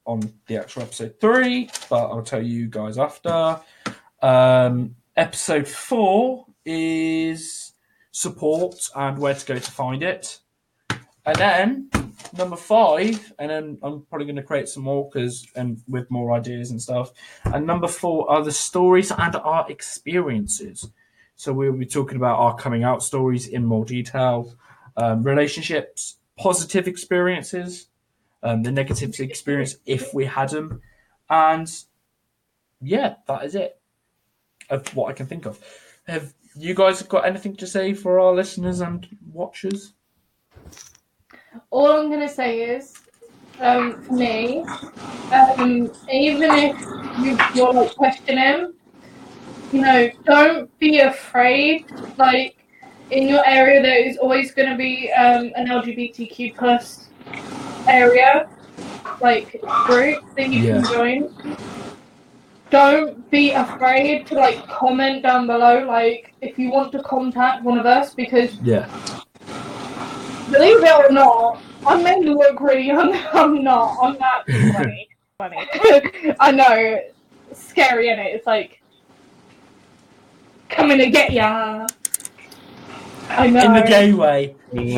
on 0.06 0.20
the 0.46 0.56
actual 0.56 0.82
episode 0.82 1.16
three, 1.20 1.68
but 1.90 2.06
I'll 2.06 2.22
tell 2.22 2.42
you 2.42 2.68
guys 2.68 2.96
after. 2.96 3.60
Um, 4.22 4.96
episode 5.16 5.68
four 5.68 6.46
is 6.64 7.65
support 8.16 8.88
and 8.94 9.18
where 9.18 9.34
to 9.34 9.44
go 9.44 9.58
to 9.58 9.70
find 9.70 10.02
it. 10.02 10.40
And 11.26 11.36
then 11.36 11.90
number 12.38 12.56
five, 12.56 13.30
and 13.38 13.50
then 13.50 13.78
I'm 13.82 14.06
probably 14.08 14.24
going 14.24 14.36
to 14.36 14.42
create 14.42 14.70
some 14.70 14.84
more 14.84 15.06
because 15.06 15.46
and 15.54 15.82
with 15.86 16.10
more 16.10 16.32
ideas 16.32 16.70
and 16.70 16.80
stuff. 16.80 17.12
And 17.44 17.66
number 17.66 17.88
four 17.88 18.30
are 18.30 18.42
the 18.42 18.52
stories 18.52 19.10
and 19.10 19.36
our 19.36 19.70
experiences. 19.70 20.88
So 21.34 21.52
we'll 21.52 21.72
be 21.72 21.84
talking 21.84 22.16
about 22.16 22.38
our 22.38 22.56
coming 22.56 22.84
out 22.84 23.02
stories 23.02 23.48
in 23.48 23.66
more 23.66 23.84
detail, 23.84 24.54
um, 24.96 25.22
relationships, 25.22 26.16
positive 26.38 26.88
experiences, 26.88 27.88
um, 28.42 28.62
the 28.62 28.72
negative 28.72 29.20
experience 29.20 29.76
if 29.84 30.14
we 30.14 30.24
had 30.24 30.48
them, 30.48 30.80
and 31.28 31.70
yeah, 32.80 33.16
that 33.28 33.44
is 33.44 33.54
it 33.54 33.78
of 34.70 34.96
what 34.96 35.10
I 35.10 35.12
can 35.12 35.26
think 35.26 35.44
of. 35.44 35.60
Have 36.06 36.32
you 36.56 36.74
guys 36.74 36.98
have 37.00 37.08
got 37.08 37.26
anything 37.26 37.56
to 37.56 37.66
say 37.66 37.94
for 37.94 38.18
our 38.20 38.34
listeners 38.34 38.80
and 38.80 39.06
watchers? 39.32 39.92
all 41.70 41.92
I'm 41.92 42.10
gonna 42.10 42.28
say 42.28 42.62
is, 42.76 42.94
um, 43.60 44.00
for 44.02 44.14
me, 44.14 44.64
um, 45.32 45.90
even 46.10 46.50
if 46.52 46.76
you, 47.18 47.36
you're 47.54 47.72
like 47.72 47.94
questioning, 47.96 48.72
you 49.72 49.80
know, 49.80 50.10
don't 50.24 50.78
be 50.78 51.00
afraid. 51.00 51.86
Like 52.16 52.56
in 53.10 53.28
your 53.28 53.46
area, 53.46 53.82
there 53.82 54.06
is 54.06 54.16
always 54.18 54.52
going 54.52 54.70
to 54.70 54.76
be 54.76 55.10
um, 55.12 55.52
an 55.56 55.66
LGBTQ 55.66 56.56
plus 56.56 57.08
area, 57.88 58.48
like 59.20 59.60
group 59.84 60.22
that 60.36 60.48
you 60.48 60.62
Yeah. 60.62 60.82
can 60.82 60.84
join. 60.84 61.56
Don't 62.70 63.30
be 63.30 63.52
afraid 63.52 64.26
to 64.26 64.34
like 64.34 64.66
comment 64.68 65.22
down 65.22 65.46
below, 65.46 65.84
like 65.84 66.34
if 66.40 66.58
you 66.58 66.70
want 66.70 66.90
to 66.92 67.02
contact 67.02 67.62
one 67.62 67.78
of 67.78 67.86
us, 67.86 68.14
because 68.14 68.54
Yeah. 68.62 68.86
Believe 70.50 70.82
it 70.82 70.92
or 70.92 71.10
not, 71.10 71.60
I 71.86 72.00
may 72.02 72.20
look 72.20 72.60
really 72.60 72.86
young. 72.86 73.14
I'm 73.32 73.62
not. 73.64 73.96
I'm 74.02 74.18
not 74.18 74.48
funny. 74.74 75.08
funny. 75.38 75.68
I 76.40 76.50
know. 76.52 77.00
Scary, 77.52 78.08
is 78.08 78.18
it? 78.18 78.26
It's 78.34 78.46
like 78.46 78.80
coming 80.68 80.98
to 80.98 81.10
get 81.10 81.32
ya. 81.32 81.86
I 83.28 83.48
know. 83.48 83.64
In 83.64 83.72
the 83.74 83.82
gay 83.82 84.12
way. 84.12 84.54
In 84.72 84.86
the 84.86 84.94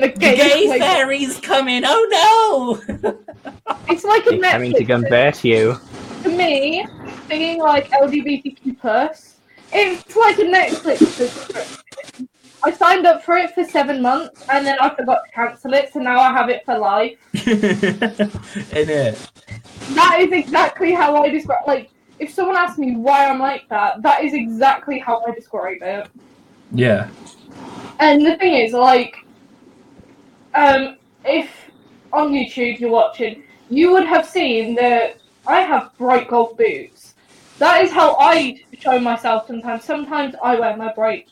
The 0.00 0.08
gay. 0.18 0.36
gay 0.36 0.68
like, 0.68 0.80
fairy's 0.80 1.38
coming. 1.40 1.82
Oh 1.84 2.80
no! 2.98 3.14
it's 3.88 4.04
like 4.04 4.26
a 4.26 4.32
He's 4.32 4.42
coming 4.44 4.72
to 4.74 4.84
convert 4.84 5.44
you. 5.44 5.76
To 6.22 6.28
me, 6.28 6.86
being 7.28 7.58
like 7.58 7.90
LGBTQ 7.90 8.78
plus, 8.80 9.36
it's 9.72 10.16
like 10.16 10.38
a 10.38 10.42
Netflix 10.42 10.98
subscription. 10.98 12.28
I 12.64 12.70
signed 12.70 13.06
up 13.06 13.24
for 13.24 13.36
it 13.36 13.52
for 13.54 13.64
seven 13.64 14.00
months 14.00 14.46
and 14.48 14.64
then 14.64 14.78
I 14.80 14.94
forgot 14.94 15.22
to 15.26 15.32
cancel 15.32 15.74
it, 15.74 15.92
so 15.92 15.98
now 15.98 16.20
I 16.20 16.32
have 16.32 16.48
it 16.48 16.64
for 16.64 16.78
life. 16.78 17.18
In 17.46 18.88
it. 18.88 19.30
That 19.94 20.18
is 20.20 20.32
exactly 20.32 20.92
how 20.92 21.16
I 21.16 21.28
describe. 21.28 21.66
Like, 21.66 21.90
if 22.20 22.32
someone 22.32 22.56
asks 22.56 22.78
me 22.78 22.94
why 22.94 23.26
I'm 23.26 23.40
like 23.40 23.68
that, 23.68 24.02
that 24.02 24.22
is 24.22 24.32
exactly 24.32 25.00
how 25.00 25.24
I 25.26 25.32
describe 25.32 25.78
it. 25.82 26.08
Yeah. 26.70 27.08
And 27.98 28.24
the 28.24 28.36
thing 28.36 28.54
is, 28.54 28.72
like, 28.72 29.16
um, 30.54 30.98
if 31.24 31.50
on 32.12 32.30
YouTube 32.30 32.78
you're 32.78 32.90
watching, 32.90 33.42
you 33.70 33.90
would 33.92 34.06
have 34.06 34.24
seen 34.24 34.76
that 34.76 35.16
I 35.46 35.60
have 35.60 35.96
bright 35.98 36.28
gold 36.28 36.56
boots. 36.56 37.14
That 37.58 37.84
is 37.84 37.90
how 37.90 38.16
I 38.18 38.60
show 38.78 38.98
myself 38.98 39.46
sometimes. 39.46 39.84
Sometimes 39.84 40.34
I 40.42 40.58
wear 40.58 40.76
my 40.76 40.92
bright 40.92 41.28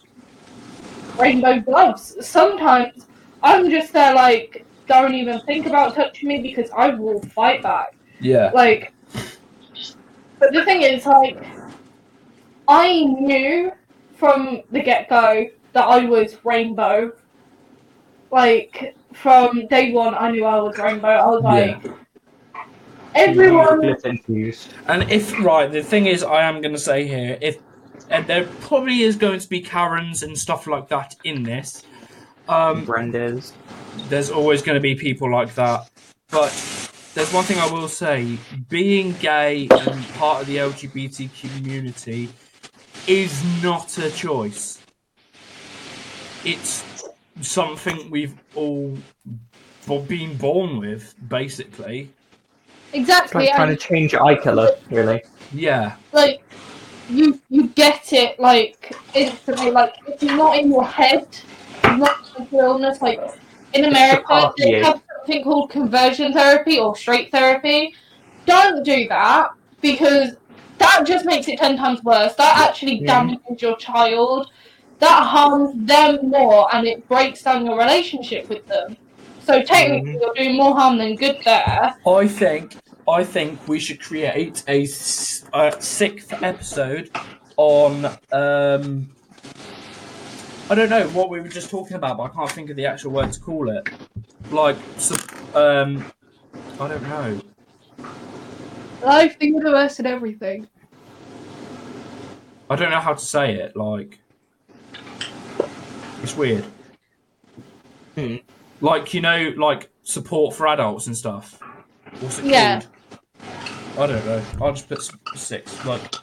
rainbow 1.19 1.61
gloves. 1.61 2.17
Sometimes 2.27 3.07
I'm 3.43 3.71
just 3.71 3.93
there, 3.93 4.15
like, 4.15 4.65
don't 4.87 5.15
even 5.15 5.41
think 5.41 5.67
about 5.67 5.95
touching 5.95 6.29
me 6.29 6.41
because 6.43 6.71
I 6.71 6.91
will 6.91 7.21
fight 7.21 7.63
back. 7.63 7.95
Yeah. 8.21 8.51
Like, 8.53 8.93
but 10.39 10.53
the 10.53 10.65
thing 10.65 10.83
is, 10.83 11.07
like, 11.07 11.45
I 12.69 13.05
knew 13.05 13.73
from 14.15 14.63
the 14.71 14.81
get 14.81 15.09
go 15.09 15.47
that 15.73 15.85
I 15.85 16.05
was 16.05 16.37
rainbow. 16.45 17.13
like 18.31 18.95
from 19.13 19.67
day 19.67 19.93
one, 19.93 20.15
I 20.15 20.31
knew 20.31 20.45
I 20.45 20.61
was 20.61 20.79
rainbow. 20.79 21.09
I 21.09 21.27
was 21.27 21.43
like, 21.43 21.83
everyone. 23.15 23.81
Glitter 23.81 24.09
infused. 24.09 24.73
And 24.87 25.11
if 25.11 25.39
right, 25.41 25.71
the 25.71 25.83
thing 25.83 26.07
is, 26.07 26.23
I 26.23 26.43
am 26.43 26.61
going 26.61 26.75
to 26.75 26.81
say 26.81 27.07
here, 27.07 27.39
if 27.41 27.59
and 28.11 28.27
there 28.27 28.47
probably 28.63 29.03
is 29.03 29.17
going 29.17 29.39
to 29.39 29.49
be 29.49 29.61
Karens 29.61 30.23
and 30.23 30.37
stuff 30.37 30.67
like 30.67 30.89
that 30.89 31.17
in 31.25 31.43
this. 31.43 31.85
Um, 32.49 32.85
Brendas. 32.85 33.53
there's 34.09 34.31
always 34.31 34.61
going 34.63 34.75
to 34.75 34.81
be 34.81 34.97
people 34.97 35.31
like 35.31 35.55
that, 35.55 35.89
but 36.31 36.51
there's 37.15 37.33
one 37.33 37.45
thing 37.45 37.59
I 37.59 37.71
will 37.71 37.89
say: 37.89 38.39
being 38.69 39.13
gay 39.15 39.69
and 39.71 40.09
part 40.15 40.43
of 40.43 40.47
the 40.49 40.57
LGBT 40.57 41.31
community 41.41 42.29
is 43.07 43.63
not 43.63 43.97
a 43.99 44.11
choice. 44.11 44.83
It's 46.45 46.85
something 47.41 48.11
we've 48.11 48.35
all 48.55 48.97
been 50.09 50.37
born 50.37 50.79
with, 50.79 51.15
basically. 51.29 52.11
It's 52.93 52.99
Exactly. 52.99 53.47
like 53.47 53.55
trying 53.55 53.69
to 53.69 53.77
change 53.77 54.13
your 54.13 54.25
eye 54.25 54.35
colour, 54.37 54.69
really. 54.91 55.23
Yeah, 55.53 55.95
like 56.13 56.43
you 57.09 57.41
you 57.49 57.69
get 57.69 58.13
it 58.13 58.39
like 58.41 58.97
instantly. 59.15 59.71
Like 59.71 59.95
if 60.09 60.23
you're 60.23 60.37
not 60.37 60.59
in 60.59 60.71
your 60.71 60.85
head, 60.85 61.27
you're 61.85 61.99
not 61.99 62.19
a 62.37 62.41
mental 62.41 62.61
illness. 62.61 63.01
Like 63.01 63.21
in 63.75 63.85
America, 63.85 64.53
they 64.59 64.79
you. 64.79 64.83
have 64.85 65.01
something 65.19 65.45
called 65.45 65.71
conversion 65.71 66.33
therapy 66.33 66.79
or 66.81 66.97
straight 66.97 67.31
therapy. 67.31 67.95
Don't 68.47 68.85
do 68.85 69.07
that 69.09 69.51
because 69.81 70.35
that 70.79 71.05
just 71.07 71.25
makes 71.25 71.47
it 71.47 71.59
ten 71.59 71.77
times 71.77 72.03
worse. 72.03 72.35
That 72.35 72.69
actually 72.69 73.01
Yeah. 73.03 73.07
damages 73.07 73.63
your 73.63 73.77
child. 73.77 74.51
That 74.99 75.25
harms 75.25 75.73
them 75.87 76.29
more, 76.29 76.69
and 76.75 76.87
it 76.87 77.09
breaks 77.09 77.43
down 77.43 77.65
your 77.67 77.79
relationship 77.79 78.49
with 78.49 78.67
them. 78.67 78.97
So 79.51 79.63
technically, 79.63 80.13
you're 80.13 80.33
doing 80.35 80.57
more 80.57 80.77
harm 80.77 80.97
than 80.97 81.17
good 81.17 81.39
there. 81.45 81.97
I 82.07 82.29
think 82.29 82.77
I 83.09 83.25
think 83.25 83.67
we 83.67 83.81
should 83.81 84.01
create 84.01 84.63
a 84.69 84.87
sixth 84.87 86.33
episode 86.41 87.11
on 87.57 88.05
um 88.31 89.11
I 90.71 90.77
don't 90.77 90.89
know 90.89 91.09
what 91.09 91.31
we 91.31 91.41
were 91.41 91.49
just 91.49 91.69
talking 91.69 91.97
about, 91.97 92.19
but 92.19 92.25
I 92.25 92.29
can't 92.29 92.53
think 92.53 92.71
of 92.71 92.77
the 92.77 92.87
actual 92.87 93.11
word 93.11 93.33
to 93.33 93.41
call 93.41 93.77
it. 93.77 93.89
Like 94.53 94.77
um 95.57 96.05
I 96.79 96.87
don't 96.87 97.03
know. 97.03 97.41
Life, 99.03 99.37
the 99.41 99.47
universe, 99.47 99.99
and 99.99 100.07
everything. 100.07 100.69
I 102.69 102.77
don't 102.77 102.93
know 102.93 103.01
how 103.01 103.15
to 103.15 103.25
say 103.25 103.55
it. 103.55 103.75
Like 103.75 104.21
it's 106.23 106.37
weird. 106.37 106.65
Hmm. 108.15 108.37
Like 108.81 109.13
you 109.15 109.21
know, 109.21 109.53
like 109.57 109.91
support 110.03 110.55
for 110.55 110.67
adults 110.69 111.07
and 111.07 111.17
stuff. 111.17 111.61
What's 112.21 112.39
it 112.39 112.47
Yeah. 112.47 112.81
called? 112.81 112.87
I 113.99 114.07
don't 114.07 114.25
know. 114.27 114.43
I'll 114.61 114.73
just 114.73 114.89
put 114.89 115.11
six. 115.37 115.85
Like 115.85 116.15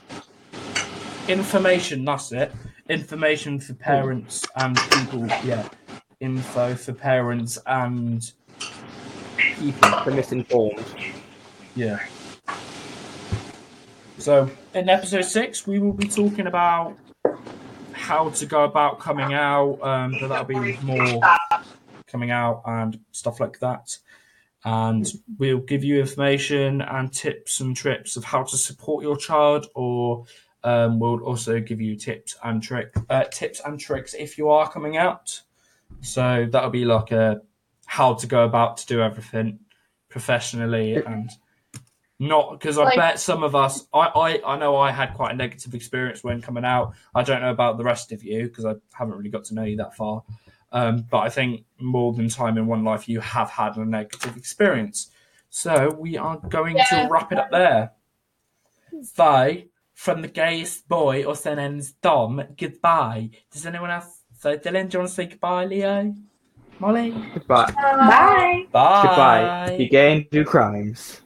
information. 1.28 2.05
That's 2.05 2.32
it. 2.32 2.51
Information 2.89 3.60
for 3.60 3.74
parents 3.74 4.45
and 4.55 4.78
people. 4.91 5.28
Yeah. 5.43 5.68
Info 6.20 6.74
for 6.76 6.93
parents 6.93 7.60
and 7.68 8.32
people. 9.38 9.91
For 9.99 10.12
misinformed. 10.12 10.84
Yeah. 11.76 11.99
So, 14.18 14.49
in 14.74 14.89
episode 14.89 15.26
six, 15.26 15.68
we 15.68 15.78
will 15.78 15.93
be 15.93 16.08
talking 16.08 16.47
about 16.47 16.97
how 17.91 18.30
to 18.30 18.45
go 18.47 18.64
about 18.64 18.99
coming 18.99 19.34
out, 19.34 19.78
um, 19.84 20.16
but 20.20 20.30
that'll 20.30 20.45
be 20.45 20.78
more 20.78 21.22
coming 22.08 22.32
out 22.32 22.62
and 22.66 22.99
stuff 23.12 23.39
like 23.39 23.60
that. 23.60 23.97
And 24.66 25.05
we'll 25.38 25.60
give 25.60 25.84
you 25.84 25.99
information 25.99 26.82
and 26.82 27.14
tips 27.14 27.60
and 27.62 27.76
trips 27.76 28.18
of 28.18 28.24
how 28.24 28.43
to 28.43 28.58
support 28.58 29.03
your 29.03 29.16
child, 29.16 29.68
or 29.76 30.26
um, 30.64 30.99
we'll 30.99 31.22
also 31.24 31.60
give 31.60 31.80
you 31.80 31.95
tips 31.95 32.36
and 32.43 32.62
trick 32.62 32.93
uh, 33.10 33.26
tips 33.26 33.62
and 33.64 33.80
tricks 33.80 34.14
if 34.18 34.38
you 34.38 34.49
are 34.49 34.70
coming 34.70 34.97
out. 34.97 35.41
So 36.01 36.47
that'll 36.51 36.72
be 36.72 36.86
like 36.86 37.12
a 37.12 37.41
how 37.86 38.16
to 38.16 38.28
go 38.28 38.43
about 38.43 38.78
to 38.78 38.86
do 38.88 39.01
everything 39.01 39.60
professionally 40.10 40.95
and 40.95 41.30
not 42.20 42.51
because 42.60 42.78
I 42.78 42.86
Like- 42.86 42.97
bet 42.97 43.20
some 43.20 43.43
of 43.43 43.55
us 43.55 43.88
I, 43.93 44.08
I 44.08 44.41
I 44.53 44.58
know 44.58 44.76
I 44.76 44.91
had 44.91 45.14
quite 45.14 45.32
a 45.32 45.36
negative 45.36 45.76
experience 45.76 46.24
when 46.24 46.41
coming 46.41 46.66
out. 46.66 46.93
I 47.14 47.24
don't 47.24 47.41
know 47.41 47.51
about 47.51 47.78
the 47.78 47.84
rest 47.84 48.12
of 48.12 48.24
you 48.24 48.47
because 48.47 48.66
I 48.66 48.74
haven't 48.91 49.16
really 49.16 49.30
got 49.30 49.45
to 49.45 49.53
know 49.53 49.64
you 49.64 49.78
that 49.78 49.95
far. 49.95 50.24
Um, 50.72 51.05
but 51.09 51.20
I 51.20 51.30
think 51.30 51.63
more 51.80 52.13
than 52.13 52.28
time 52.30 52.57
in 52.57 52.68
one 52.68 52.84
life 52.84 53.07
you 53.07 53.20
have 53.22 53.49
had 53.49 53.78
a 53.78 53.86
negative 53.86 54.36
experience. 54.36 55.09
So 55.49 55.95
we 55.97 56.18
are 56.18 56.38
going 56.38 56.76
Yeah. 56.78 56.84
to 57.07 57.07
wrap 57.09 57.32
it 57.32 57.39
up 57.39 57.51
there. 57.51 57.91
So 59.01 59.57
from 59.93 60.22
the 60.22 60.28
gayest 60.28 60.88
boy, 60.88 61.24
also 61.26 61.55
known 61.55 61.78
as 61.78 61.93
Dom, 61.93 62.43
goodbye. 62.57 63.30
Does 63.51 63.65
anyone 63.65 63.91
else 63.91 64.24
so 64.39 64.55
Dylan, 64.57 64.89
do 64.89 64.97
you 64.97 64.99
want 64.99 65.09
to 65.09 65.15
say 65.15 65.26
goodbye, 65.26 65.65
Leo? 65.65 66.13
Molly? 66.80 67.11
Goodbye. 67.34 67.72
Bye. 67.72 68.65
Bye. 68.72 69.01
Goodbye. 69.01 69.76
Be 69.78 69.88
gay 69.88 70.13
and 70.13 70.30
do 70.30 70.45
crimes. 70.45 71.22